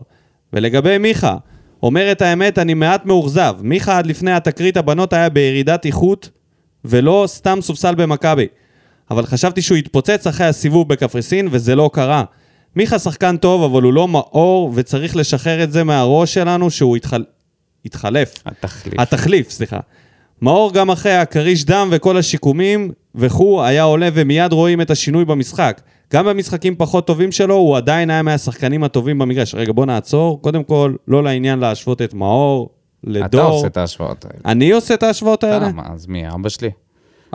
ולגבי 0.54 0.98
מיכה, 0.98 1.36
אומר 1.84 2.12
את 2.12 2.22
האמת, 2.22 2.60
אני 2.60 2.74
מעט 2.74 3.06
מאוכזב. 3.06 3.56
מיכה 3.62 3.98
עד 3.98 4.08
לפני 4.08 4.32
התקרית 4.32 4.78
הבנות 4.78 5.14
היה 5.14 5.30
בירידת 5.30 5.86
איכות 5.86 6.30
ולא 6.86 7.24
סתם 7.28 7.60
סופסל 7.62 7.96
במכבי. 7.96 8.48
אבל 9.12 9.26
חשבתי 9.26 9.62
שהוא 9.62 9.78
יתפוצץ 9.78 10.28
אחרי 10.28 10.48
הסיבוב 10.48 10.90
בקפריסין 10.90 11.48
וזה 11.52 11.76
לא 11.76 11.90
קרה. 11.94 12.24
מיכה 12.76 13.00
שחקן 13.00 13.38
טוב, 13.38 13.64
אבל 13.64 13.84
הוא 13.84 13.94
לא 13.94 14.08
מאור 14.08 14.72
וצריך 14.76 15.16
לשחרר 15.16 15.64
את 15.64 15.72
זה 15.72 15.84
מהראש 15.84 16.34
שלנו 16.34 16.72
שהוא 16.72 16.98
התחל... 16.98 17.24
התחלף. 17.86 18.34
התחליף. 18.46 19.00
התחליף, 19.00 19.50
סליחה. 19.50 19.80
מאור 20.42 20.74
גם 20.74 20.92
אחרי 20.92 21.14
הכריש 21.14 21.66
דם 21.66 21.88
וכל 21.92 22.18
השיקומים 22.18 22.92
וכו' 23.16 23.64
היה 23.64 23.84
עולה 23.84 24.10
ומיד 24.14 24.54
רואים 24.54 24.82
את 24.82 24.92
השינוי 24.92 25.26
במשחק. 25.26 25.82
גם 26.14 26.26
במשחקים 26.26 26.76
פחות 26.76 27.08
טובים 27.08 27.32
שלו 27.32 27.56
הוא 27.56 27.78
עדיין 27.78 28.10
היה 28.10 28.22
מהשחקנים 28.22 28.84
הטובים 28.84 29.20
במגרש. 29.20 29.56
רגע, 29.56 29.72
בוא 29.72 29.86
נעצור. 29.86 30.42
קודם 30.42 30.64
כל, 30.64 30.94
לא 31.08 31.24
לעניין 31.24 31.60
להשוות 31.60 32.02
את 32.02 32.14
מאור 32.14 32.70
לדור. 33.04 33.26
אתה 33.26 33.42
עושה 33.42 33.68
את 33.68 33.78
ההשוואות 33.78 34.26
האלה. 34.26 34.40
אני 34.46 34.72
עושה 34.72 34.94
את 34.94 35.04
ההשוואות 35.04 35.44
האלה? 35.44 35.70
למה? 35.70 35.84
אז 35.94 36.08
מי? 36.08 36.30
אבא 36.30 36.50
שלי. 36.50 36.70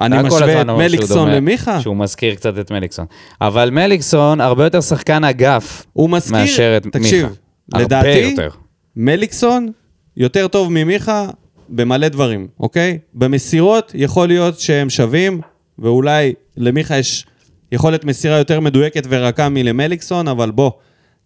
אני 0.00 0.22
משווה 0.22 0.60
את 0.62 0.66
מליקסון 0.66 1.30
למיכה? 1.30 1.80
שהוא 1.80 1.96
מזכיר 1.96 2.34
קצת 2.34 2.58
את 2.58 2.72
מליקסון. 2.72 3.06
אבל 3.40 3.70
מליקסון 3.70 4.40
הרבה 4.40 4.64
יותר 4.64 4.80
שחקן 4.80 5.24
אגף 5.24 5.86
הוא 5.92 6.10
מזכיר, 6.10 6.32
מאשר 6.36 6.74
את 6.76 6.86
תקשיב, 6.86 7.22
מיכה. 7.26 7.34
הרבה 7.72 7.84
לדעתי, 7.84 8.18
יותר. 8.18 8.48
מליקסון 8.96 9.68
יותר 10.16 10.48
טוב 10.48 10.72
ממיכה 10.72 11.28
במלא 11.68 12.08
דברים, 12.08 12.46
אוקיי? 12.60 12.98
במסירות 13.14 13.92
יכול 13.94 14.28
להיות 14.28 14.60
שהם 14.60 14.90
שווים, 14.90 15.40
ואולי 15.78 16.34
למיכה 16.56 16.98
יש 16.98 17.26
יכולת 17.72 18.04
מסירה 18.04 18.38
יותר 18.38 18.60
מדויקת 18.60 19.06
ורכה 19.08 19.48
מלמליקסון, 19.48 20.28
אבל 20.28 20.50
בוא, 20.50 20.70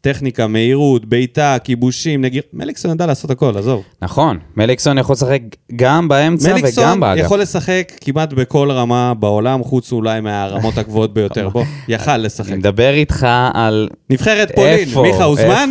טכניקה, 0.00 0.46
מהירות, 0.46 1.04
בעיטה, 1.04 1.56
כיבושים, 1.64 2.20
נגיר... 2.20 2.42
מליקסון 2.52 2.90
יודע 2.90 3.06
לעשות 3.06 3.30
הכל, 3.30 3.58
עזוב. 3.58 3.84
נכון, 4.02 4.38
מליקסון 4.56 4.98
יכול 4.98 5.12
לשחק 5.12 5.40
גם 5.76 6.08
באמצע 6.08 6.48
וגם 6.48 6.60
מליקסון 6.60 7.00
באגף. 7.00 7.24
יכול 7.24 7.40
לשחק 7.40 7.92
כמעט 8.00 8.32
בכל 8.32 8.70
רמה 8.70 9.14
בעולם, 9.14 9.64
חוץ 9.64 9.92
אולי 9.92 10.20
מהרמות 10.20 10.78
הגבוהות 10.78 11.14
ביותר. 11.14 11.48
בוא, 11.48 11.64
יכל 11.88 12.16
לשחק. 12.16 12.48
אני 12.48 12.56
מדבר 12.56 12.94
איתך 12.94 13.26
על 13.54 13.88
נבחרת 14.10 14.52
פולין, 14.54 14.78
איפה, 14.78 15.02
מיכה 15.02 15.24
הוזמן? 15.24 15.70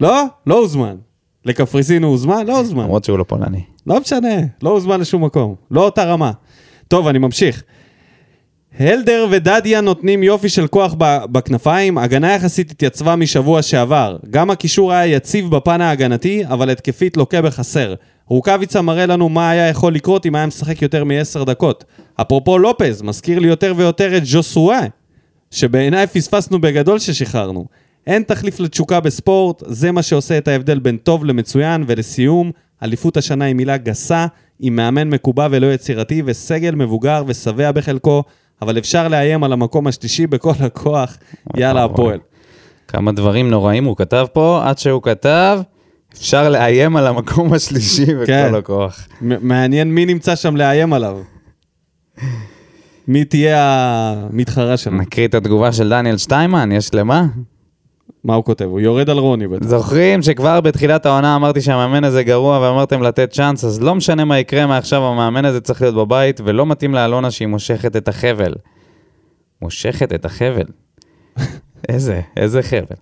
לא, 0.00 0.24
לא 0.46 0.58
הוזמן. 0.58 0.96
לקפריסין 1.44 2.02
הוא 2.02 2.10
הוזמן? 2.10 2.46
לא 2.46 2.58
הוזמן. 2.58 2.84
למרות 2.84 3.04
שהוא 3.04 3.18
לא 3.18 3.24
פולני. 3.24 3.62
לא 3.86 4.00
משנה, 4.00 4.36
לא 4.62 4.70
הוזמן 4.70 5.00
לשום 5.00 5.24
מקום. 5.24 5.54
לא 5.70 5.84
אותה 5.84 6.04
רמה. 6.04 6.30
טוב, 6.88 7.06
אני 7.06 7.18
ממשיך. 7.18 7.62
הלדר 8.78 9.26
ודדיה 9.30 9.80
נותנים 9.80 10.22
יופי 10.22 10.48
של 10.48 10.66
כוח 10.66 10.94
בכנפיים, 11.32 11.98
הגנה 11.98 12.32
יחסית 12.32 12.70
התייצבה 12.70 13.16
משבוע 13.16 13.62
שעבר. 13.62 14.16
גם 14.30 14.50
הקישור 14.50 14.92
היה 14.92 15.16
יציב 15.16 15.50
בפן 15.50 15.80
ההגנתי, 15.80 16.46
אבל 16.46 16.70
התקפית 16.70 17.16
לוקה 17.16 17.42
בחסר. 17.42 17.94
רוקאביצה 18.26 18.82
מראה 18.82 19.06
לנו 19.06 19.28
מה 19.28 19.50
היה 19.50 19.68
יכול 19.68 19.94
לקרות 19.94 20.26
אם 20.26 20.34
היה 20.34 20.46
משחק 20.46 20.82
יותר 20.82 21.04
מ-10 21.04 21.44
דקות. 21.44 21.84
אפרופו 22.20 22.58
לופז, 22.58 23.02
מזכיר 23.02 23.38
לי 23.38 23.48
יותר 23.48 23.74
ויותר 23.76 24.16
את 24.16 24.26
ז'וסואה, 24.26 24.80
שבעיניי 25.50 26.06
פספסנו 26.06 26.60
בגדול 26.60 26.98
ששחררנו. 26.98 27.66
אין 28.06 28.22
תחליף 28.22 28.60
לתשוקה 28.60 29.00
בספורט, 29.00 29.62
זה 29.66 29.92
מה 29.92 30.02
שעושה 30.02 30.38
את 30.38 30.48
ההבדל 30.48 30.78
בין 30.78 30.96
טוב 30.96 31.24
למצוין, 31.24 31.84
ולסיום, 31.86 32.50
אליפות 32.82 33.16
השנה 33.16 33.44
היא 33.44 33.54
מילה 33.54 33.76
גסה, 33.76 34.26
עם 34.60 34.76
מאמן 34.76 35.08
מקובע 35.08 35.48
ולא 35.50 35.72
יצירתי, 35.72 36.22
וסגל 36.24 36.74
מבוגר 36.74 37.24
ושבע 37.26 37.72
בחלקו, 37.72 38.22
אבל 38.62 38.78
אפשר 38.78 39.08
לאיים 39.08 39.44
על 39.44 39.52
המקום 39.52 39.86
השלישי 39.86 40.26
בכל 40.26 40.52
הכוח, 40.66 41.16
יאללה. 41.56 41.84
הפועל. 41.84 42.18
כמה 42.88 43.12
דברים 43.12 43.50
נוראים 43.50 43.84
הוא 43.84 43.96
כתב 43.96 44.26
פה, 44.32 44.60
עד 44.64 44.78
שהוא 44.78 45.02
כתב, 45.02 45.60
אפשר 46.14 46.48
לאיים 46.48 46.96
על 46.96 47.06
המקום 47.06 47.52
השלישי 47.54 48.06
כן. 48.26 48.46
בכל 48.48 48.58
הכוח. 48.58 49.08
מ- 49.22 49.48
מעניין 49.48 49.94
מי 49.94 50.06
נמצא 50.06 50.36
שם 50.36 50.56
לאיים 50.56 50.92
עליו. 50.92 51.18
מי 53.08 53.24
תהיה 53.24 53.56
המתחרה 54.30 54.76
שלנו? 54.76 54.96
נקריא 54.98 55.28
את 55.28 55.34
התגובה 55.34 55.72
של 55.72 55.88
דניאל 55.88 56.16
שטיימן, 56.18 56.72
יש 56.72 56.94
למה? 56.94 57.24
מה 58.24 58.34
הוא 58.34 58.44
כותב? 58.44 58.64
הוא 58.64 58.80
יורד 58.80 59.10
על 59.10 59.18
רוני 59.18 59.48
בטח. 59.48 59.66
זוכרים 59.66 60.22
שכבר 60.22 60.60
בתחילת 60.60 61.06
העונה 61.06 61.36
אמרתי 61.36 61.60
שהמאמן 61.60 62.04
הזה 62.04 62.22
גרוע 62.22 62.58
ואמרתם 62.60 63.02
לתת 63.02 63.30
צ'אנס, 63.32 63.64
אז 63.64 63.82
לא 63.82 63.94
משנה 63.94 64.24
מה 64.24 64.38
יקרה 64.38 64.66
מעכשיו, 64.66 65.02
המאמן 65.04 65.44
הזה 65.44 65.60
צריך 65.60 65.82
להיות 65.82 65.94
בבית, 65.94 66.40
ולא 66.44 66.66
מתאים 66.66 66.94
לאלונה 66.94 67.30
שהיא 67.30 67.48
מושכת 67.48 67.96
את 67.96 68.08
החבל. 68.08 68.52
מושכת 69.62 70.12
את 70.12 70.24
החבל. 70.24 70.64
איזה, 71.88 72.20
איזה 72.36 72.62
חבל. 72.62 72.96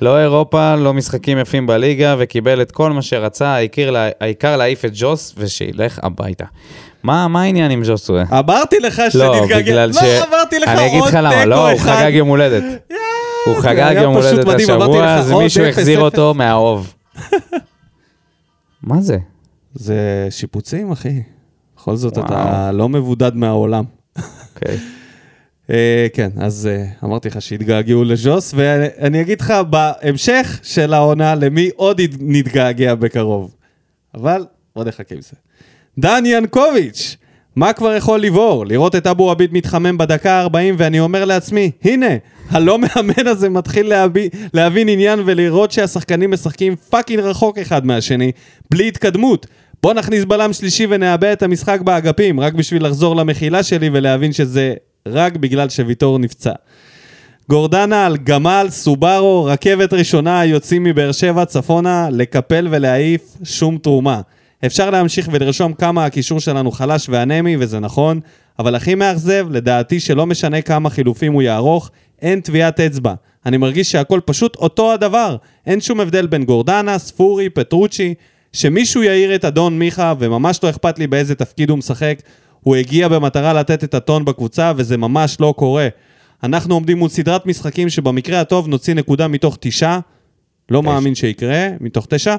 לא 0.00 0.18
אירופה, 0.20 0.74
לא 0.74 0.94
משחקים 0.94 1.38
יפים 1.38 1.66
בליגה, 1.66 2.16
וקיבל 2.18 2.62
את 2.62 2.72
כל 2.72 2.92
מה 2.92 3.02
שרצה, 3.02 3.48
העיקר, 3.48 3.90
לה- 3.90 4.08
העיקר 4.20 4.56
להעיף 4.56 4.84
את 4.84 4.90
ג'וס 4.94 5.34
ושילך 5.38 5.98
הביתה. 6.02 6.44
מה, 7.02 7.28
מה 7.28 7.42
העניין 7.42 7.70
עם 7.70 7.82
ג'וסווה? 7.86 8.22
אמרתי 8.38 8.80
לך 8.80 9.02
לא, 9.14 9.34
שנתגעגע. 9.34 9.58
בגלל 9.58 9.92
ש... 9.92 9.96
לא, 10.02 10.24
אמרתי 10.28 10.58
לך 10.58 10.68
אני 10.68 10.86
אגיד 10.86 11.00
עוד 11.00 11.08
לך 11.08 11.14
למה, 11.14 11.30
תיקו 11.30 11.46
לא, 11.50 11.70
הוא 11.70 11.76
אחד. 11.78 11.94
חגג 11.96 12.14
יום 12.14 12.28
הולדת. 12.28 12.62
הוא 13.46 13.56
חגג 13.62 13.94
יום 14.02 14.14
הולדת 14.14 14.48
השבוע, 14.48 14.98
לך, 14.98 15.08
אז 15.08 15.32
מישהו 15.32 15.64
החזיר. 15.64 16.00
אותו 16.00 16.34
מהאוב. 16.34 16.94
מה 18.82 19.00
זה? 19.00 19.18
זה 19.74 20.26
שיפוצים, 20.30 20.92
אחי. 20.92 21.22
בכל 21.76 21.96
זאת. 21.96 22.18
אתה 22.18 22.70
לא 22.72 22.88
מבודד 22.88 23.36
מהעולם. 23.36 23.84
אוקיי. 24.16 24.78
אה, 25.70 26.06
כן, 26.12 26.30
אז 26.36 26.68
אה, 26.72 26.84
אמרתי 27.04 27.28
לך 27.28 27.42
שהתגעגעו 27.42 28.04
לז'וס, 28.04 28.54
ואני 28.56 29.20
אגיד 29.20 29.40
לך 29.40 29.54
בהמשך 29.70 30.60
של 30.62 30.94
העונה 30.94 31.34
למי 31.34 31.70
עוד 31.76 32.00
נתגעגע 32.20 32.94
בקרוב. 32.94 33.54
אבל 34.14 34.44
בוא 34.76 34.84
נחכה 34.84 35.14
עם 35.14 35.20
זה. 35.20 35.36
דן 35.98 36.22
ינקוביץ', 36.26 37.16
מה 37.56 37.72
כבר 37.72 37.94
יכול 37.94 38.20
לבעור? 38.20 38.66
לראות 38.66 38.94
את 38.94 39.06
אבו 39.06 39.30
עביד 39.30 39.52
מתחמם 39.52 39.98
בדקה 39.98 40.32
ה-40 40.32 40.74
ואני 40.78 41.00
אומר 41.00 41.24
לעצמי, 41.24 41.70
הנה, 41.84 42.06
הלא 42.50 42.78
מאמן 42.78 43.26
הזה 43.26 43.48
מתחיל 43.48 43.88
להבין, 43.88 44.28
להבין 44.54 44.88
עניין 44.88 45.22
ולראות 45.24 45.72
שהשחקנים 45.72 46.30
משחקים 46.30 46.76
fucking 46.76 47.20
רחוק 47.20 47.58
אחד 47.58 47.86
מהשני, 47.86 48.32
בלי 48.70 48.88
התקדמות. 48.88 49.46
בוא 49.82 49.94
נכניס 49.94 50.24
בלם 50.24 50.52
שלישי 50.52 50.86
ונאבד 50.90 51.30
את 51.32 51.42
המשחק 51.42 51.80
באגפים, 51.80 52.40
רק 52.40 52.52
בשביל 52.52 52.86
לחזור 52.86 53.16
למחילה 53.16 53.62
שלי 53.62 53.90
ולהבין 53.92 54.32
שזה 54.32 54.74
רק 55.08 55.36
בגלל 55.36 55.68
שוויטור 55.68 56.18
נפצע. 56.18 56.52
גורדנה 57.50 58.06
על 58.06 58.16
גמל, 58.16 58.66
סובארו, 58.70 59.44
רכבת 59.44 59.92
ראשונה, 59.92 60.44
יוצאים 60.44 60.84
מבאר 60.84 61.12
שבע 61.12 61.44
צפונה, 61.44 62.08
לקפל 62.10 62.68
ולהעיף, 62.70 63.36
שום 63.44 63.78
תרומה. 63.78 64.20
אפשר 64.66 64.90
להמשיך 64.90 65.28
ולרשום 65.32 65.72
כמה 65.72 66.04
הקישור 66.04 66.40
שלנו 66.40 66.70
חלש 66.70 67.06
ואנמי, 67.08 67.56
וזה 67.60 67.80
נכון, 67.80 68.20
אבל 68.58 68.74
הכי 68.74 68.94
מאכזב, 68.94 69.46
לדעתי 69.50 70.00
שלא 70.00 70.26
משנה 70.26 70.62
כמה 70.62 70.90
חילופים 70.90 71.32
הוא 71.32 71.42
יערוך, 71.42 71.90
אין 72.22 72.40
טביעת 72.40 72.80
אצבע. 72.80 73.14
אני 73.46 73.56
מרגיש 73.56 73.92
שהכל 73.92 74.20
פשוט 74.24 74.56
אותו 74.56 74.92
הדבר. 74.92 75.36
אין 75.66 75.80
שום 75.80 76.00
הבדל 76.00 76.26
בין 76.26 76.44
גורדנה, 76.44 76.98
ספורי, 76.98 77.48
פטרוצ'י, 77.48 78.14
שמישהו 78.52 79.02
יעיר 79.02 79.34
את 79.34 79.44
אדון 79.44 79.78
מיכה, 79.78 80.14
וממש 80.18 80.60
לא 80.62 80.70
אכפת 80.70 80.98
לי 80.98 81.06
באיזה 81.06 81.34
תפקיד 81.34 81.70
הוא 81.70 81.78
משחק. 81.78 82.18
הוא 82.60 82.76
הגיע 82.76 83.08
במטרה 83.08 83.52
לתת 83.52 83.84
את 83.84 83.94
הטון 83.94 84.24
בקבוצה, 84.24 84.72
וזה 84.76 84.96
ממש 84.96 85.36
לא 85.40 85.54
קורה. 85.56 85.88
אנחנו 86.42 86.74
עומדים 86.74 86.98
מול 86.98 87.08
סדרת 87.08 87.46
משחקים 87.46 87.90
שבמקרה 87.90 88.40
הטוב 88.40 88.68
נוציא 88.68 88.94
נקודה 88.94 89.28
מתוך 89.28 89.58
תשעה, 89.60 90.00
לא 90.70 90.80
תשע. 90.80 90.90
מאמין 90.90 91.14
שיקרה, 91.14 91.68
מתוך 91.80 92.06
תשע. 92.10 92.36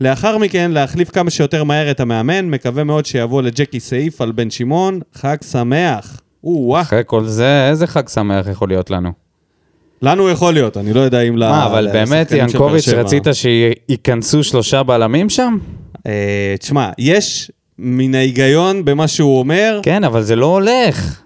לאחר 0.00 0.38
מכן, 0.38 0.70
להחליף 0.70 1.10
כמה 1.10 1.30
שיותר 1.30 1.64
מהר 1.64 1.90
את 1.90 2.00
המאמן, 2.00 2.50
מקווה 2.50 2.84
מאוד 2.84 3.06
שיבוא 3.06 3.42
לג'קי 3.42 3.80
סעיף 3.80 4.20
על 4.20 4.32
בן 4.32 4.50
שמעון, 4.50 5.00
חג 5.14 5.36
שמח. 5.50 6.20
או-אה, 6.44 6.80
אחרי 6.80 7.02
כל 7.06 7.24
זה, 7.24 7.68
איזה 7.70 7.86
חג 7.86 8.08
שמח 8.08 8.46
יכול 8.50 8.68
להיות 8.68 8.90
לנו? 8.90 9.12
לנו 10.02 10.30
יכול 10.30 10.54
להיות, 10.54 10.76
אני 10.76 10.92
לא 10.92 11.00
יודע 11.00 11.20
אם. 11.20 11.38
מה, 11.38 11.66
אבל 11.66 11.88
באמת, 11.92 12.32
ינקוביץ'. 12.32 12.88
רצית 12.88 13.26
שייכנסו 13.32 14.44
שלושה 14.44 14.82
בלמים 14.82 15.30
שם? 15.30 15.58
אה, 16.06 16.54
תשמע, 16.60 16.90
יש 16.98 17.50
מן 17.78 18.14
ההיגיון 18.14 18.84
במה 18.84 19.08
שהוא 19.08 19.38
אומר, 19.38 19.80
כן, 19.82 20.04
אבל 20.04 20.22
זה 20.22 20.36
לא 20.36 20.46
הולך. 20.46 21.20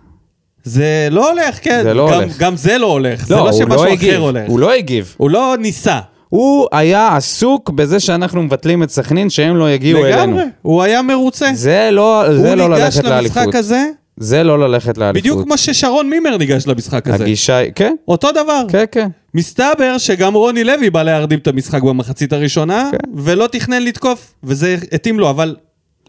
זה 0.64 1.09
לא 1.11 1.31
הולך, 1.31 1.59
כן, 1.62 1.81
זה 1.83 1.95
לא 1.95 2.09
גם, 2.11 2.14
הולך. 2.14 2.39
גם 2.39 2.57
זה 2.57 2.79
לא 2.79 2.87
הולך, 2.87 3.27
זה 3.27 3.35
לא, 3.35 3.45
לא 3.45 3.53
שמשהו 3.53 3.85
לא 3.85 3.95
אחר. 3.95 4.19
הולך. 4.19 4.43
הוא 4.47 4.59
לא 4.61 4.73
הגיב. 4.73 5.14
הוא 5.16 5.31
לא 5.31 5.55
ניסה. 5.61 6.01
הוא 6.29 6.66
היה 6.72 7.16
עסוק 7.16 7.70
בזה 7.70 8.01
שאנחנו 8.01 8.43
מבטלים 8.43 8.83
את 8.83 8.91
סכנין, 8.91 9.31
שהם 9.31 9.57
לא 9.57 9.70
יגיעו 9.70 10.05
אלינו. 10.05 10.22
לגמרי, 10.22 10.45
הוא 10.62 10.83
היה 10.83 11.03
מרוצה. 11.03 11.51
זה 11.55 11.89
לא, 11.93 12.24
זה 12.37 12.55
לא 12.55 12.62
הוא 12.62 12.74
ניגש 12.74 12.97
ללכת 12.97 13.05
לאליפות. 13.05 13.37
למשחק 13.37 13.55
הזה 13.55 13.87
זה 14.16 14.45
לא 14.45 14.59
ללכת 14.59 14.99
לאליפות. 14.99 15.22
בדיוק 15.22 15.43
כמו 15.43 15.59
ששרון 15.59 16.11
מימר 16.11 16.37
ניגש 16.37 16.66
למשחק 16.66 17.09
הזה. 17.09 17.24
הגישה 17.24 17.70
כן, 17.74 17.95
אותו 18.09 18.33
דבר. 18.33 18.62
כן, 18.68 18.85
כן. 18.93 19.09
מסתבר 19.35 19.99
שגם 19.99 20.35
רוני 20.35 20.64
לוי 20.64 20.91
בא 20.91 21.03
להרדים 21.03 21.39
את 21.39 21.47
המשחק 21.47 21.83
במחצית 21.83 22.33
הראשונה, 22.33 22.89
כן. 22.93 23.11
ולא 23.16 23.47
תכנן 23.47 23.83
לתקוף, 23.83 24.35
וזה 24.45 24.76
התאים 24.93 25.20
לו, 25.20 25.31
אבל 25.31 25.57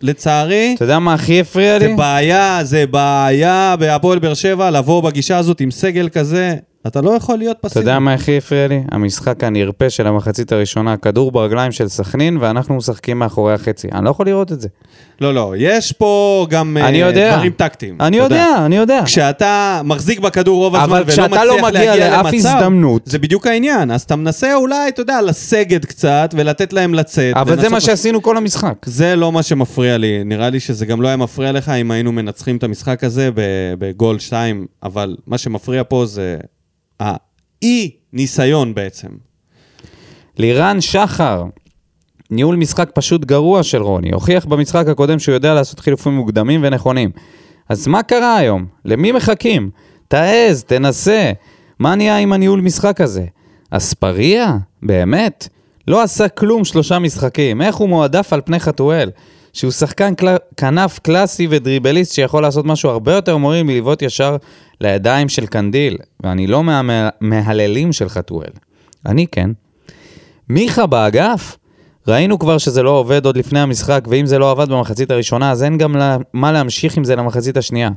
לצערי, 0.01 0.73
אתה 0.75 0.83
יודע 0.83 0.99
מה 0.99 1.13
הכי 1.13 1.39
הפריע 1.39 1.79
זה 1.79 1.87
לי? 1.87 1.95
בעיה, 1.95 2.59
זה 2.63 2.87
בעיה 2.87 3.75
בהפועל 3.79 4.19
באר 4.19 4.33
שבע 4.33 4.71
לבוא 4.71 5.03
בגישה 5.03 5.37
הזאת 5.37 5.61
עם 5.61 5.71
סגל 5.71 6.09
כזה, 6.09 6.55
אתה 6.87 7.01
לא 7.01 7.11
יכול 7.11 7.37
להיות 7.37 7.57
אתה 7.59 7.69
פסיבי. 7.69 7.79
יודע 7.85 7.99
מה 7.99 8.13
הכי 8.13 8.37
הפריע 8.37 8.67
לי? 8.67 8.81
המשחק 8.91 9.43
הנרפה 9.43 9.89
של 9.89 10.07
המחצית 10.07 10.51
הראשונה, 10.51 10.97
כדור 10.97 11.31
ברגליים 11.31 11.71
של 11.71 11.87
סכנין, 11.87 12.37
ואנחנו 12.41 12.75
משחקים 12.75 13.19
מאחורי 13.19 13.53
החצי. 13.53 13.87
אני 13.91 14.05
לא 14.05 14.09
יכול 14.09 14.25
לראות 14.25 14.51
את 14.51 14.61
זה. 14.61 14.67
לא, 15.21 15.33
לא, 15.33 15.53
יש 15.57 15.91
פה 15.91 16.45
גם 16.49 16.77
אה, 16.81 16.87
אני 16.87 16.97
יודע. 16.97 17.35
דברים 17.35 17.51
טקטיים. 17.51 17.95
אני 17.99 18.17
אתה 18.17 18.25
יודע, 18.25 18.47
אני 18.65 18.77
יודע. 18.77 19.01
כשאתה 19.05 19.81
מחזיק 19.83 20.19
בכדור 20.19 20.57
רוב 20.63 20.75
הזמן 20.75 20.89
אבל 20.89 21.01
ולא 21.03 21.11
כשאתה 21.11 21.45
לא 21.45 21.53
מצליח 21.55 21.65
מגיע 21.69 21.85
להגיע 21.95 22.09
לאף 22.17 22.25
למצב, 22.33 22.47
הזדמנות. 22.49 23.01
זה 23.05 23.19
בדיוק 23.19 23.47
העניין. 23.47 23.91
אז 23.91 24.01
אתה 24.01 24.15
מנסה 24.15 24.55
אולי, 24.55 24.89
אתה 24.89 25.01
יודע, 25.01 25.21
לסגת 25.21 25.85
קצת 25.85 26.33
ולתת 26.37 26.73
להם 26.73 26.93
לצאת. 26.93 27.35
אבל 27.37 27.61
זה 27.61 27.69
מה 27.69 27.77
לש- 27.77 27.85
שעשינו 27.85 28.21
כל 28.21 28.37
המשחק. 28.37 28.75
זה 28.85 29.15
לא 29.15 29.31
מה 29.31 29.43
שמפריע 29.43 29.97
לי. 29.97 30.23
נראה 30.23 30.49
לי 30.49 30.59
שזה 30.59 30.85
גם 30.85 31.01
לא 31.01 31.07
היה 31.07 31.17
מפריע 31.17 31.51
לך 31.51 31.69
אם 31.69 31.91
היינו 31.91 32.11
מנצחים 32.11 32.57
את 32.57 32.63
המשחק 32.63 33.03
הזה 33.03 33.29
בגול 33.79 34.19
2, 34.19 34.65
אבל 34.83 35.15
מה 35.27 35.37
שמפריע 35.37 35.83
פה 35.87 36.05
זה 36.05 36.37
האי-ניסיון 36.99 38.75
בעצם. 38.75 39.07
לירן 40.37 40.81
שחר, 40.81 41.43
ניהול 42.31 42.55
משחק 42.55 42.89
פשוט 42.93 43.25
גרוע 43.25 43.63
של 43.63 43.81
רוני, 43.81 44.11
הוכיח 44.11 44.45
במשחק 44.45 44.87
הקודם 44.87 45.19
שהוא 45.19 45.33
יודע 45.33 45.53
לעשות 45.53 45.79
חילופים 45.79 46.13
מוקדמים 46.13 46.59
ונכונים. 46.63 47.11
אז 47.69 47.87
מה 47.87 48.03
קרה 48.03 48.37
היום? 48.37 48.65
למי 48.85 49.11
מחכים? 49.11 49.69
תעז, 50.07 50.63
תנסה. 50.63 51.31
מה 51.79 51.95
נהיה 51.95 52.17
עם 52.17 52.33
הניהול 52.33 52.61
משחק 52.61 53.01
הזה? 53.01 53.25
אספריה? 53.69 54.57
באמת? 54.83 55.47
לא 55.87 56.03
עשה 56.03 56.27
כלום 56.27 56.65
שלושה 56.65 56.99
משחקים, 56.99 57.61
איך 57.61 57.75
הוא 57.75 57.89
מועדף 57.89 58.33
על 58.33 58.41
פני 58.45 58.59
חתואל? 58.59 59.09
שהוא 59.59 59.71
שחקן 59.71 60.15
קל... 60.15 60.35
כנף 60.57 60.99
קלאסי 60.99 61.47
ודריבליסט 61.49 62.13
שיכול 62.13 62.41
לעשות 62.41 62.65
משהו 62.65 62.89
הרבה 62.89 63.13
יותר 63.13 63.37
מועיל 63.37 63.63
מלבעוט 63.63 64.01
ישר 64.01 64.35
לידיים 64.81 65.29
של 65.29 65.45
קנדיל, 65.45 65.97
ואני 66.23 66.47
לא 66.47 66.63
מהמהללים 66.63 67.93
של 67.93 68.09
חתואל. 68.09 68.49
אני 69.05 69.27
כן. 69.27 69.49
מיכה 70.49 70.85
באגף? 70.85 71.57
ראינו 72.07 72.39
כבר 72.39 72.57
שזה 72.57 72.83
לא 72.83 72.89
עובד 72.89 73.25
עוד 73.25 73.37
לפני 73.37 73.59
המשחק, 73.59 74.05
ואם 74.09 74.25
זה 74.25 74.39
לא 74.39 74.51
עבד 74.51 74.69
במחצית 74.69 75.11
הראשונה, 75.11 75.51
אז 75.51 75.63
אין 75.63 75.77
גם 75.77 75.95
לה- 75.95 76.17
מה 76.33 76.51
להמשיך 76.51 76.97
עם 76.97 77.03
זה 77.03 77.15
למחצית 77.15 77.57
השנייה. 77.57 77.89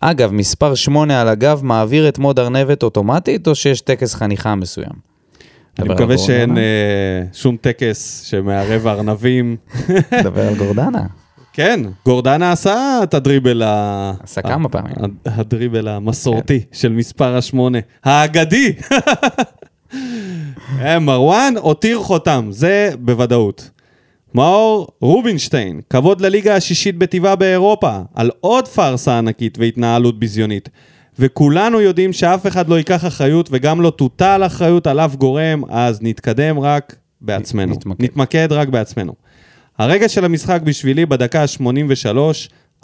אגב, 0.00 0.32
מספר 0.32 0.74
8 0.74 1.20
על 1.20 1.28
הגב 1.28 1.60
מעביר 1.64 2.08
את 2.08 2.18
מוד 2.18 2.38
ארנבת 2.38 2.82
אוטומטית, 2.82 3.48
או 3.48 3.54
שיש 3.54 3.80
טקס 3.80 4.14
חניכה 4.14 4.54
מסוים? 4.54 5.11
אני 5.78 5.88
מקווה 5.88 6.18
שאין? 6.18 6.58
אה, 6.58 6.62
שום 7.32 7.56
טקס 7.56 8.22
שמערב 8.22 8.86
ארנבים. 8.86 9.56
דבר 10.24 10.48
על 10.48 10.54
גורדנה. 10.54 11.06
כן, 11.52 11.80
גורדנה 12.04 12.52
עשה 12.52 13.00
את 13.02 13.14
הדריבל 13.14 13.62
ה... 13.62 14.12
עשה 14.22 14.42
כמה 14.42 14.68
פעמים. 14.68 14.94
כן. 14.94 15.30
הדריבל 15.30 15.88
המסורתי 15.88 16.60
של 16.72 16.92
מספר 16.92 17.36
השמונה. 17.36 17.78
האגדי! 18.04 18.72
אה, 20.80 20.98
מרואן 20.98 21.54
הותיר 21.58 21.98
חותם, 21.98 22.46
זה 22.50 22.90
בוודאות. 22.98 23.70
מאור 24.34 24.88
רובינשטיין, 25.00 25.80
כבוד 25.90 26.20
לליגה 26.20 26.56
השישית 26.56 26.98
בטבעה 26.98 27.36
באירופה, 27.36 27.98
על 28.14 28.30
עוד 28.40 28.68
פארסה 28.68 29.18
ענקית 29.18 29.58
והתנהלות 29.58 30.18
ביזיונית. 30.18 30.68
וכולנו 31.18 31.80
יודעים 31.80 32.12
שאף 32.12 32.46
אחד 32.46 32.68
לא 32.68 32.74
ייקח 32.74 33.06
אחריות 33.06 33.48
וגם 33.52 33.80
לא 33.80 33.90
תוטל 33.90 34.42
אחריות 34.46 34.86
על 34.86 35.00
אף 35.00 35.16
גורם, 35.16 35.62
אז 35.68 35.98
נתקדם 36.02 36.58
רק 36.58 36.96
בעצמנו. 37.20 37.72
נתמקד. 37.72 38.04
נתמקד 38.04 38.48
רק 38.50 38.68
בעצמנו. 38.68 39.12
הרגע 39.78 40.08
של 40.08 40.24
המשחק 40.24 40.60
בשבילי 40.62 41.06
בדקה 41.06 41.42
ה-83, 41.42 42.16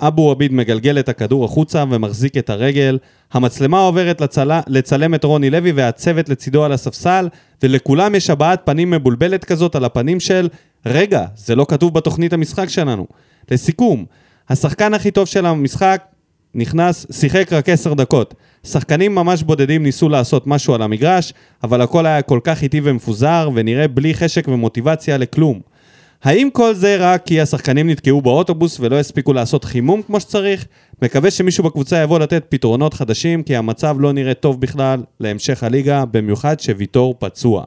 אבו 0.00 0.30
עביד 0.30 0.52
מגלגל 0.52 0.98
את 0.98 1.08
הכדור 1.08 1.44
החוצה 1.44 1.84
ומחזיק 1.90 2.36
את 2.36 2.50
הרגל, 2.50 2.98
המצלמה 3.32 3.80
עוברת 3.80 4.20
לצל... 4.20 4.50
לצלם 4.66 5.14
את 5.14 5.24
רוני 5.24 5.50
לוי 5.50 5.72
והצוות 5.72 6.28
לצידו 6.28 6.64
על 6.64 6.72
הספסל, 6.72 7.28
ולכולם 7.62 8.14
יש 8.14 8.30
הבעת 8.30 8.60
פנים 8.64 8.90
מבולבלת 8.90 9.44
כזאת 9.44 9.76
על 9.76 9.84
הפנים 9.84 10.20
של 10.20 10.48
רגע, 10.86 11.24
זה 11.36 11.54
לא 11.54 11.66
כתוב 11.68 11.94
בתוכנית 11.94 12.32
המשחק 12.32 12.68
שלנו. 12.68 13.06
לסיכום, 13.50 14.04
השחקן 14.48 14.94
הכי 14.94 15.10
טוב 15.10 15.26
של 15.26 15.46
המשחק 15.46 16.02
נכנס, 16.58 17.06
שיחק 17.10 17.52
רק 17.52 17.68
עשר 17.68 17.94
דקות. 17.94 18.34
שחקנים 18.64 19.14
ממש 19.14 19.42
בודדים 19.42 19.82
ניסו 19.82 20.08
לעשות 20.08 20.46
משהו 20.46 20.74
על 20.74 20.82
המגרש, 20.82 21.32
אבל 21.64 21.80
הכל 21.80 22.06
היה 22.06 22.22
כל 22.22 22.40
כך 22.44 22.62
איטי 22.62 22.80
ומפוזר, 22.84 23.50
ונראה 23.54 23.88
בלי 23.88 24.14
חשק 24.14 24.48
ומוטיבציה 24.48 25.16
לכלום. 25.16 25.60
האם 26.22 26.48
כל 26.52 26.74
זה 26.74 26.96
רק 27.00 27.22
כי 27.26 27.40
השחקנים 27.40 27.90
נתקעו 27.90 28.22
באוטובוס 28.22 28.80
ולא 28.80 28.98
הספיקו 28.98 29.32
לעשות 29.32 29.64
חימום 29.64 30.02
כמו 30.02 30.20
שצריך? 30.20 30.66
מקווה 31.02 31.30
שמישהו 31.30 31.64
בקבוצה 31.64 31.96
יבוא 31.96 32.18
לתת 32.18 32.44
פתרונות 32.48 32.94
חדשים, 32.94 33.42
כי 33.42 33.56
המצב 33.56 33.96
לא 34.00 34.12
נראה 34.12 34.34
טוב 34.34 34.60
בכלל 34.60 35.02
להמשך 35.20 35.62
הליגה, 35.62 36.04
במיוחד 36.04 36.60
שוויטור 36.60 37.14
פצוע. 37.18 37.64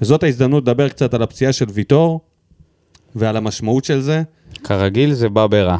וזאת 0.00 0.22
ההזדמנות 0.22 0.62
לדבר 0.62 0.88
קצת 0.88 1.14
על 1.14 1.22
הפציעה 1.22 1.52
של 1.52 1.66
ויטור, 1.72 2.20
ועל 3.14 3.36
המשמעות 3.36 3.84
של 3.84 4.00
זה. 4.00 4.22
כרגיל 4.64 5.12
זה 5.12 5.28
בא 5.28 5.46
ברע. 5.46 5.76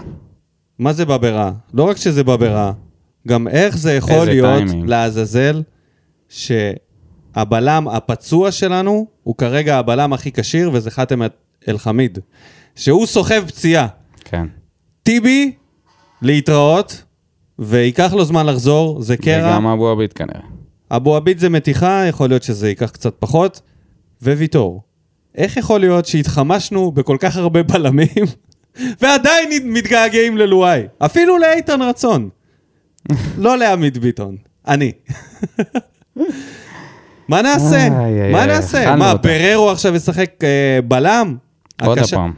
מה 0.79 0.93
זה 0.93 1.05
בא 1.05 1.17
ברע? 1.17 1.51
לא 1.75 1.89
רק 1.89 1.97
שזה 1.97 2.25
בא 2.25 2.37
ברע, 2.37 2.73
גם 3.29 3.49
איך 3.49 3.79
זה 3.79 3.93
יכול 3.93 4.25
להיות. 4.27 4.63
לעזאזל 4.87 5.63
שהבלם 6.29 7.89
הפצוע 7.89 8.53
שלנו 8.53 9.07
הוא 9.23 9.35
כרגע 9.37 9.79
הבלם 9.79 10.13
הכי 10.13 10.33
כשיר, 10.33 10.71
וזה 10.73 10.91
חאתם 10.91 11.23
אל-חמיד. 11.69 12.19
שהוא 12.75 13.07
סוחב 13.07 13.45
פציעה. 13.47 13.87
כן. 14.25 14.47
טיבי, 15.03 15.53
להתראות, 16.23 17.03
וייקח 17.59 18.13
לו 18.13 18.25
זמן 18.25 18.47
לחזור, 18.47 19.03
זה 19.03 19.17
קרע. 19.17 19.51
וגם 19.51 19.67
אבו 19.67 19.89
עביד 19.89 20.13
כנראה. 20.13 20.41
אבו 20.91 21.17
עביד 21.17 21.39
זה 21.39 21.49
מתיחה, 21.49 22.05
יכול 22.09 22.29
להיות 22.29 22.43
שזה 22.43 22.69
ייקח 22.69 22.91
קצת 22.91 23.15
פחות, 23.19 23.61
וויטור. 24.23 24.83
איך 25.35 25.57
יכול 25.57 25.81
להיות 25.81 26.07
שהתחמשנו 26.07 26.93
בכל 26.93 27.17
כך 27.21 27.37
הרבה 27.37 27.63
בלמים, 27.63 28.25
ועדיין 29.01 29.73
מתגעגעים 29.73 30.37
ללואי? 30.37 30.83
אפילו 30.99 31.39
לאיתן 31.39 31.83
רצון. 31.83 32.29
לא 33.39 33.59
לעמית 33.59 33.99
ביטון, 33.99 34.37
אני. 34.69 34.93
מה 37.29 37.43
נעשה? 37.43 37.89
מה 38.33 38.47
נעשה? 38.47 38.97
מה. 38.97 39.15
בררו 39.15 39.71
עכשיו 39.71 39.95
ישחק 39.95 40.31
אה, 40.45 40.79
בלם? 40.85 41.37
עוד 41.83 41.99
הפעם. 41.99 42.33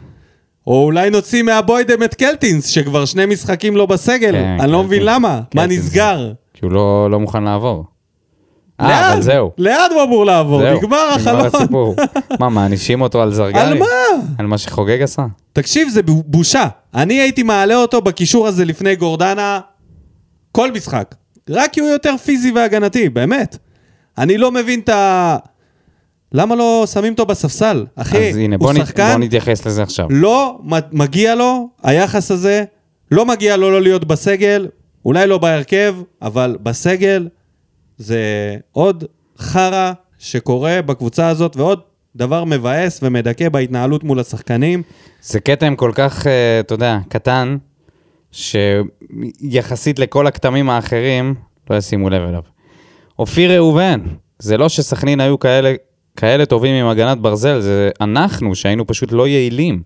או 0.66 0.84
אולי 0.84 1.10
נוציא 1.10 1.42
מהבוידם 1.42 2.02
את 2.02 2.14
קלטינס, 2.14 2.66
שכבר 2.66 3.04
שני 3.04 3.26
משחקים 3.26 3.76
לא 3.76 3.86
בסגל. 3.86 4.32
כן, 4.32 4.56
אני 4.60 4.72
לא. 4.72 4.84
מבין 4.84 5.02
למה. 5.04 5.40
מה. 5.54 5.66
נסגר? 5.66 6.32
כי 6.54 6.60
הוא 6.64 6.72
לא, 6.72 7.10
לא 7.10 7.20
מוכן 7.20 7.42
לעבור. 7.42 7.84
אה? 8.80 9.12
אבל 9.12 9.22
זהו. 9.22 9.50
לאן 9.58 9.88
הוא 9.94 10.02
אמור 10.02 10.26
לעבור? 10.26 10.60
זהו. 10.60 10.76
נגמר 10.76 11.16
נגמר 11.16 11.30
החלום. 11.30 11.46
הסיפור. 11.54 11.96
מה, 12.40 12.48
מענישים 12.48 13.00
אותו 13.00 13.22
על 13.22 13.34
זרגרי? 13.34 13.60
על 13.60 13.78
מה? 13.78 13.86
על 14.38 14.46
מה 14.46 14.58
שחוגג 14.58 15.02
עשה? 15.02 15.26
תקשיב, 15.52 15.88
זה 15.88 16.00
בושה. 16.06 16.68
אני 16.94 17.14
הייתי 17.20 17.42
מעלה 17.42 17.76
אותו 17.76 18.00
בקישור 18.00 18.46
הזה 18.46 18.64
לפני 18.64 18.96
גורדנה 18.96 19.60
כל 20.52 20.72
משחק. 20.72 21.14
רק 21.50 21.72
כי 21.72 21.80
הוא 21.80 21.88
יותר 21.88 22.16
פיזי 22.16 22.50
והגנתי, 22.50 23.08
באמת. 23.08 23.58
אני 24.18 24.38
לא 24.38 24.52
מבין 24.52 24.80
את 24.80 24.88
ה... 24.88 25.36
למה 26.32 26.54
לא 26.54 26.84
שמים 26.92 27.12
אותו 27.12 27.26
בספסל? 27.26 27.86
אחי, 27.96 28.30
אז 28.30 28.36
הנה, 28.36 28.56
הוא 28.56 28.60
בוא, 28.60 28.72
נ... 28.72 28.76
שחקן, 28.76 29.12
בוא 29.12 29.24
נתייחס 29.24 29.66
לזה 29.66 29.82
עכשיו. 29.82 30.06
לא 30.10 30.58
מגיע 30.92 31.34
לו 31.34 31.68
היחס 31.82 32.30
הזה, 32.30 32.64
לא 33.10 33.26
מגיע 33.26 33.56
לו 33.56 33.70
לא 33.70 33.82
להיות 33.82 34.04
בסגל, 34.04 34.68
אולי 35.04 35.26
לא 35.26 35.38
בהרכב, 35.38 35.96
אבל 36.22 36.56
בסגל 36.62 37.28
זה 38.00 38.56
עוד 38.72 39.04
חרא 39.38 39.92
שקורה 40.18 40.82
בקבוצה 40.82 41.28
הזאת, 41.28 41.56
ועוד 41.56 41.80
דבר 42.16 42.44
מבאס 42.44 43.00
ומדכא 43.02 43.48
בהתנהלות 43.48 44.04
מול 44.04 44.20
השחקנים. 44.20 44.82
זה 45.22 45.40
כתם 45.40 45.76
כל 45.76 45.92
כך, 45.94 46.26
אה, 46.26 46.60
אתה 46.60 46.74
יודע, 46.74 46.98
קטן, 47.08 47.56
שיחסית 48.32 49.98
לכל 49.98 50.26
הכתמים 50.26 50.70
האחרים, 50.70 51.34
לא 51.70 51.76
ישימו 51.76 52.10
לב 52.10 52.22
אליו. 52.22 52.42
אופיר 53.18 53.52
ראובן, 53.56 54.00
זה 54.38 54.56
לא 54.58 54.68
שסכנין 54.68 55.20
היו 55.20 55.38
כאלה, 55.38 55.74
כאלה 56.16 56.46
טובים 56.46 56.84
עם 56.84 56.90
הגנת 56.90 57.18
ברזל, 57.18 57.60
זה 57.60 57.90
אנחנו 58.00 58.54
שהיינו 58.54 58.86
פשוט 58.86 59.12
לא 59.12 59.28
יעילים. 59.28 59.82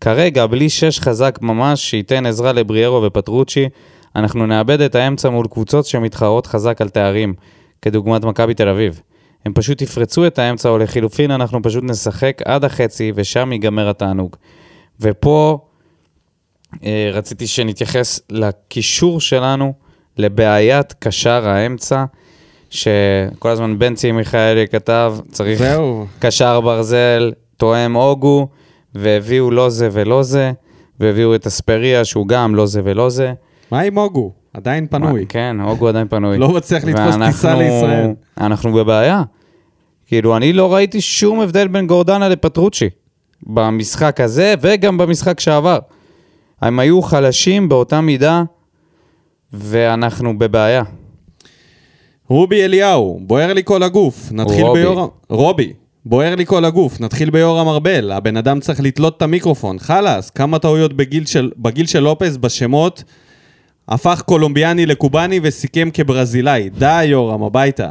כרגע, 0.00 0.46
בלי 0.46 0.68
שש 0.68 1.00
חזק 1.00 1.38
ממש, 1.42 1.90
שייתן 1.90 2.26
עזרה 2.26 2.52
לבריארו 2.52 3.02
ופטרוצ'י, 3.02 3.68
אנחנו 4.18 4.46
נאבד 4.46 4.80
את 4.80 4.94
האמצע 4.94 5.30
מול 5.30 5.46
קבוצות 5.46 5.86
שמתחרות 5.86 6.46
חזק 6.46 6.80
על 6.80 6.88
תארים, 6.88 7.34
כדוגמת 7.82 8.24
מכבי 8.24 8.54
תל 8.54 8.68
אביב. 8.68 9.00
הם 9.44 9.52
פשוט 9.52 9.82
יפרצו 9.82 10.26
את 10.26 10.38
האמצע, 10.38 10.68
או 10.68 10.78
לחילופין 10.78 11.30
אנחנו 11.30 11.62
פשוט 11.62 11.84
נשחק 11.84 12.42
עד 12.44 12.64
החצי, 12.64 13.12
ושם 13.14 13.52
ייגמר 13.52 13.88
התענוג. 13.88 14.36
ופה 15.00 15.58
אה, 16.84 17.10
רציתי 17.12 17.46
שנתייחס 17.46 18.20
לקישור 18.30 19.20
שלנו, 19.20 19.72
לבעיית 20.16 20.92
קשר 20.92 21.48
האמצע, 21.48 22.04
שכל 22.70 23.48
הזמן 23.48 23.78
בנצי 23.78 24.12
מיכאלי 24.12 24.68
כתב, 24.68 25.16
צריך 25.32 25.58
זהו. 25.58 26.06
קשר 26.18 26.60
ברזל, 26.60 27.32
תואם 27.56 27.96
אוגו, 27.96 28.48
והביאו 28.94 29.50
לא 29.50 29.70
זה 29.70 29.88
ולא 29.92 30.22
זה, 30.22 30.52
והביאו 31.00 31.34
את 31.34 31.46
אספריה, 31.46 32.04
שהוא 32.04 32.28
גם 32.28 32.54
לא 32.54 32.66
זה 32.66 32.80
ולא 32.84 33.10
זה. 33.10 33.32
מה 33.70 33.80
עם 33.80 33.98
הוגו? 33.98 34.32
עדיין 34.54 34.86
פנוי. 34.86 35.26
כן, 35.28 35.56
אוגו 35.60 35.88
עדיין 35.88 36.08
פנוי. 36.08 36.38
לא 36.38 36.48
מצליח 36.48 36.84
לתפוס 36.84 37.14
טיסה 37.26 37.54
לישראל. 37.54 38.10
אנחנו 38.40 38.72
בבעיה. 38.72 39.22
כאילו, 40.06 40.36
אני 40.36 40.52
לא 40.52 40.74
ראיתי 40.74 41.00
שום 41.00 41.40
הבדל 41.40 41.68
בין 41.68 41.86
גורדנה 41.86 42.28
לפטרוצ'י. 42.28 42.88
במשחק 43.42 44.20
הזה 44.20 44.54
וגם 44.60 44.98
במשחק 44.98 45.40
שעבר. 45.40 45.78
הם 46.60 46.78
היו 46.78 47.02
חלשים 47.02 47.68
באותה 47.68 48.00
מידה, 48.00 48.42
ואנחנו 49.52 50.38
בבעיה. 50.38 50.82
רובי 52.28 52.64
אליהו, 52.64 53.20
בוער 53.22 53.52
לי 53.52 53.62
כל 53.64 53.82
הגוף. 53.82 54.32
נתחיל 54.32 54.64
רובי. 54.64 54.80
ביורם... 54.80 55.08
רובי. 55.28 55.72
בוער 56.04 56.34
לי 56.34 56.46
כל 56.46 56.64
הגוף, 56.64 57.00
נתחיל 57.00 57.30
ביורם 57.30 57.68
ארבל, 57.68 58.12
הבן 58.12 58.36
אדם 58.36 58.60
צריך 58.60 58.80
לתלות 58.80 59.16
את 59.16 59.22
המיקרופון, 59.22 59.78
חלאס, 59.78 60.30
כמה 60.30 60.58
טעויות 60.58 60.92
בגיל 60.92 61.26
של, 61.26 61.50
בגיל 61.56 61.86
של 61.86 62.00
לופס 62.00 62.36
בשמות, 62.36 63.04
הפך 63.88 64.22
קולומביאני 64.26 64.86
לקובאני 64.86 65.40
וסיכם 65.42 65.88
כברזילאי, 65.94 66.70
די 66.78 67.04
יורם, 67.04 67.42
הביתה. 67.42 67.90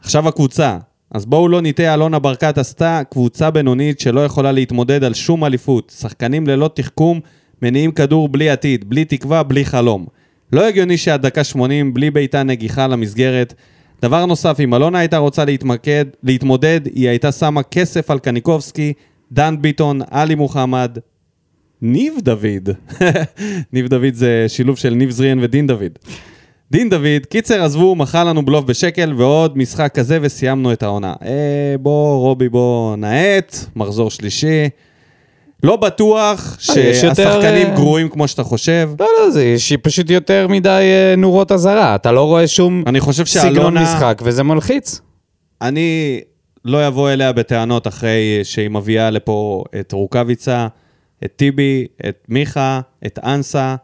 עכשיו 0.00 0.28
הקבוצה, 0.28 0.78
אז 1.10 1.26
בואו 1.26 1.48
לא 1.48 1.60
נטעה, 1.60 1.94
אלונה 1.94 2.18
ברקת 2.18 2.58
עשתה 2.58 3.02
קבוצה 3.10 3.50
בינונית 3.50 4.00
שלא 4.00 4.24
יכולה 4.24 4.52
להתמודד 4.52 5.04
על 5.04 5.14
שום 5.14 5.44
אליפות, 5.44 5.92
שחקנים 5.98 6.46
ללא 6.46 6.70
תחכום, 6.74 7.20
מניעים 7.62 7.92
כדור 7.92 8.28
בלי 8.28 8.50
עתיד, 8.50 8.88
בלי 8.88 9.04
תקווה, 9.04 9.42
בלי 9.42 9.64
חלום. 9.64 10.06
לא 10.52 10.66
הגיוני 10.66 10.96
שעד 10.96 11.26
דקה 11.26 11.44
80, 11.44 11.94
בלי 11.94 12.10
בעיטה 12.10 12.42
נגיחה 12.42 12.86
למסגרת. 12.86 13.54
דבר 14.02 14.26
נוסף, 14.26 14.60
אם 14.60 14.74
אלונה 14.74 14.98
הייתה 14.98 15.18
רוצה 15.18 15.44
להתמקד, 15.44 16.04
להתמודד, 16.22 16.80
היא 16.94 17.08
הייתה 17.08 17.32
שמה 17.32 17.62
כסף 17.62 18.10
על 18.10 18.18
קניקובסקי, 18.18 18.92
דן 19.32 19.54
ביטון, 19.60 20.00
עלי 20.10 20.34
מוחמד, 20.34 20.98
ניב 21.82 22.14
דוד. 22.22 22.68
ניב 23.72 23.88
דוד 23.88 24.14
זה 24.14 24.44
שילוב 24.48 24.78
של 24.78 24.94
ניב 24.94 25.10
זריאן 25.10 25.38
ודין 25.42 25.66
דוד. 25.66 25.98
דין 26.70 26.90
דוד, 26.90 27.26
קיצר 27.30 27.62
עזבו, 27.62 27.94
מכר 27.94 28.24
לנו 28.24 28.44
בלוף 28.44 28.64
בשקל 28.64 29.12
ועוד 29.16 29.58
משחק 29.58 29.92
כזה 29.94 30.18
וסיימנו 30.22 30.72
את 30.72 30.82
העונה. 30.82 31.14
אה, 31.24 31.74
בוא, 31.80 32.18
רובי, 32.18 32.48
בוא 32.48 32.96
נאט, 32.96 33.56
מחזור 33.76 34.10
שלישי. 34.10 34.68
לא 35.62 35.76
בטוח 35.76 36.56
אה, 36.56 36.74
שהשחקנים 36.94 37.66
אה, 37.66 37.74
גרועים 37.74 38.08
כמו 38.08 38.28
שאתה 38.28 38.42
חושב. 38.42 38.90
לא, 39.00 39.06
לא, 39.20 39.30
זה 39.30 39.56
פשוט 39.82 40.10
יותר 40.10 40.46
מדי 40.48 40.68
אה, 40.68 41.16
נורות 41.16 41.52
אזהרה. 41.52 41.94
אתה 41.94 42.12
לא 42.12 42.24
רואה 42.24 42.46
שום 42.46 42.84
סגנון. 43.24 43.78
משחק, 43.78 44.20
וזה 44.24 44.42
מלחיץ. 44.42 45.00
אני 45.62 46.20
לא 46.64 46.86
אבוא 46.88 47.10
אליה 47.10 47.32
בטענות 47.32 47.86
אחרי 47.86 48.40
שהיא 48.42 48.70
מביאה 48.70 49.10
לפה 49.10 49.64
את 49.80 49.92
רוקאביצה, 49.92 50.66
את 51.24 51.32
טיבי, 51.36 51.86
את 52.08 52.24
מיכה, 52.28 52.80
את 53.06 53.18
אנסה. 53.24 53.76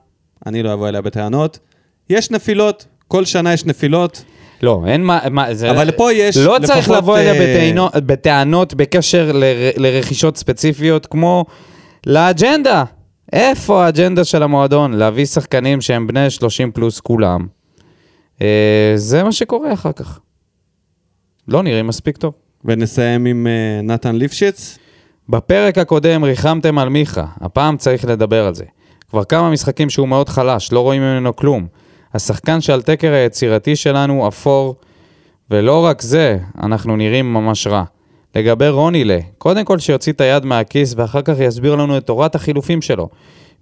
אני 0.46 0.62
לא 0.62 0.72
אבוא 0.72 0.88
אליה 0.88 1.00
בטענות. 1.00 1.58
יש 2.10 2.30
נפילות, 2.30 2.86
כל 3.08 3.24
שנה 3.24 3.52
יש 3.52 3.66
נפילות. 3.66 4.24
לא, 4.62 4.82
אין 4.86 5.04
מה, 5.04 5.20
מה 5.30 5.54
זה... 5.54 5.70
אבל 5.70 5.90
פה 5.90 6.12
יש 6.12 6.36
לא 6.36 6.56
צריך 6.62 6.78
לפחות, 6.78 6.96
לבוא 6.96 7.18
אליה 7.18 7.34
אה, 7.34 7.40
בטענות, 7.40 7.94
בטענות 7.94 8.74
בקשר 8.74 9.32
ל, 9.34 9.44
לרכישות 9.76 10.36
ספציפיות, 10.36 11.06
כמו 11.06 11.44
לאג'נדה. 12.06 12.84
איפה 13.32 13.84
האג'נדה 13.84 14.24
של 14.24 14.42
המועדון? 14.42 14.92
להביא 14.92 15.26
שחקנים 15.26 15.80
שהם 15.80 16.06
בני 16.06 16.30
30 16.30 16.72
פלוס 16.72 17.00
כולם. 17.00 17.46
אה, 18.42 18.92
זה 18.96 19.22
מה 19.22 19.32
שקורה 19.32 19.72
אחר 19.72 19.92
כך. 19.92 20.20
לא 21.48 21.62
נראים 21.62 21.86
מספיק 21.86 22.16
טוב. 22.16 22.34
ונסיים 22.64 23.26
עם 23.26 23.46
אה, 23.46 23.82
נתן 23.82 24.16
ליפשיץ. 24.16 24.78
בפרק 25.28 25.78
הקודם 25.78 26.24
ריחמתם 26.24 26.78
על 26.78 26.88
מיכה, 26.88 27.24
הפעם 27.40 27.76
צריך 27.76 28.04
לדבר 28.04 28.46
על 28.46 28.54
זה. 28.54 28.64
כבר 29.10 29.24
כמה 29.24 29.50
משחקים 29.50 29.90
שהוא 29.90 30.08
מאוד 30.08 30.28
חלש, 30.28 30.72
לא 30.72 30.80
רואים 30.80 31.02
ממנו 31.02 31.36
כלום. 31.36 31.66
השחקן 32.14 32.60
שעל 32.60 32.82
תקר 32.82 33.12
היצירתי 33.12 33.76
שלנו 33.76 34.28
אפור, 34.28 34.74
ולא 35.50 35.84
רק 35.84 36.02
זה, 36.02 36.38
אנחנו 36.62 36.96
נראים 36.96 37.34
ממש 37.34 37.66
רע. 37.66 37.84
לגבי 38.36 38.68
רונילה, 38.68 39.18
קודם 39.38 39.64
כל 39.64 39.78
שיוציא 39.78 40.12
את 40.12 40.20
היד 40.20 40.44
מהכיס 40.44 40.94
ואחר 40.96 41.22
כך 41.22 41.34
יסביר 41.38 41.74
לנו 41.74 41.96
את 41.96 42.06
תורת 42.06 42.34
החילופים 42.34 42.82
שלו. 42.82 43.08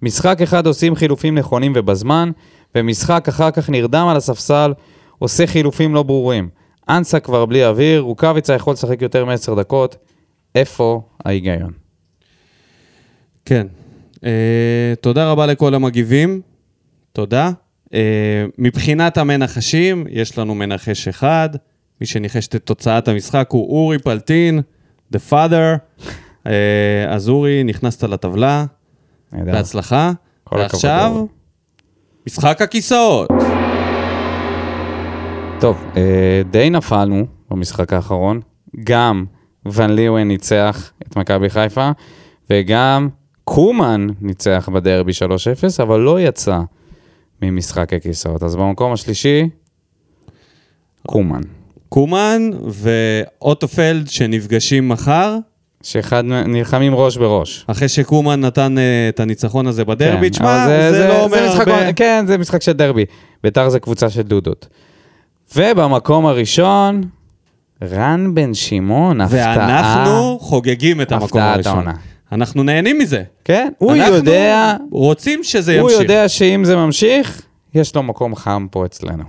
משחק 0.01 0.41
אחד 0.41 0.67
עושים 0.67 0.95
חילופים 0.95 1.37
נכונים 1.37 1.73
ובזמן, 1.75 2.31
ומשחק 2.75 3.25
אחר 3.27 3.51
כך 3.51 3.69
נרדם 3.69 4.07
על 4.07 4.17
הספסל, 4.17 4.73
עושה 5.19 5.47
חילופים 5.47 5.95
לא 5.95 6.03
ברורים. 6.03 6.49
אנסה 6.89 7.19
כבר 7.19 7.45
בלי 7.45 7.65
אוויר, 7.65 8.01
רוקאביצה 8.01 8.53
יכול 8.53 8.73
לשחק 8.73 9.01
יותר 9.01 9.25
מ-10 9.25 9.55
דקות. 9.55 9.95
איפה 10.55 11.01
ההיגיון? 11.25 11.71
כן. 13.45 13.67
אה, 14.25 14.93
תודה 15.01 15.31
רבה 15.31 15.45
לכל 15.45 15.75
המגיבים. 15.75 16.41
תודה. 17.13 17.51
אה, 17.93 18.45
מבחינת 18.57 19.17
המנחשים, 19.17 20.05
יש 20.09 20.37
לנו 20.37 20.55
מנחש 20.55 21.07
אחד. 21.07 21.49
מי 22.01 22.07
שניחש 22.07 22.47
את 22.47 22.55
תוצאת 22.55 23.07
המשחק 23.07 23.47
הוא 23.51 23.69
אורי 23.69 23.99
פלטין, 23.99 24.61
The 25.13 25.31
Father. 25.31 25.77
אה, 26.47 27.05
אז 27.09 27.29
אורי, 27.29 27.63
נכנסת 27.63 28.03
לטבלה. 28.03 28.65
בהצלחה. 29.31 30.11
הכבוד, 30.47 30.61
ועכשיו, 30.61 31.11
אורי. 31.15 31.27
משחק 32.27 32.61
הכיסאות. 32.61 33.29
טוב, 35.59 35.85
די 36.51 36.69
נפלנו 36.69 37.25
במשחק 37.51 37.93
האחרון. 37.93 38.41
גם 38.83 39.25
ון 39.65 39.89
ליוון 39.89 40.27
ניצח 40.27 40.91
את 41.07 41.15
מכבי 41.17 41.49
חיפה, 41.49 41.91
וגם 42.49 43.09
קומן 43.43 44.07
ניצח 44.21 44.69
בדרבי 44.73 45.11
3-0, 45.11 45.83
אבל 45.83 45.99
לא 45.99 46.21
יצא 46.21 46.59
ממשחק 47.41 47.93
הכיסאות. 47.93 48.43
אז 48.43 48.55
במקום 48.55 48.93
השלישי, 48.93 49.49
קומן. 51.07 51.41
קומן 51.89 52.49
ואוטופלד 52.69 54.09
שנפגשים 54.09 54.89
מחר, 54.89 55.37
שאחד 55.83 56.23
נלחמים 56.25 56.95
ראש 56.95 57.17
בראש. 57.17 57.65
אחרי 57.67 57.87
שקומן 57.87 58.41
נתן 58.41 58.77
אה, 58.77 59.09
את 59.09 59.19
הניצחון 59.19 59.67
הזה 59.67 59.85
בדרבי. 59.85 60.27
כן, 60.27 60.29
תשמע, 60.29 60.65
אבל 60.65 60.91
זה, 60.91 61.07
לא 61.07 61.23
אומר 61.23 61.49
משחק, 61.49 61.67
הרבה. 61.67 61.93
כן, 61.93 62.23
זה 62.27 62.37
משחק 62.37 62.61
של 62.61 62.71
דרבי. 62.71 63.05
ביתר 63.43 63.69
זה 63.69 63.79
קבוצה 63.79 64.09
של 64.09 64.21
דודות. 64.21 64.67
ובמקום 65.55 66.25
הראשון, 66.25 67.01
רן 67.91 68.35
בן 68.35 68.53
שמעון, 68.53 69.21
הפתעה. 69.21 69.55
ואנחנו 69.57 70.37
חוגגים 70.41 71.01
את 71.01 71.11
המקום 71.11 71.25
הפתעת 71.41 71.55
הראשון. 71.55 71.73
העונה. 71.73 71.93
אנחנו 72.31 72.63
נהנים 72.63 72.99
מזה. 72.99 73.23
כן, 73.45 73.69
הוא 73.77 73.93
אנחנו 73.95 74.15
יודע, 74.15 74.75
רוצים 74.91 75.43
שזה 75.43 75.79
הוא 75.79 75.89
ימשיך. 75.91 76.01
יודע 76.01 76.29
שאם 76.29 76.65
זה 76.65 76.75
ממשיך, 76.75 77.41
יש 77.75 77.95
לו 77.95 78.03
מקום 78.03 78.35
חם 78.35 78.67
פה 78.71 78.85
אצלנו. 78.85 79.23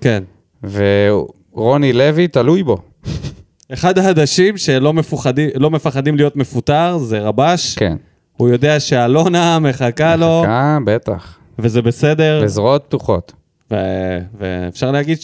כן. 0.00 0.22
ורוני 0.62 1.92
לוי 1.92 2.28
תלוי 2.28 2.62
בו. 2.62 2.76
אחד 3.72 3.98
העדשים 3.98 4.56
שלא 4.56 4.92
מפוחדים, 4.92 5.50
לא 5.54 5.70
מפחדים 5.70 6.16
להיות 6.16 6.36
מפוטר 6.36 6.98
זה 6.98 7.20
רבש. 7.20 7.74
כן. 7.78 7.96
הוא 8.36 8.48
יודע 8.48 8.80
שאלונה 8.80 9.58
מחכה 9.58 10.16
לו, 10.16 10.40
מחכה, 10.42 10.78
בטח. 10.84 11.38
וזה 11.58 11.82
בסדר. 11.82 12.40
בזרועות 12.44 12.84
פתוחות. 12.88 13.32
ו- 13.70 14.18
ואפשר 14.38 14.90
להגיד 14.90 15.18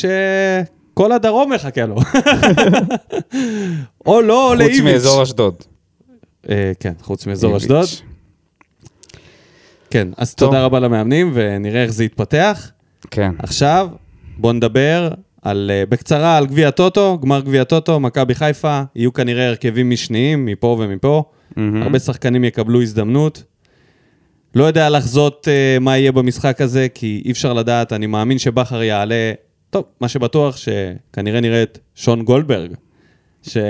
שכל 0.99 1.12
הדרום 1.12 1.53
מחכה 1.53 1.86
לו. 1.86 1.96
או 4.07 4.20
לא, 4.20 4.51
או 4.51 4.55
לאיביץ'. 4.55 4.76
חוץ 4.76 4.84
מאזור 4.92 5.22
אשדוד. 5.22 5.55
אה, 6.51 6.72
כן, 6.80 6.92
חוץ 7.01 7.26
מאזור. 7.26 7.57
אשדוד. 7.57 7.88
כן, 9.90 10.09
אז 10.16 10.34
טוב. 10.34 10.49
תודה 10.49 10.64
רבה 10.64 10.80
למאמנים, 10.80 11.30
ונראה 11.34 11.82
איך 11.82 11.90
זה 11.90 12.05
יתפתח. 12.05 12.70
כן. 13.11 13.32
עכשיו, 13.38 13.88
בואו 14.38 14.53
נדבר 14.53 15.11
על, 15.42 15.70
אה, 15.74 15.86
בקצרה 15.88 16.36
על 16.36 16.46
גביע 16.46 16.70
טוטו, 16.70 17.18
גמר 17.22 17.40
גביע 17.40 17.64
טוטו, 17.64 18.01
מכבי 18.01 18.34
חיפה, 18.34 18.82
יהיו 18.96 19.12
כנראה 19.12 19.49
הרכבים 19.49 19.90
משניים, 19.90 20.46
מפה 20.46 20.76
ומפה. 20.80 21.22
הרבה 21.57 21.99
שחקנים 21.99 22.44
יקבלו 22.44 22.82
הזדמנות. 22.82 23.42
לא 24.55 24.64
יודע 24.64 24.90
לחזות 24.90 25.49
uh, 25.49 25.80
מה 25.80 25.99
יהיה 25.99 26.12
במשחק 26.12 26.61
הזה, 26.61 26.86
כי 26.94 27.22
אי 27.24 27.30
אפשר 27.30 27.53
לדעת, 27.53 27.92
אני 27.92 28.07
מאמין 28.07 28.38
שבכר 28.38 28.82
יעלה... 28.82 29.32
טוב, 29.71 29.85
מה 30.01 30.09
שבטוח 30.09 30.57
שכנראה 30.57 31.41
נראה 31.41 31.62
את 31.62 31.79
שון 31.95 32.23
גולדברג, 32.23 32.71
שלכל 33.43 33.66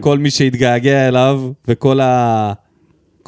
כן. 0.00 0.16
מי 0.18 0.30
שהתגעגע 0.30 1.08
אליו, 1.08 1.50
וכל 1.68 2.00
ה... 2.00 2.52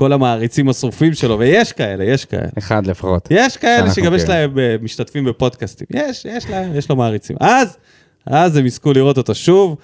כל 0.00 0.12
המעריצים 0.12 0.68
השרופים 0.68 1.14
שלו, 1.14 1.38
ויש 1.38 1.72
כאלה, 1.72 2.04
יש 2.04 2.24
כאלה. 2.24 2.48
אחד 2.58 2.86
לפחות. 2.86 3.28
יש 3.30 3.56
כאלה 3.56 3.90
שגם 3.90 4.14
יש. 4.14 4.24
להם 4.24 4.58
אה, 4.58 4.76
משתתפים 4.82 5.24
בפודקאסטים. 5.24 5.86
יש, 5.90 6.24
יש 6.24 6.50
להם, 6.50 6.76
יש 6.76 6.90
לו 6.90 6.96
מעריצים. 6.96 7.36
אז, 7.40 7.76
אז 8.26 8.56
הם 8.56 8.66
יזכו 8.66 8.92
לראות 8.92 9.18
אותו 9.18 9.34
שוב. 9.34 9.76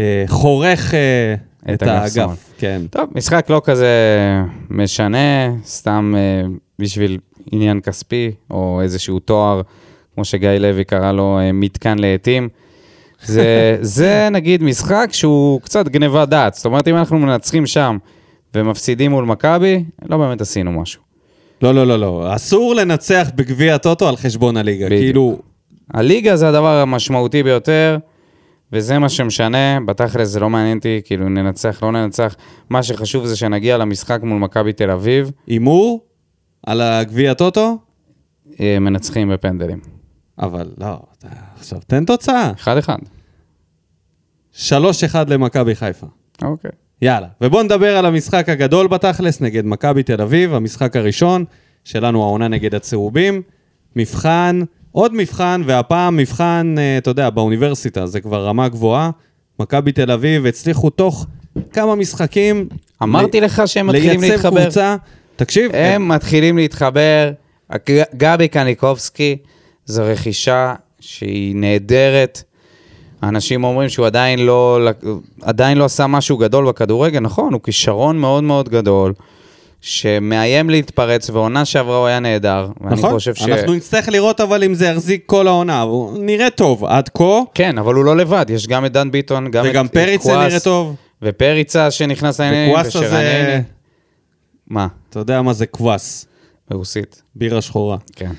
אה, 0.00 0.24
חורך 0.26 0.94
אה, 0.94 1.34
את 1.74 1.80
שמאל. 1.80 1.90
האגף, 1.90 2.54
כן. 2.58 2.82
טוב, 2.90 3.10
משחק 3.14 3.46
לא 3.50 3.60
כזה 3.64 3.88
משנה, 4.70 5.56
סתם 5.64 6.14
בשביל 6.78 7.18
עניין 7.52 7.80
כספי, 7.80 8.30
או 8.50 8.80
איזשהו 8.82 9.18
תואר, 9.18 9.60
כמו 10.16 10.24
שגיא 10.24 10.50
לוי 10.50 10.84
קרא 10.84 11.12
לו, 11.12 11.38
אה, 11.38 11.52
מתקן 11.52 11.98
לעתים. 11.98 12.48
זה, 13.24 13.76
זה 13.96 14.28
נגיד 14.32 14.62
משחק 14.62 15.08
שהוא 15.12 15.60
קצת 15.60 15.88
גניבת 15.88 16.28
דעת. 16.28 16.54
זאת 16.54 16.66
אומרת, 16.66 16.88
אם 16.88 16.96
אנחנו 16.96 17.18
מנצחים 17.18 17.66
שם 17.66 17.98
ומפסידים 18.54 19.10
מול 19.10 19.24
מכבי, 19.24 19.84
לא 20.08 20.16
באמת 20.16 20.40
עשינו 20.40 20.72
משהו. 20.72 21.02
לא, 21.62 21.74
לא, 21.74 21.86
לא, 21.86 21.98
לא. 21.98 22.34
אסור 22.34 22.74
לנצח 22.74 23.30
בגביע 23.34 23.74
הטוטו 23.74 24.08
על 24.08 24.16
חשבון 24.16 24.56
הליגה. 24.56 24.86
בדיוק. 24.86 25.00
כאילו, 25.00 25.38
הליגה 25.94 26.36
זה 26.36 26.48
הדבר 26.48 26.76
המשמעותי 26.76 27.42
ביותר, 27.42 27.98
וזה 28.72 28.98
מה 28.98 29.08
שמשנה. 29.08 29.78
בתכלס 29.86 30.28
זה 30.28 30.40
לא 30.40 30.50
מעניין 30.50 30.76
אותי, 30.76 31.00
כאילו 31.04 31.28
ננצח, 31.28 31.82
לא 31.82 31.92
ננצח. 31.92 32.36
מה 32.70 32.82
שחשוב 32.82 33.26
זה 33.26 33.36
שנגיע 33.36 33.78
למשחק 33.78 34.20
מול 34.22 34.38
מכבי 34.38 34.72
תל 34.72 34.90
אביב, 34.90 35.30
הימור 35.46 36.04
על 36.66 36.80
הגביע 36.80 37.30
הטוטו, 37.30 37.78
אה, 38.60 38.78
מנצחים 38.78 39.30
בפנדלים. 39.30 39.95
אבל 40.38 40.66
לא, 40.78 40.98
עכשיו 41.58 41.78
תן 41.86 42.04
תוצאה. 42.04 42.50
אחד 42.56 42.76
אחד. 42.76 42.96
3-1 44.54 44.58
למכבי 45.28 45.74
חיפה. 45.74 46.06
אוקיי. 46.42 46.70
יאללה, 47.02 47.26
ובואו 47.40 47.62
נדבר 47.62 47.96
על 47.96 48.06
המשחק 48.06 48.48
הגדול 48.48 48.86
בתכלס 48.86 49.40
נגד 49.40 49.64
מכבי 49.66 50.02
תל 50.02 50.22
אביב, 50.22 50.54
המשחק 50.54 50.96
הראשון 50.96 51.44
שלנו 51.84 52.22
העונה 52.22 52.48
נגד 52.48 52.74
הצהובים. 52.74 53.42
מבחן, 53.96 54.60
עוד 54.92 55.14
מבחן, 55.14 55.62
והפעם 55.66 56.16
מבחן, 56.16 56.74
אה, 56.78 56.98
אתה 56.98 57.10
יודע, 57.10 57.30
באוניברסיטה, 57.30 58.06
זה 58.06 58.20
כבר 58.20 58.46
רמה 58.46 58.68
גבוהה. 58.68 59.10
מכבי 59.60 59.92
תל 59.92 60.10
אביב 60.10 60.46
הצליחו 60.46 60.90
תוך 60.90 61.26
כמה 61.72 61.94
משחקים... 61.94 62.68
אמרתי 63.02 63.40
ל- 63.40 63.44
לך 63.44 63.62
שהם 63.66 63.86
מתחילים 63.86 64.20
לייצב 64.20 64.32
להתחבר. 64.34 64.62
קבוצה. 64.62 64.96
תקשיב, 65.36 65.70
הם 65.74 66.08
מתחילים 66.08 66.56
להתחבר. 66.56 67.32
גבי 68.16 68.48
קניקובסקי 68.48 69.36
זו 69.86 70.02
רכישה 70.04 70.74
שהיא 71.00 71.54
נהדרת. 71.56 72.42
אנשים 73.22 73.64
אומרים 73.64 73.88
שהוא 73.88 74.06
עדיין 74.06 74.38
לא, 74.38 74.78
עדיין 75.42 75.78
לא 75.78 75.84
עשה 75.84 76.06
משהו 76.06 76.36
גדול 76.36 76.68
בכדורגל, 76.68 77.20
נכון, 77.20 77.52
הוא 77.52 77.60
כישרון 77.62 78.18
מאוד 78.18 78.44
מאוד 78.44 78.68
גדול, 78.68 79.12
שמאיים 79.80 80.70
להתפרץ, 80.70 81.30
ועונה 81.30 81.64
שעברה 81.64 81.98
הוא 81.98 82.06
היה 82.06 82.20
נהדר. 82.20 82.68
נכון, 82.80 83.20
ש... 83.20 83.28
אנחנו 83.28 83.74
נצטרך 83.74 84.08
לראות 84.08 84.40
אבל 84.40 84.64
אם 84.64 84.74
זה 84.74 84.86
יחזיק 84.86 85.22
כל 85.26 85.46
העונה. 85.46 85.80
הוא 85.80 86.18
נראה 86.24 86.50
טוב 86.50 86.84
עד 86.84 87.08
כה, 87.14 87.40
כן, 87.54 87.78
אבל 87.78 87.94
הוא 87.94 88.04
לא 88.04 88.16
לבד, 88.16 88.46
יש 88.48 88.66
גם 88.66 88.86
את 88.86 88.92
דן 88.92 89.10
ביטון, 89.10 89.50
גם 89.50 89.64
וגם 89.68 89.86
את 89.86 89.92
פריצה 89.92 90.28
קוואס, 90.28 90.48
נראה 90.48 90.60
טוב. 90.60 90.96
ופריצה 91.22 91.90
שנכנס 91.90 92.40
לעניינים, 92.40 92.70
וקוואסה 92.70 92.98
זה... 93.08 93.60
מה? 94.66 94.86
אתה 95.10 95.18
יודע 95.18 95.42
מה 95.42 95.52
זה 95.52 95.66
קוואס, 95.66 96.26
ברוסית, 96.70 97.22
בירה 97.34 97.62
שחורה. 97.62 97.96
כן. 98.16 98.30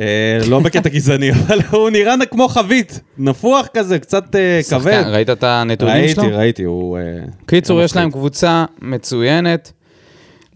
אה, 0.00 0.38
לא 0.48 0.60
בקטע 0.60 0.88
גזעני, 0.88 1.30
אבל 1.46 1.58
הוא 1.70 1.90
נראה 1.90 2.14
כמו 2.30 2.48
חבית, 2.48 3.00
נפוח 3.18 3.66
כזה, 3.74 3.98
קצת 3.98 4.36
אה, 4.36 4.60
כבד. 4.70 5.04
ראית 5.06 5.30
את 5.30 5.44
הנתונים 5.44 6.08
שלו? 6.08 6.22
ראיתי, 6.22 6.36
ראיתי, 6.36 6.62
הוא... 6.62 6.98
אה, 6.98 7.02
קיצור, 7.46 7.82
יש 7.82 7.96
להם. 7.96 8.10
קבוצה 8.10 8.64
מצוינת 8.82 9.72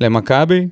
למכבי. 0.01 0.67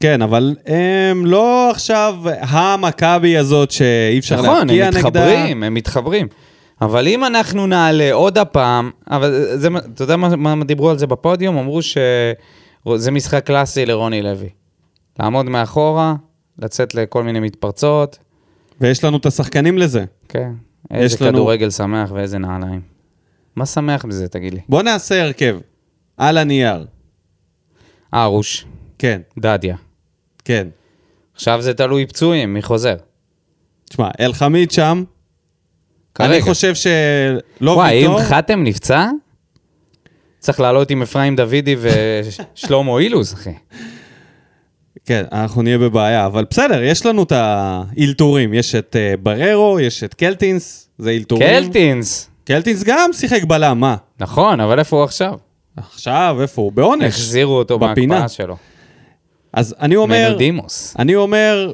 כן, 0.00 0.22
אבל 0.22 0.56
הם 0.66 1.26
לא 1.26 1.70
עכשיו 1.70 2.16
המכבי 2.40 3.36
הזאת 3.36 3.70
שאי 3.70 4.18
אפשר 4.18 4.42
נכון, 4.42 4.66
להפקיע 4.68 4.86
הם 4.86 4.94
נגדה. 4.94 5.08
מתחברים, 5.08 5.62
הם 5.62 5.74
מתחברים. 5.74 6.26
אבל 6.80 7.08
אם 7.08 7.24
אנחנו 7.24 7.66
נעלה 7.66 8.12
עוד 8.12 8.38
הפעם, 8.38 8.90
אבל 9.10 9.46
זה, 9.54 9.68
אתה 9.94 10.02
יודע 10.02 10.16
מה, 10.16 10.54
מה 10.54 10.64
דיברו 10.64 10.90
על 10.90 10.98
זה 10.98 11.06
בפודיום? 11.06 11.58
אמרו 11.58 11.82
שזה 11.82 13.10
משחק 13.10 13.46
קלאסי 13.46 13.86
לרוני 13.86 14.22
לוי. 14.22 14.48
לעמוד 15.20 15.46
מאחורה, 15.46 16.14
לצאת 16.58 16.94
לכל 16.94 17.22
מיני 17.22 17.40
מתפרצות, 17.40 18.18
ויש 18.80 19.04
לנו 19.04 19.16
את 19.16 19.26
השחקנים 19.26 19.78
לזה. 19.78 20.04
כן. 20.28 20.52
איזה 20.90 21.14
יש 21.14 21.22
לנו- 21.22 21.32
כדורגל 21.32 21.70
שמח 21.70 22.10
ואיזה 22.12 22.38
נעליים. 22.38 22.80
מה 23.56 23.66
שמח 23.66 24.04
בזה, 24.04 24.28
תגיד 24.28 24.54
לי? 24.54 24.60
בוא 24.68 24.82
נעשה 24.82 25.22
הרכב. 25.22 25.58
על 26.16 26.38
הנייר. 26.38 26.86
ארוש, 28.14 28.66
כן, 28.98 29.20
דדיה. 29.38 29.76
כן. 30.44 30.68
עכשיו 31.34 31.62
זה 31.62 31.74
תלוי 31.74 32.06
פצועים, 32.06 32.54
מי 32.54 32.62
חוזר? 32.62 32.96
תשמע, 33.84 34.08
אלחמיד 34.20 34.70
שם. 34.70 35.04
כרגע. 36.14 36.32
אני 36.34 36.42
חושב 36.42 36.74
שלא 36.74 37.70
וואי, 37.70 38.06
אם. 38.06 38.10
חתם 38.18 38.64
נפצע, 38.64 39.08
צריך 40.38 40.60
לעלות 40.60 40.90
עם 40.90 41.02
אפרים 41.02 41.36
דוידי 41.36 41.76
ושלמה 41.80 42.98
אילוז, 42.98 43.32
אחי. 43.34 43.50
כן, 45.06 45.24
אנחנו 45.32 45.62
נהיה 45.62 45.78
בבעיה, 45.78 46.26
אבל 46.26 46.44
בסדר, 46.50 46.82
יש 46.82 47.06
לנו 47.06 47.22
את 47.22 47.32
האילתורים. 47.32 48.54
יש 48.54 48.74
את 48.74 48.96
אה, 48.98 49.14
בררו, 49.22 49.80
יש 49.80 50.04
את 50.04 50.14
קלטינס, 50.14 50.88
זה 50.98 51.10
אילתורים. 51.10 51.48
קלטינס. 51.48 52.30
קלטינס 52.44 52.82
גם 52.82 53.10
שיחק 53.12 53.44
בלם, 53.44 53.80
מה? 53.80 53.96
נכון, 54.20 54.60
אבל 54.60 54.78
איפה 54.78 54.96
הוא 54.96 55.04
עכשיו? 55.04 55.34
עכשיו, 55.76 56.36
איפה 56.42 56.62
הוא? 56.62 56.72
בעונש. 56.72 57.04
החזירו 57.04 57.58
אותו 57.58 57.78
בפינה. 57.78 58.14
מההקפאה 58.14 58.28
שלו. 58.28 58.56
אז 59.52 59.74
אני 59.80 59.96
אומר, 59.96 60.28
מנודימוס. 60.28 60.94
אני 60.98 61.14
אומר, 61.14 61.72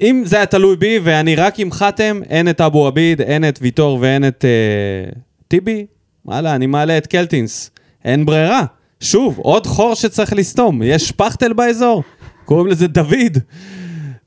אם 0.00 0.22
זה 0.26 0.36
היה 0.36 0.46
תלוי 0.46 0.76
בי 0.76 1.00
ואני 1.02 1.36
רק 1.36 1.58
עם 1.58 1.72
חתם, 1.72 2.20
אין 2.30 2.48
את 2.48 2.60
אבו 2.60 2.86
עביד, 2.86 3.20
אין 3.20 3.48
את 3.48 3.58
ויטור 3.62 3.98
ואין 4.00 4.28
את 4.28 4.44
אה, 4.44 5.10
טיבי, 5.48 5.86
וואלה, 6.24 6.54
אני 6.54 6.66
מעלה 6.66 6.98
את 6.98 7.06
קלטינס. 7.06 7.70
אין 8.04 8.26
ברירה. 8.26 8.64
שוב, 9.00 9.38
עוד 9.38 9.66
חור 9.66 9.94
שצריך 9.94 10.32
לסתום. 10.32 10.82
יש 10.82 11.08
שפכטל 11.08 11.52
באזור, 11.52 12.02
קוראים 12.48 12.66
לזה 12.66 12.86
דוד. 12.88 13.38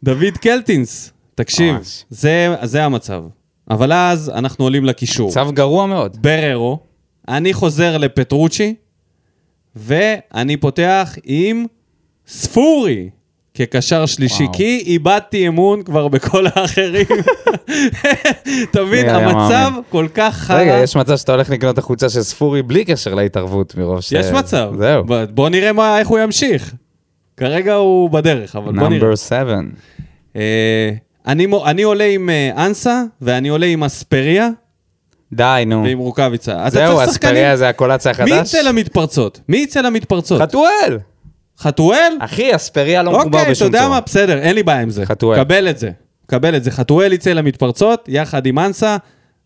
דוד 0.03 0.37
קלטינס. 0.41 1.13
תקשיב. 1.35 1.75
זה, 2.09 2.55
זה 2.63 2.83
המצב. 2.83 3.23
אבל 3.69 3.93
אז 3.93 4.31
אנחנו 4.35 4.65
עולים 4.65 4.85
לקישור. 4.85 5.29
מצב 5.29 5.47
גרוע 5.53 5.85
מאוד. 5.85 6.17
בררו, 6.21 6.79
אני 7.27 7.53
חוזר 7.53 7.97
לפטרוצ'י, 7.97 8.75
ואני 9.75 10.57
פותח 10.57 11.15
עם 11.23 11.65
ספורי 12.27 13.09
כקשר 13.53 14.05
שלישי, 14.05 14.43
וואו. 14.43 14.53
כי 14.53 14.83
איבדתי 14.85 15.47
אמון 15.47 15.83
כבר 15.83 16.07
בכל 16.07 16.45
האחרים. 16.55 17.05
אתה 18.71 18.83
מבין, 18.83 19.09
המצב? 19.09 19.71
כל 19.89 20.07
כך 20.13 20.37
חרא. 20.37 20.59
רגע, 20.59 20.77
יש 20.83 20.95
מצב 20.95 21.17
שאתה 21.17 21.31
הולך 21.31 21.49
לקנות 21.49 21.73
את 21.73 21.77
החולצה 21.77 22.09
של 22.09 22.23
ספורי 22.23 22.61
בלי 22.61 22.85
קשר 22.85 23.13
להתערבות 23.13 23.75
מרוב 23.75 24.01
ש... 24.01 24.11
יש 24.11 24.25
מצב. 24.25 24.71
זהו. 24.77 25.03
בוא 25.33 25.49
נראה 25.49 25.73
מה, 25.73 25.99
איך 25.99 26.07
הוא 26.07 26.19
ימשיך. 26.19 26.73
כרגע 27.37 27.73
הוא 27.73 28.09
בדרך, 28.09 28.55
אבל 28.55 28.65
בוא 28.65 28.73
נראה. 28.73 28.89
נאמבר 28.89 29.15
7. 29.15 29.59
אה, 30.35 30.91
אני, 31.27 31.83
עולה 31.83 32.03
עם 32.03 32.29
אה, 32.29 32.65
אנסה, 32.65 33.03
ואני 33.21 33.49
עולה 33.49 33.65
עם 33.65 33.83
אספריה 33.83 34.49
די, 35.33 35.63
נו. 35.67 35.83
ועם 35.83 35.99
רוקאביצה. 35.99 36.67
אתה 36.67 36.69
זהו. 36.69 37.03
אספריה 37.03 37.57
זה 37.57 37.69
הקולציה 37.69 38.11
מי 38.19 38.31
החדש? 38.31 38.53
יצא 38.53 38.61
למתפרצות? 38.69 39.39
מי 39.49 39.57
יצא 39.57 39.81
למתפרצות? 39.81 40.41
חתואל! 40.41 40.99
חתואל? 41.59 42.13
אחי, 42.19 42.55
אספריה 42.55 43.03
לא 43.03 43.11
מחובר 43.11 43.25
אוקיי, 43.25 43.41
אתה 43.41 43.51
בשום 43.51 43.67
יודע 43.67 43.79
צורה. 43.79 43.89
מה? 43.89 44.01
בסדר, 44.01 44.37
אין 44.37 44.55
לי 44.55 44.63
בעיה 44.63 44.81
עם 44.81 44.89
זה. 44.89 45.05
חתואל. 45.05 45.37
קבל 45.43 45.69
את 45.69 45.77
זה. 45.77 45.91
קבל 46.25 46.55
את 46.55 46.63
זה. 46.63 46.71
חתואל 46.71 47.13
יצא 47.13 47.33
למתפרצות, 47.33 48.05
יחד 48.07 48.45
עם 48.45 48.59
אנסה, 48.59 48.97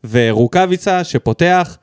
ורוקאביצה 0.10 1.04
שפותח. 1.04 1.78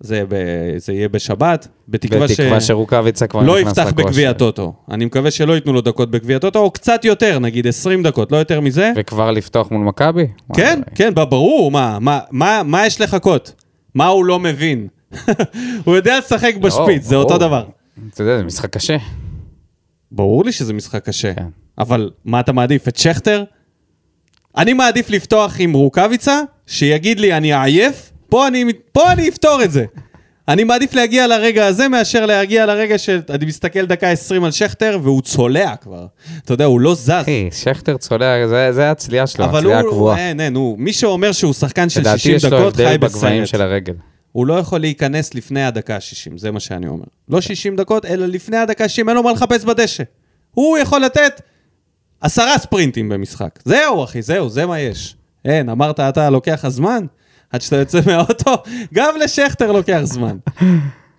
זה, 0.00 0.22
ב... 0.28 0.34
זה 0.76 0.92
יהיה 0.92 1.08
בשבת, 1.08 1.68
בתקווה, 1.88 2.28
ש... 2.28 2.40
בתקווה 2.40 2.60
שרוקאביצה 2.60 3.26
כבר 3.26 3.42
לא 3.42 3.60
נכנס 3.60 3.72
יפתח 3.72 3.86
לכושר. 3.86 4.08
בגביע 4.08 4.30
הטוטו. 4.30 4.72
אני 4.90 5.04
מקווה 5.04 5.30
שלא 5.30 5.52
ייתנו 5.52 5.72
לו 5.72 5.80
דקות 5.80 6.10
בגביע 6.10 6.36
הטוטו, 6.36 6.58
או 6.58 6.70
קצת 6.70 7.04
יותר, 7.04 7.38
נגיד 7.38 7.66
20 7.66 8.02
דקות, 8.02 8.32
לא 8.32 8.36
יותר 8.36 8.60
מזה. 8.60 8.92
וכבר 8.96 9.30
לפתוח 9.30 9.70
מול 9.70 9.86
מכבי? 9.86 10.26
כן, 10.54 10.80
וואי. 10.86 10.94
כן, 10.94 11.14
ברור, 11.14 11.70
מה, 11.70 11.98
מה, 12.00 12.20
מה, 12.30 12.62
מה 12.64 12.86
יש 12.86 13.00
לחכות? 13.00 13.64
מה 13.94 14.06
הוא 14.06 14.24
לא 14.24 14.38
מבין? 14.38 14.88
הוא 15.84 15.96
יודע 15.96 16.18
לשחק 16.18 16.54
בשפיץ, 16.60 17.02
זה 17.02 17.14
ברור. 17.14 17.24
אותו 17.24 17.38
דבר. 17.38 17.64
אתה 18.14 18.22
יודע, 18.22 18.38
זה 18.38 18.44
משחק 18.44 18.70
קשה. 18.70 18.96
ברור 20.12 20.44
לי 20.44 20.52
שזה 20.52 20.72
משחק 20.72 21.04
קשה, 21.04 21.34
כן. 21.34 21.46
אבל 21.78 22.10
מה 22.24 22.40
אתה 22.40 22.52
מעדיף, 22.52 22.88
את 22.88 22.96
שכטר? 22.96 23.44
אני 24.56 24.72
מעדיף 24.72 25.10
לפתוח 25.10 25.56
עם 25.58 25.72
רוקאביצה, 25.72 26.40
שיגיד 26.66 27.20
לי 27.20 27.32
אני 27.36 27.54
עייף, 27.54 28.12
פה 28.28 28.46
אני, 28.48 28.64
פה 28.92 29.12
אני 29.12 29.28
אפתור 29.28 29.62
את 29.64 29.70
זה. 29.70 29.84
אני 30.48 30.64
מעדיף 30.64 30.94
להגיע 30.94 31.26
לרגע 31.26 31.66
הזה 31.66 31.88
מאשר 31.88 32.26
להגיע 32.26 32.66
לרגע 32.66 32.98
שאני 32.98 33.46
מסתכל 33.46 33.86
דקה 33.86 34.08
20 34.10 34.44
על 34.44 34.50
שכטר 34.50 34.98
והוא 35.02 35.22
צולע 35.22 35.76
כבר. 35.76 36.06
אתה 36.44 36.52
יודע, 36.52 36.64
הוא 36.64 36.80
לא 36.80 36.94
זז. 36.94 37.10
אחי, 37.10 37.48
שכטר 37.52 37.96
צולע, 37.96 38.48
זה- 38.48 38.72
זה 38.72 38.90
הצליעה 38.90 39.26
שלו, 39.26 39.44
אבל 39.44 39.58
הצליעה 39.58 39.80
הוא, 39.80 39.88
הקבועה. 39.90 40.18
אין, 40.28 40.40
אין, 40.40 40.54
הוא, 40.54 40.78
מי 40.78 40.92
שאומר 40.92 41.32
שהוא 41.32 41.52
שחקן 41.52 41.88
של 41.88 42.00
לדעתי 42.00 42.18
60 42.18 42.36
יש 42.36 42.44
לו 42.44 42.50
דקות, 42.60 42.76
חי 42.76 42.98
בסרט. 42.98 43.46
של 43.46 43.62
הרגל. 43.62 43.94
הוא 44.32 44.46
לא 44.46 44.54
יכול 44.54 44.80
להיכנס 44.80 45.34
לפני 45.34 45.64
הדקה 45.64 45.94
ה-60, 45.94 46.32
זה 46.38 46.50
מה 46.50 46.60
שאני 46.60 46.86
אומר. 46.88 47.04
לא 47.28 47.40
60 47.40 47.76
דקות, 47.76 48.04
אלא 48.04 48.26
לפני 48.26 48.56
הדקה 48.56 48.84
ה-60, 48.84 48.98
אין 49.08 49.16
לו 49.16 49.22
מה 49.22 49.32
לחפש 49.32 49.64
בדשא. 49.64 50.02
הוא 50.54 50.78
יכול 50.78 51.00
לתת 51.00 51.40
עשרה 52.20 52.58
ספרינטים 52.58 53.08
במשחק. 53.08 53.58
זהו, 53.64 54.04
אחי, 54.04 54.22
זהו, 54.22 54.48
זה 54.48 54.66
מה 54.66 54.80
יש. 54.80 55.16
אין, 55.44 55.68
אמרת, 55.68 56.00
אתה 56.00 56.30
לוקח 56.30 56.52
לך 56.52 56.68
זמן? 56.68 57.04
עד 57.50 57.62
שאתה 57.62 57.76
יוצא 57.76 58.00
מהאוטו, 58.06 58.54
גם 58.94 59.14
לשכטר 59.24 59.72
לוקח 59.72 60.00
זמן. 60.02 60.36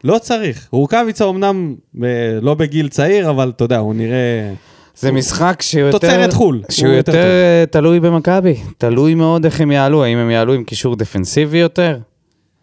לא 0.04 0.18
צריך. 0.18 0.68
רוקאביצה 0.72 1.30
אמנם 1.30 1.76
אה, 2.04 2.08
לא 2.42 2.54
בגיל 2.54 2.90
צעיר, 2.90 3.30
אבל 3.30 3.52
אתה 3.56 3.64
יודע, 3.64 3.78
הוא 3.78 3.96
נראה... 3.96 4.54
זה 4.96 5.12
משחק 5.12 5.62
שהוא 5.62 5.82
יותר... 5.82 5.98
תוצרת 5.98 6.34
חו"ל. 6.34 6.62
שהוא 6.70 6.88
הוא 6.88 6.98
יותר 6.98 7.12
יותר. 7.12 7.24
אה, 7.24 7.64
תלוי 7.72 8.00
במכבי. 8.00 8.56
תלוי 8.78 9.16
מאוד 9.16 9.46
איך 9.46 9.62
הם 9.62 9.72
יעלו, 9.72 10.04
האם 10.04 10.18
הם 10.18 10.30
יעלו 10.30 10.54
עם 10.54 10.64
קישור 10.64 10.96
דפנסיבי 10.96 11.58
יותר, 11.58 11.98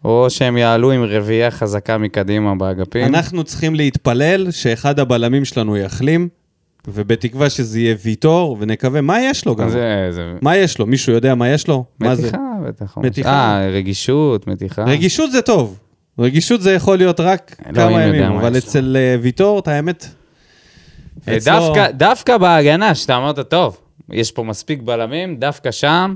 או 0.05 0.29
שהם 0.29 0.57
יעלו 0.57 0.91
עם 0.91 1.03
רביעייה 1.03 1.51
חזקה 1.51 1.97
מקדימה 1.97 2.55
באגפים. 2.55 3.05
אנחנו 3.05 3.43
צריכים 3.43 3.75
להתפלל 3.75 4.51
שאחד 4.51 4.99
הבלמים 4.99 5.45
שלנו 5.45 5.77
יחלים, 5.77 6.29
ובתקווה 6.87 7.49
שזה 7.49 7.79
יהיה 7.79 7.95
ויטור, 8.03 8.57
ונקווה, 8.59 9.01
מה 9.01 9.21
יש 9.21 9.45
לו 9.45 9.55
גם? 9.55 9.69
זה... 9.69 10.07
זה... 10.11 10.33
מה 10.41 10.57
יש 10.57 10.79
לו? 10.79 10.85
מישהו 10.85 11.13
יודע 11.13 11.35
מה 11.35 11.49
יש 11.49 11.67
לו? 11.67 11.85
מה 11.99 12.15
זה? 12.15 12.31
מתיחה, 12.67 12.99
בטח. 12.99 13.07
מתיחה. 13.07 13.29
אה, 13.29 13.69
רגישות, 13.69 14.47
מתיחה. 14.47 14.83
רגישות 14.83 15.31
זה 15.31 15.41
טוב. 15.41 15.79
רגישות 16.19 16.61
זה 16.61 16.73
יכול 16.73 16.97
להיות 16.97 17.19
רק 17.19 17.55
אלוהים 17.65 17.75
כמה 17.75 18.05
יודע 18.05 18.17
ימים, 18.17 18.37
אבל. 18.37 18.57
אצל 18.57 18.97
אה, 18.99 19.15
ויטור, 19.21 19.59
את 19.59 19.67
האמת... 19.67 20.07
אה, 21.27 21.37
דווקא, 21.45 21.91
דווקא 21.91 22.37
בהגנה, 22.37 22.95
שאתה 22.95 23.17
אמרת, 23.17 23.39
טוב, 23.39 23.77
יש 24.09 24.31
פה 24.31 24.43
מספיק 24.43 24.81
בלמים, 24.81 25.35
דווקא 25.35 25.71
שם, 25.71 26.15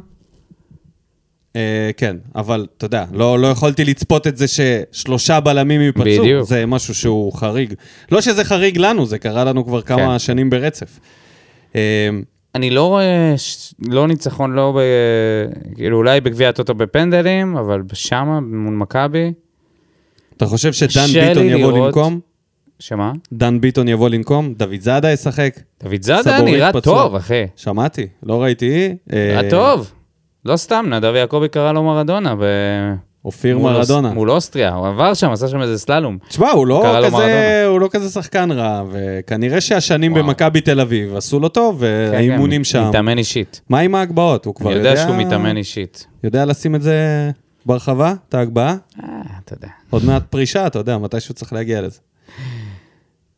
אה, 1.55 1.91
כן, 1.97 2.15
אבל 2.35 2.67
אתה 2.77 2.85
יודע, 2.85 3.05
לא, 3.11 3.39
לא 3.39 3.47
יכולתי 3.47 3.85
לצפות 3.85 4.27
את 4.27 4.37
זה 4.37 4.45
ששלושה 4.47 5.39
בלמים 5.39 5.81
ייפצעו. 5.81 6.03
בדיוק. 6.03 6.47
זה 6.47 6.65
משהו 6.65 6.95
שהוא 6.95 7.33
חריג. 7.33 7.73
לא 8.11 8.21
שזה 8.21 8.43
חריג 8.43 8.77
לנו, 8.77 9.05
זה 9.05 9.19
קרה 9.19 9.43
לנו 9.43 9.65
כבר 9.65 9.81
כמה 9.81 10.11
כן. 10.11 10.19
שנים 10.19 10.49
ברצף. 10.49 10.99
אה, 11.75 12.09
אני 12.55 12.69
לא 12.69 12.87
רואה, 12.87 13.35
לא 13.89 14.07
ניצחון, 14.07 14.53
לא 14.53 14.73
ב... 14.77 14.79
כאילו, 15.75 15.97
אולי 15.97 16.21
בגביע 16.21 16.49
הטוטו 16.49 16.73
בפנדלים, 16.73 17.57
אבל 17.57 17.81
שמה, 17.93 18.39
מול 18.39 18.73
מכבי, 18.73 19.33
אתה 20.37 20.45
חושב 20.45 20.73
שדן 20.73 21.05
ביטון 21.13 21.45
יבוא 21.45 21.85
לנקום? 21.85 22.19
שמה? 22.79 23.11
דן 23.33 23.61
ביטון 23.61 23.87
יבוא 23.87 24.09
לנקום? 24.09 24.53
דוד 24.53 24.79
זאדה 24.79 25.11
ישחק? 25.11 25.59
דוד 25.83 26.01
זאדה 26.01 26.41
נראה 26.41 26.73
פצוע. 26.73 27.03
טוב, 27.03 27.15
אחי. 27.15 27.43
שמעתי, 27.55 28.07
לא 28.23 28.43
ראיתי. 28.43 28.95
אה, 29.13 29.35
נראה 29.37 29.49
טוב. 29.49 29.91
לא 30.45 30.57
סתם, 30.57 30.85
נדב 30.89 31.13
יעקבי 31.15 31.49
קרא 31.49 31.71
לו 31.71 31.83
מרדונה. 31.83 32.35
אופיר 33.25 33.59
מרדונה. 33.59 34.13
מול 34.13 34.31
אוסטריה, 34.31 34.73
הוא 34.73 34.87
עבר 34.87 35.13
שם, 35.13 35.31
עשה 35.31 35.47
שם 35.47 35.61
איזה 35.61 35.77
סללום. 35.77 36.17
תשמע, 36.27 36.49
הוא 36.51 36.67
לא 36.67 36.83
כזה. 37.05 37.65
הוא 37.67 37.79
לא 37.79 37.87
כזה 37.91 38.09
שחקן 38.09 38.51
רע, 38.51 38.83
וכנראה 38.91 39.61
שהשנים. 39.61 40.13
במכבי 40.13 40.61
תל 40.61 40.79
אביב 40.79 41.15
עשו 41.15 41.39
לו 41.39 41.49
טוב, 41.49 41.79
כן, 41.79 42.09
והאימונים 42.11 42.59
כן, 42.59 42.63
שם. 42.63 42.89
מתאמן 42.89 43.17
אישית. 43.17 43.61
מה 43.69 43.79
עם 43.79 43.95
ההגבהות? 43.95 44.45
הוא 44.45 44.55
כבר 44.55 44.69
אני 44.69 44.77
יודע... 44.77 44.89
יודע 44.89 45.03
שהוא 45.03 45.15
מתאמן 45.15 45.57
אישית. 45.57 46.07
יודע 46.23 46.45
לשים 46.45 46.75
את 46.75 46.81
זה 46.81 47.31
ברחבה, 47.65 48.13
את 48.29 48.33
ההגבהה? 48.33 48.75
אה, 49.03 49.09
אתה 49.45 49.53
יודע. 49.53 49.67
עוד 49.89 50.05
מעט 50.05 50.23
פרישה, 50.29 50.67
אתה 50.67 50.79
יודע, 50.79 50.97
מתישהו 50.97 51.33
צריך 51.33 51.53
להגיע 51.53 51.81
לזה. 51.81 51.99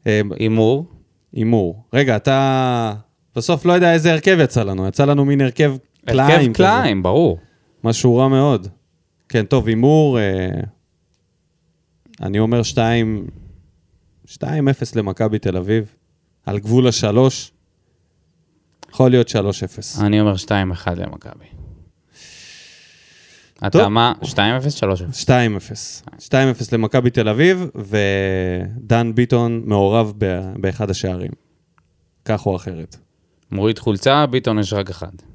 אה, 0.07 0.21
הימור. 0.39 0.85
הימור. 1.33 1.83
רגע, 1.93 2.15
אתה 2.15 2.93
בסוף 3.35 3.65
לא 3.65 3.73
יודע 3.73 3.93
איזה 3.93 4.11
הרכב 4.11 4.37
יצא 4.39 4.63
לנו. 4.63 4.87
יצא 4.87 5.05
לנו 5.05 5.25
מין 5.25 5.41
הרכב 5.41 5.73
קליים. 6.05 6.39
הרכב. 6.39 6.53
קליים, 6.53 7.03
ברור. 7.03 7.37
משהו 7.83 8.15
רע 8.15 8.27
מאוד. 8.27 8.67
כן, 9.33 9.45
טוב, 9.45 9.67
הימור, 9.67 10.19
אה, 10.19 10.49
אני 12.21 12.39
אומר 12.39 12.63
2... 12.63 13.27
2-0 14.27 14.43
למכבי 14.95 15.39
תל 15.39 15.57
אביב, 15.57 15.95
על 16.45 16.59
גבול 16.59 16.87
השלוש. 16.87 17.51
יכול 18.89 19.11
להיות 19.11 19.27
3-0. 19.29 19.33
אני 20.01 20.21
אומר 20.21 20.35
2-1 20.35 20.49
למכבי. 20.95 21.45
אתה 23.67 23.89
מה? 23.89 24.13
2-0? 24.21 24.25
3-0. 24.25 25.23
2-0. 25.23 25.29
2-0 26.19 26.33
למכבי 26.71 27.09
תל 27.09 27.29
אביב, 27.29 27.69
ודן 27.75 29.15
ביטון 29.15 29.61
מעורב 29.65 30.13
באחד 30.55 30.89
השערים. 30.89 31.31
כך 32.25 32.45
או 32.45 32.55
אחרת. 32.55 32.97
מוריד 33.51 33.79
חולצה, 33.79 34.25
ביטון 34.25 34.59
יש 34.59 34.73
רק 34.73 34.89
אחד. 34.89 35.32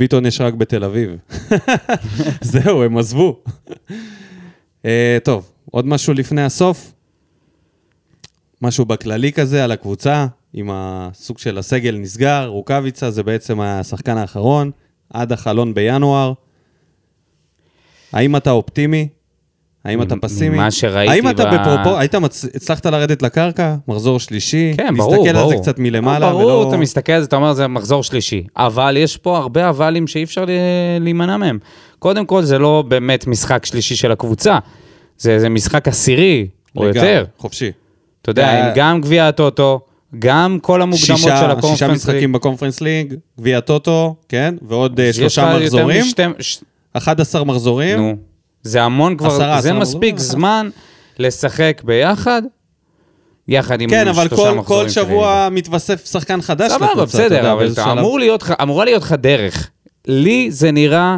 ביטון 0.00 0.26
יש 0.26 0.40
רק 0.40 0.54
בתל 0.54 0.84
אביב. 0.84 1.16
זהו, 2.52 2.82
הם 2.82 2.98
עזבו. 2.98 3.42
אה, 4.84 5.18
טוב, 5.24 5.52
עוד 5.70 5.86
משהו 5.86 6.14
לפני 6.14 6.42
הסוף? 6.42 6.92
משהו 8.62 8.84
בכללי 8.84 9.32
כזה 9.32 9.64
על 9.64 9.72
הקבוצה, 9.72 10.26
עם 10.52 10.70
הסוג 10.72 11.38
של 11.38 11.58
הסגל 11.58 11.96
נסגר, 11.96 12.46
רוקאביצה 12.46 13.10
זה 13.10 13.22
בעצם 13.22 13.60
השחקן 13.60 14.16
האחרון, 14.16 14.70
עד 15.10 15.32
החלון 15.32 15.74
בינואר. 15.74 16.32
האם 18.12 18.36
אתה 18.36 18.50
אופטימי? 18.50 19.08
האם 19.84 20.02
אתה 20.02 20.14
פסימי? 20.20 20.56
ממה 20.56 20.70
שראיתי 20.70 21.12
האם 21.12 21.28
אתה 21.30 21.44
ב- 21.44 21.54
בפרופו... 21.54 21.98
היית 21.98 22.14
מצ... 22.14 22.44
הצלחת 22.54 22.86
לרדת 22.86 23.22
לקרקע? 23.22 23.74
מחזור 23.88 24.20
שלישי? 24.20 24.72
כן, 24.76 24.94
ברור, 24.96 25.16
להסתכל 25.16 25.32
ברור. 25.38 25.50
על 25.52 25.56
זה 25.56 25.62
קצת 25.62 25.78
מלמעלה 25.78 26.26
אה, 26.26 26.32
ברור, 26.32 26.44
ולא... 26.60 26.68
אתה 26.68 26.76
מסתכל 26.76 27.12
על 27.12 27.20
זה, 27.20 27.26
אתה 27.26 27.36
אומר, 27.36 27.52
זה 27.52 27.66
מחזור 27.68 28.02
שלישי. 28.02 28.44
אבל 28.56 28.96
יש 28.96 29.16
פה 29.16 29.38
הרבה 29.38 29.68
אבלים 29.68 30.06
שאי 30.06 30.24
אפשר 30.24 30.44
להימנע 31.00 31.36
מהם. 31.36 31.58
קודם 31.98 32.26
כל, 32.26 32.42
זה 32.42 32.58
לא 32.58 32.84
באמת 32.88 33.26
משחק 33.26 33.66
שלישי 33.66 33.96
של 33.96 34.12
הקבוצה. 34.12 34.58
זה, 35.18 35.38
זה 35.38 35.48
משחק 35.48 35.88
עשירי, 35.88 36.46
או 36.76 36.86
יותר. 36.86 37.24
חופשי. 37.38 37.70
אתה 38.22 38.30
יודע, 38.30 38.48
אה, 38.48 38.66
עם 38.66 38.72
גם 38.76 39.00
גביע 39.00 39.28
הטוטו, 39.28 39.80
גם 40.18 40.58
כל 40.62 40.82
המוקדמות 40.82 41.06
של 41.06 41.16
שישה, 41.16 41.50
הקונפרנס 41.50 41.72
שישה 41.72 41.86
ליג. 41.86 41.96
משחקים 41.96 42.32
בקונפרנס 42.32 42.80
ליג, 42.80 43.14
גביע 43.38 43.60
טוטו, 43.60 44.14
כן? 44.28 44.54
ועוד 44.62 45.00
אה, 45.00 45.12
שלושה 45.12 45.58
מחזורים, 45.60 46.04
ש- 46.40 46.58
11 46.92 47.44
מחזורים. 47.44 47.98
נו, 47.98 48.16
זה 48.62 48.82
המון 48.82 49.16
כבר, 49.16 49.28
עשרה, 49.28 49.60
זה 49.60 49.68
עשרה 49.68 49.80
מספיק 49.80 50.14
מחזורים. 50.14 50.40
זמן 50.40 50.70
לשחק 51.18 51.82
ביחד, 51.84 52.42
יחד 53.48 53.80
עם 53.80 53.90
כן, 53.90 54.08
אבל 54.08 54.28
שלושה 54.28 54.42
כל, 54.42 54.54
מחזורים 54.54 54.64
כל 54.64 54.88
של 54.88 54.94
שבוע 54.94 55.48
מתווסף 55.50 56.06
שחקן 56.10 56.42
חדש 56.42 56.72
סבבה, 56.72 57.04
בסדר, 57.04 57.52
אבל. 57.52 57.68
אמור 57.92 58.18
להיות 58.18 58.44
אמורה 58.62 58.84
להיות 58.84 59.02
לך 59.02 59.12
דרך. 59.12 59.70
לי 60.06 60.50
זה 60.50 60.70
נראה, 60.70 61.16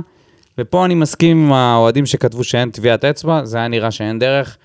ופה 0.58 0.84
אני 0.84 0.94
מסכים 0.94 1.44
עם 1.44 1.52
האוהדים 1.52 2.06
שכתבו 2.06 2.44
שאין 2.44 2.70
טביעת 2.70 3.04
אצבע, 3.04 3.44
זה 3.44 3.58
היה 3.58 3.68
נראה 3.68 3.90
שאין 3.90 4.18
דרך, 4.18 4.56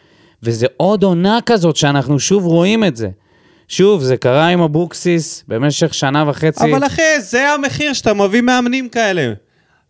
וזה 0.43 0.67
עוד 0.77 1.03
עונה 1.03 1.39
כזאת 1.45 1.75
שאנחנו 1.75 2.19
שוב 2.19 2.45
רואים 2.45 2.83
את 2.83 2.95
זה. 2.95 3.09
שוב, 3.67 4.03
זה 4.03 4.17
קרה 4.17 4.47
עם 4.47 4.61
אבוקסיס 4.61 5.43
במשך 5.47 5.93
שנה 5.93 6.23
וחצי. 6.27 6.71
אבל 6.71 6.85
אחי, 6.85 7.21
זה 7.21 7.49
המחיר 7.49 7.93
שאתה 7.93 8.13
מביא 8.13 8.41
מאמנים 8.41 8.89
כאלה. 8.89 9.33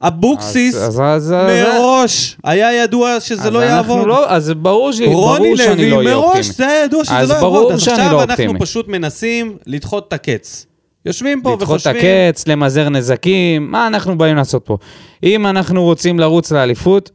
אבוקסיס 0.02 0.76
אז- 0.76 1.00
אז- 1.04 1.34
אז- 1.34 1.34
מראש 1.34 2.38
היה 2.44 2.84
ידוע 2.84 3.20
שזה 3.20 3.52
לא 3.52 3.60
יעבוד. 3.60 4.08
לא, 4.08 4.30
אז 4.30 4.52
ברור 4.58 4.92
ש- 4.92 5.02
רוני 5.02 5.14
ברור 5.44 5.58
שאני 5.58 5.90
לוי 5.90 5.92
לא 5.92 5.98
אהיה 5.98 6.16
מראש, 6.18 6.26
אופטימי. 6.26 6.54
זה 6.54 6.68
היה 6.68 6.84
ידוע 6.84 7.06
שזה 7.06 7.14
לא 7.28 7.34
יעבוד. 7.34 7.72
אז 7.72 7.80
עכשיו 7.88 7.98
לא 7.98 8.24
אנחנו 8.24 8.32
אופטימי. 8.32 8.60
פשוט 8.60 8.88
מנסים 8.88 9.58
לדחות 9.66 10.08
את 10.08 10.14
הקץ. 10.14 10.66
יושבים 11.06 11.42
פה 11.42 11.54
לדחות 11.54 11.82
את 11.82 11.88
וחושבים... 11.88 11.96
הקץ, 12.30 12.48
למזער 12.48 12.90
נזקים, 12.90 13.72
מה 13.72 13.88
אנחנו 13.88 14.18
באים 14.18 14.36
לעשות 14.36 14.66
פה? 14.66 14.78
אם 15.24 15.48
אנחנו 15.48 15.84
רוצים 15.84 16.20
לרוץ 16.20 16.52
לאליפות, 16.52 17.12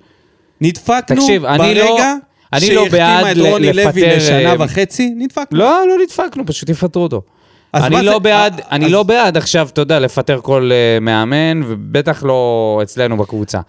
נדפקנו 0.60 1.16
תקשיב, 1.20 1.44
אני 1.44 1.74
לא- 1.74 1.84
ברגע 1.90 2.14
אני 2.52 2.74
לא 2.74 2.82
בעד 2.88 2.90
שהחתימה 2.90 3.32
את 3.32 3.36
רוני 3.52 3.72
לוי 3.72 3.84
לפטר, 3.84 4.16
לשנה 4.16 4.50
אה, 4.50 4.54
וחצי, 4.58 5.12
נדפקנו. 5.16 5.58
לא, 5.58 5.82
לא 5.88 5.94
נדפקנו, 6.02 6.46
פשוט 6.46 6.68
יפטרו 6.68 7.02
אותו. 7.02 7.22
אני 7.74 8.02
לא 8.02 8.18
בעד, 8.18 8.60
אה, 8.60 8.66
אני 8.70 8.88
לא 8.88 9.02
בעד 9.02 9.36
עכשיו, 9.36 9.68
אתה 9.72 9.80
יודע, 9.80 10.00
לפטר 10.00 10.40
כל 10.42 10.70
אה, 10.72 11.00
מאמן, 11.00 11.60
ובטח 11.66 12.22
לא 12.22 12.80
אצלנו 12.82 13.16
בקבוצה. 13.16 13.60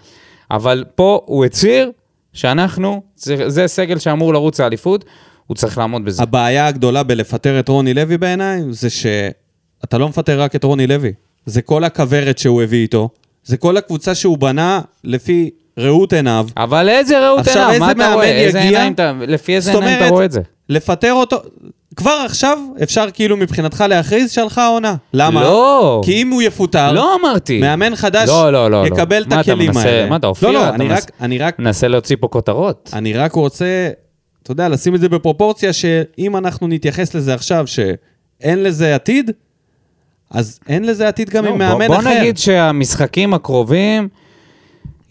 אבל 0.51 0.85
פה 0.95 1.21
הוא 1.25 1.45
הצהיר 1.45 1.91
שאנחנו, 2.33 3.01
זה, 3.15 3.49
זה 3.49 3.67
סגל 3.67 3.99
שאמור 3.99 4.33
לרוץ 4.33 4.59
לאליפות, 4.59 5.05
הוא 5.47 5.55
צריך 5.55 5.77
לעמוד 5.77 6.05
בזה. 6.05 6.23
הבעיה 6.23 6.67
הגדולה 6.67 7.03
בלפטר 7.03 7.59
את 7.59 7.69
רוני 7.69 7.93
לוי 7.93 8.17
בעיניי, 8.17 8.61
זה 8.69 8.89
שאתה 8.89 9.97
לא 9.97 10.09
מפטר 10.09 10.41
רק 10.41 10.55
את 10.55 10.63
רוני 10.63 10.87
לוי. 10.87 11.13
זה 11.45 11.61
כל 11.61 11.83
הכוורת 11.83 12.37
שהוא 12.37 12.61
הביא 12.63 12.81
איתו, 12.81 13.09
זה 13.43 13.57
כל 13.57 13.77
הקבוצה 13.77 14.15
שהוא 14.15 14.37
בנה 14.37 14.81
לפי 15.03 15.49
ראות 15.77 16.13
עיניו. 16.13 16.47
אבל 16.57 16.89
איזה 16.89 17.19
ראות 17.27 17.47
עיניו, 17.47 17.69
מה 17.79 17.91
אתה 17.91 18.13
רואה? 18.13 18.25
איזה 18.31 18.59
יגיע? 18.59 18.69
עיניים 18.71 18.93
אתה, 18.93 19.13
לפי 19.27 19.55
איזה 19.55 19.71
זאת 19.71 19.79
עיניים 19.81 19.95
אתה 19.97 20.03
אומרת, 20.03 20.13
רואה 20.13 20.25
את 20.25 20.31
זה? 20.31 20.41
לפטר 20.69 21.13
אותו, 21.13 21.37
כבר 21.95 22.21
עכשיו 22.25 22.59
אפשר 22.83 23.05
כאילו 23.13 23.37
מבחינתך 23.37 23.83
להכריז 23.89 24.31
שהלכה 24.31 24.63
העונה. 24.65 24.95
למה? 25.13 25.41
לא. 25.43 26.01
כי 26.05 26.21
אם 26.21 26.29
הוא 26.29 26.41
יפוטר, 26.41 26.91
לא 26.91 27.15
אמרתי. 27.21 27.59
מאמן 27.59 27.95
חדש 27.95 28.29
לא, 28.29 28.51
לא, 28.51 28.71
לא, 28.71 28.81
לא. 28.81 28.87
יקבל 28.87 29.21
את 29.21 29.27
מה 29.27 29.41
אתה 29.41 29.51
הכלים 29.51 29.67
מנסה- 29.67 29.89
האלה. 29.89 30.09
מה 30.09 30.15
אתה, 30.15 30.27
אופיר? 30.27 30.49
לא, 30.51 30.59
לא, 30.59 30.67
אתה 30.67 30.75
אני 30.75 30.87
מנס- 30.87 31.03
רק, 31.03 31.11
אני 31.21 31.37
רק 31.37 31.59
מנסה 31.59 31.87
להוציא 31.87 32.15
פה 32.19 32.27
כותרות. 32.27 32.89
אני 32.93 33.13
רק 33.13 33.31
רוצה, 33.31 33.89
אתה 34.43 34.51
יודע, 34.51 34.69
לשים 34.69 34.95
את 34.95 34.99
זה 35.01 35.09
בפרופורציה 35.09 35.73
שאם 35.73 36.37
אנחנו 36.37 36.67
נתייחס 36.67 37.13
לזה 37.15 37.33
עכשיו, 37.33 37.65
שאין 37.67 38.63
לזה 38.63 38.95
עתיד, 38.95 39.31
אז 40.31 40.59
אין 40.69 40.85
לזה 40.85 41.07
עתיד 41.07 41.29
גם 41.29 41.45
לא, 41.45 41.49
עם 41.49 41.57
בוא- 41.57 41.65
מאמן 41.67 41.87
בוא 41.87 41.95
אחר. 41.99 42.19
נגיד 42.19 42.37
שהמשחקים 42.37 43.33
הקרובים 43.33 44.07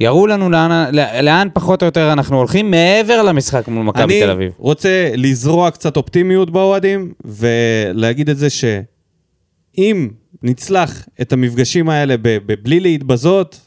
יראו 0.02 0.26
לנו 0.26 0.50
לאן, 0.50 0.94
לאן 1.22 1.48
פחות 1.52 1.82
או 1.82 1.86
יותר 1.86 2.12
אנחנו 2.12 2.36
הולכים, 2.36 2.70
מעבר 2.70 3.22
למשחק 3.22 3.68
מול 3.68 3.84
מכבי 3.84 4.20
תל 4.20 4.30
אביב. 4.30 4.52
אני 4.52 4.54
רוצה 4.58 5.10
לזרוע 5.16 5.70
קצת 5.70 5.96
אופטימיות 5.96 6.50
באוהדים, 6.50 7.12
ולהגיד 7.24 8.30
את 8.30 8.38
זה 8.38 8.50
שאם 8.50 10.08
נצלח 10.42 11.08
את 11.20 11.32
המפגשים 11.32 11.88
האלה 11.88 12.14
בלי 12.62 12.80
להתבזות, 12.80 13.60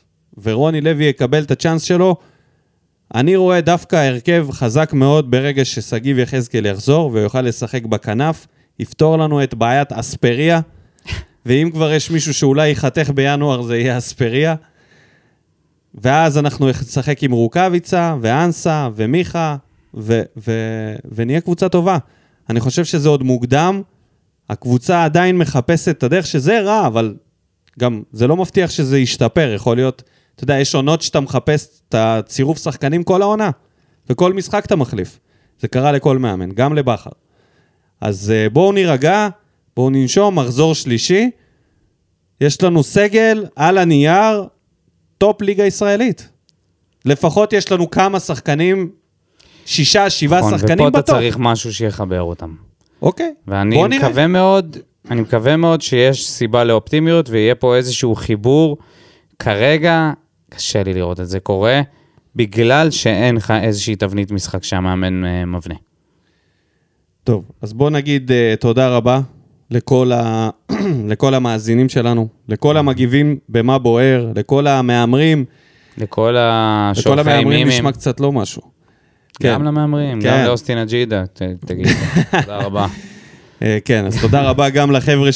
ורוני 0.43 0.81
לוי 0.81 1.05
יקבל 1.05 1.43
את 1.43 1.51
הצ'אנס 1.51 1.81
שלו, 1.81 2.15
אני 3.15 3.35
רואה 3.35 3.61
דווקא 3.61 3.95
הרכב 3.95 4.47
חזק 4.51 4.93
מאוד 4.93 5.31
ברגע 5.31 5.65
ששגיב 5.65 6.19
יחזקאל 6.19 6.65
יחזור 6.65 7.11
ויוכל 7.13 7.41
לשחק 7.41 7.85
בכנף, 7.85 8.47
יפתור 8.79 9.17
לנו 9.17 9.43
את 9.43 9.53
בעיית 9.53 9.91
אספריה, 9.91 10.59
ואם 11.45 11.69
כבר 11.73 11.91
יש 11.93 12.11
מישהו 12.11 12.33
שאולי 12.33 12.67
ייחתך 12.67 13.09
בינואר 13.15 13.61
זה 13.61 13.77
יהיה 13.77 13.97
אספריה. 13.97 14.55
ואז 15.95 16.37
אנחנו 16.37 16.69
נשחק 16.69 17.23
עם 17.23 17.31
רוקאביצה, 17.31 18.15
ואנסה, 18.21 18.89
ומיכה, 18.95 19.55
ו- 19.97 20.21
ו- 20.47 20.95
ונהיה 21.11 21.41
קבוצה 21.41 21.69
טובה. 21.69 21.97
אני 22.49 22.59
חושב 22.59 22.85
שזה 22.85 23.09
עוד 23.09 23.23
מוקדם, 23.23 23.81
הקבוצה 24.49 25.03
עדיין 25.03 25.37
מחפשת 25.37 25.89
את 25.89 26.03
הדרך, 26.03 26.25
שזה 26.25 26.61
רע, 26.61 26.87
אבל 26.87 27.15
גם 27.79 28.03
זה 28.11 28.27
לא 28.27 28.35
מבטיח 28.37 28.69
שזה 28.69 28.99
ישתפר, 28.99 29.53
יכול 29.55 29.77
להיות, 29.77 30.03
אתה 30.35 30.43
יודע, 30.43 30.59
יש 30.59 30.75
עונות 30.75 31.01
שאתה 31.01 31.19
מחפש 31.19 31.81
את 31.89 31.95
הצירוף 31.97 32.57
שחקנים 32.57 33.03
כל 33.03 33.21
העונה, 33.21 33.49
וכל 34.09 34.33
משחק 34.33 34.65
אתה 34.65 34.75
מחליף. 34.75 35.19
זה 35.59 35.67
קרה 35.67 35.91
לכל 35.91 36.17
מאמן, 36.17 36.51
גם 36.51 36.75
לבכר. 36.75 37.09
אז 38.01 38.31
אה, 38.35 38.49
בואו 38.49 38.71
נירגע, 38.71 39.27
בואו 39.75 39.89
ננשום, 39.89 40.39
מחזור 40.39 40.75
שלישי. 40.75 41.29
יש 42.41 42.63
לנו 42.63 42.83
סגל 42.83 43.45
על 43.55 43.77
הנייר, 43.77 44.43
top 45.17 45.41
ליגה 45.41 45.65
ישראלית. 45.65 46.29
לפחות 47.05 47.53
יש 47.53 47.71
לנו 47.71 47.89
כמה 47.89 48.19
שחקנים, 48.19 48.89
שישה, 49.65 50.09
שבעה 50.09 50.39
נכון, 50.39 50.57
שחקנים 50.57 50.79
ופה 50.79 50.87
אתה 50.87 50.97
ב 50.97 51.01
top. 51.01 51.15
צריך 51.15 51.37
משהו 51.39 51.73
שיחבר 51.73 52.21
אותם. 52.21 52.55
אוקיי, 53.01 53.33
ואני 53.47 53.75
בוא 53.75 53.87
נראה. 53.87 54.07
מקווה 54.07 54.27
מאוד, 54.27 54.77
אני 55.11 55.21
מקווה 55.21 55.57
מאוד 55.57 55.81
שיש 55.81 56.27
סיבה 56.27 56.63
לאופטימיות 56.63 57.29
ויהיה 57.29 57.55
פה 57.55 57.75
איזשהו 57.75 58.15
חיבור. 58.15 58.77
כרגע, 59.39 60.11
קשה 60.49 60.83
לי 60.83 60.93
לראות 60.93 61.19
את 61.19 61.27
זה 61.27 61.39
קורה, 61.39 61.81
בגלל 62.35 62.91
שאין 62.91 63.35
לך 63.35 63.53
איזושהי 63.61 63.95
תבנית 63.95 64.31
משחק 64.31 64.63
שהמאמן 64.63 65.25
אה, 65.25 65.45
מבנה. 65.45 65.75
טוב, 67.23 67.51
אז 67.61 67.73
בואו 67.73 67.89
נגיד 67.89 68.31
uh, 68.31 68.59
תודה 68.59 68.89
רבה 68.89 69.21
לכל, 69.71 70.11
ה... 70.11 70.49
לכל 71.11 71.33
המאזינים 71.33 71.89
שלנו, 71.89 72.27
לכל 72.49 72.77
המגיבים 72.77 73.37
במה 73.49 73.77
בוער, 73.77 74.31
לכל 74.35 74.67
המהמרים. 74.67 75.45
לכל 75.97 76.31
לכל 76.31 76.35
השולחי 76.39 77.21
המהמרים 77.21 77.47
מימים, 77.47 77.67
נשמע 77.67 77.91
קצת 77.91 78.19
לא 78.19 78.31
משהו. 78.31 78.61
גם 79.43 79.59
כן. 79.59 79.65
למהמרים, 79.65 80.21
כן. 80.21 80.27
גם 80.27 80.45
לאוסטין 80.45 80.77
אג'ידה, 80.77 81.23
תגיד, 81.65 81.87
תודה 82.41 82.57
רבה. 82.57 82.87
Uh, 83.59 83.65
כן, 83.85 84.05
אז 84.05 84.21
תודה 84.21 84.41
רבה 84.41 84.69
גם 84.69 84.91
לחבר'ה 84.91 85.29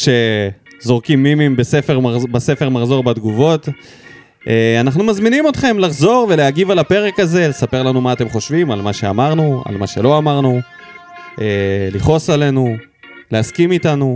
שזורקים 0.82 1.24
מימים 1.24 1.56
בספר, 1.56 2.00
מרז... 2.00 2.26
בספר 2.26 2.70
מחזור 2.70 3.04
בתגובות. 3.04 3.68
Uh, 3.68 4.48
אנחנו 4.80 5.04
מזמינים 5.04 5.48
אתכם 5.48 5.80
לחזור 5.80 6.28
ולהגיב 6.30 6.72
על 6.72 6.80
הפרק 6.80 7.20
הזה, 7.20 7.48
לספר 7.48 7.84
לנו 7.84 8.02
מה 8.02 8.14
אתם 8.14 8.30
חושבים 8.30 8.72
על 8.72 8.82
מה 8.82 8.94
שאמרנו, 8.94 9.64
על 9.66 9.78
מה 9.78 9.88
שלא 9.88 10.18
אמרנו, 10.18 10.60
uh, 11.36 11.40
לכעוס 11.92 12.30
עלינו, 12.30 12.76
להסכים 13.32 13.72
איתנו, 13.72 14.16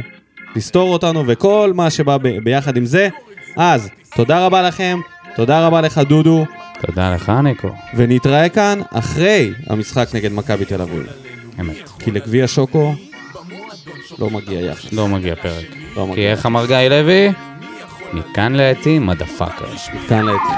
לסתור 0.56 0.94
אותנו 0.94 1.24
וכל 1.28 1.72
מה 1.76 1.90
שבא 1.90 2.18
ב... 2.18 2.40
ביחד 2.44 2.78
עם 2.78 2.86
זה. 2.86 3.10
אז, 3.58 3.90
תודה 4.16 4.46
רבה 4.46 4.62
לכם, 4.62 5.00
תודה 5.36 5.68
רבה 5.68 5.82
לך 5.82 5.98
דודו, 5.98 6.46
תודה 6.82 7.14
לך, 7.16 7.32
ניקו. 7.44 7.70
ונתראה 7.96 8.50
כאן 8.50 8.80
אחרי 8.94 9.52
המשחק 9.70 10.08
נגד 10.14 10.32
מכבי 10.32 10.66
תל 10.66 10.82
אביב. 10.82 11.08
אמת. 11.60 11.90
כי 12.00 12.12
לגביע 12.12 12.48
שוקו 12.48 12.94
לא 14.20 14.30
מגיע 14.30 14.60
יחד. 14.60 14.90
לא 14.92 15.08
מגיע 15.08 15.36
פרק. 15.36 15.66
לא 15.96 16.04
כי 16.06 16.12
מגיע. 16.12 16.32
איך 16.32 16.46
אמר 16.46 16.66
גיא 16.66 16.78
לוי? 16.78 17.32
מכאן 18.14 18.54
לעתים, 18.54 19.08
מדפאקר. 19.08 19.66
כאן 20.08 20.26
לעתים. 20.26 20.58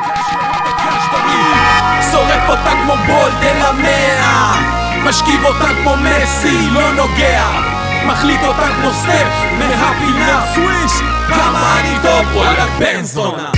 שורף 2.12 2.50
אותה 2.50 2.72
כמו 2.84 2.94
בולדן 3.08 3.62
המאה 3.62 4.76
משכיב 5.06 5.46
אותה 5.46 5.68
כמו 5.84 5.94
מסי, 5.98 6.70
לא 6.74 6.94
נוגע 6.94 7.75
מחליט 8.08 8.42
אותה 8.44 8.68
כמו 8.76 8.92
סטף 8.92 9.28
מהפינה. 9.60 10.46
סוויש! 10.54 10.92
כמה 11.28 11.80
אני 11.80 11.98
טוב! 12.02 12.36
וואלה 12.36 12.66
בן 12.80 13.04
זונה. 13.04 13.52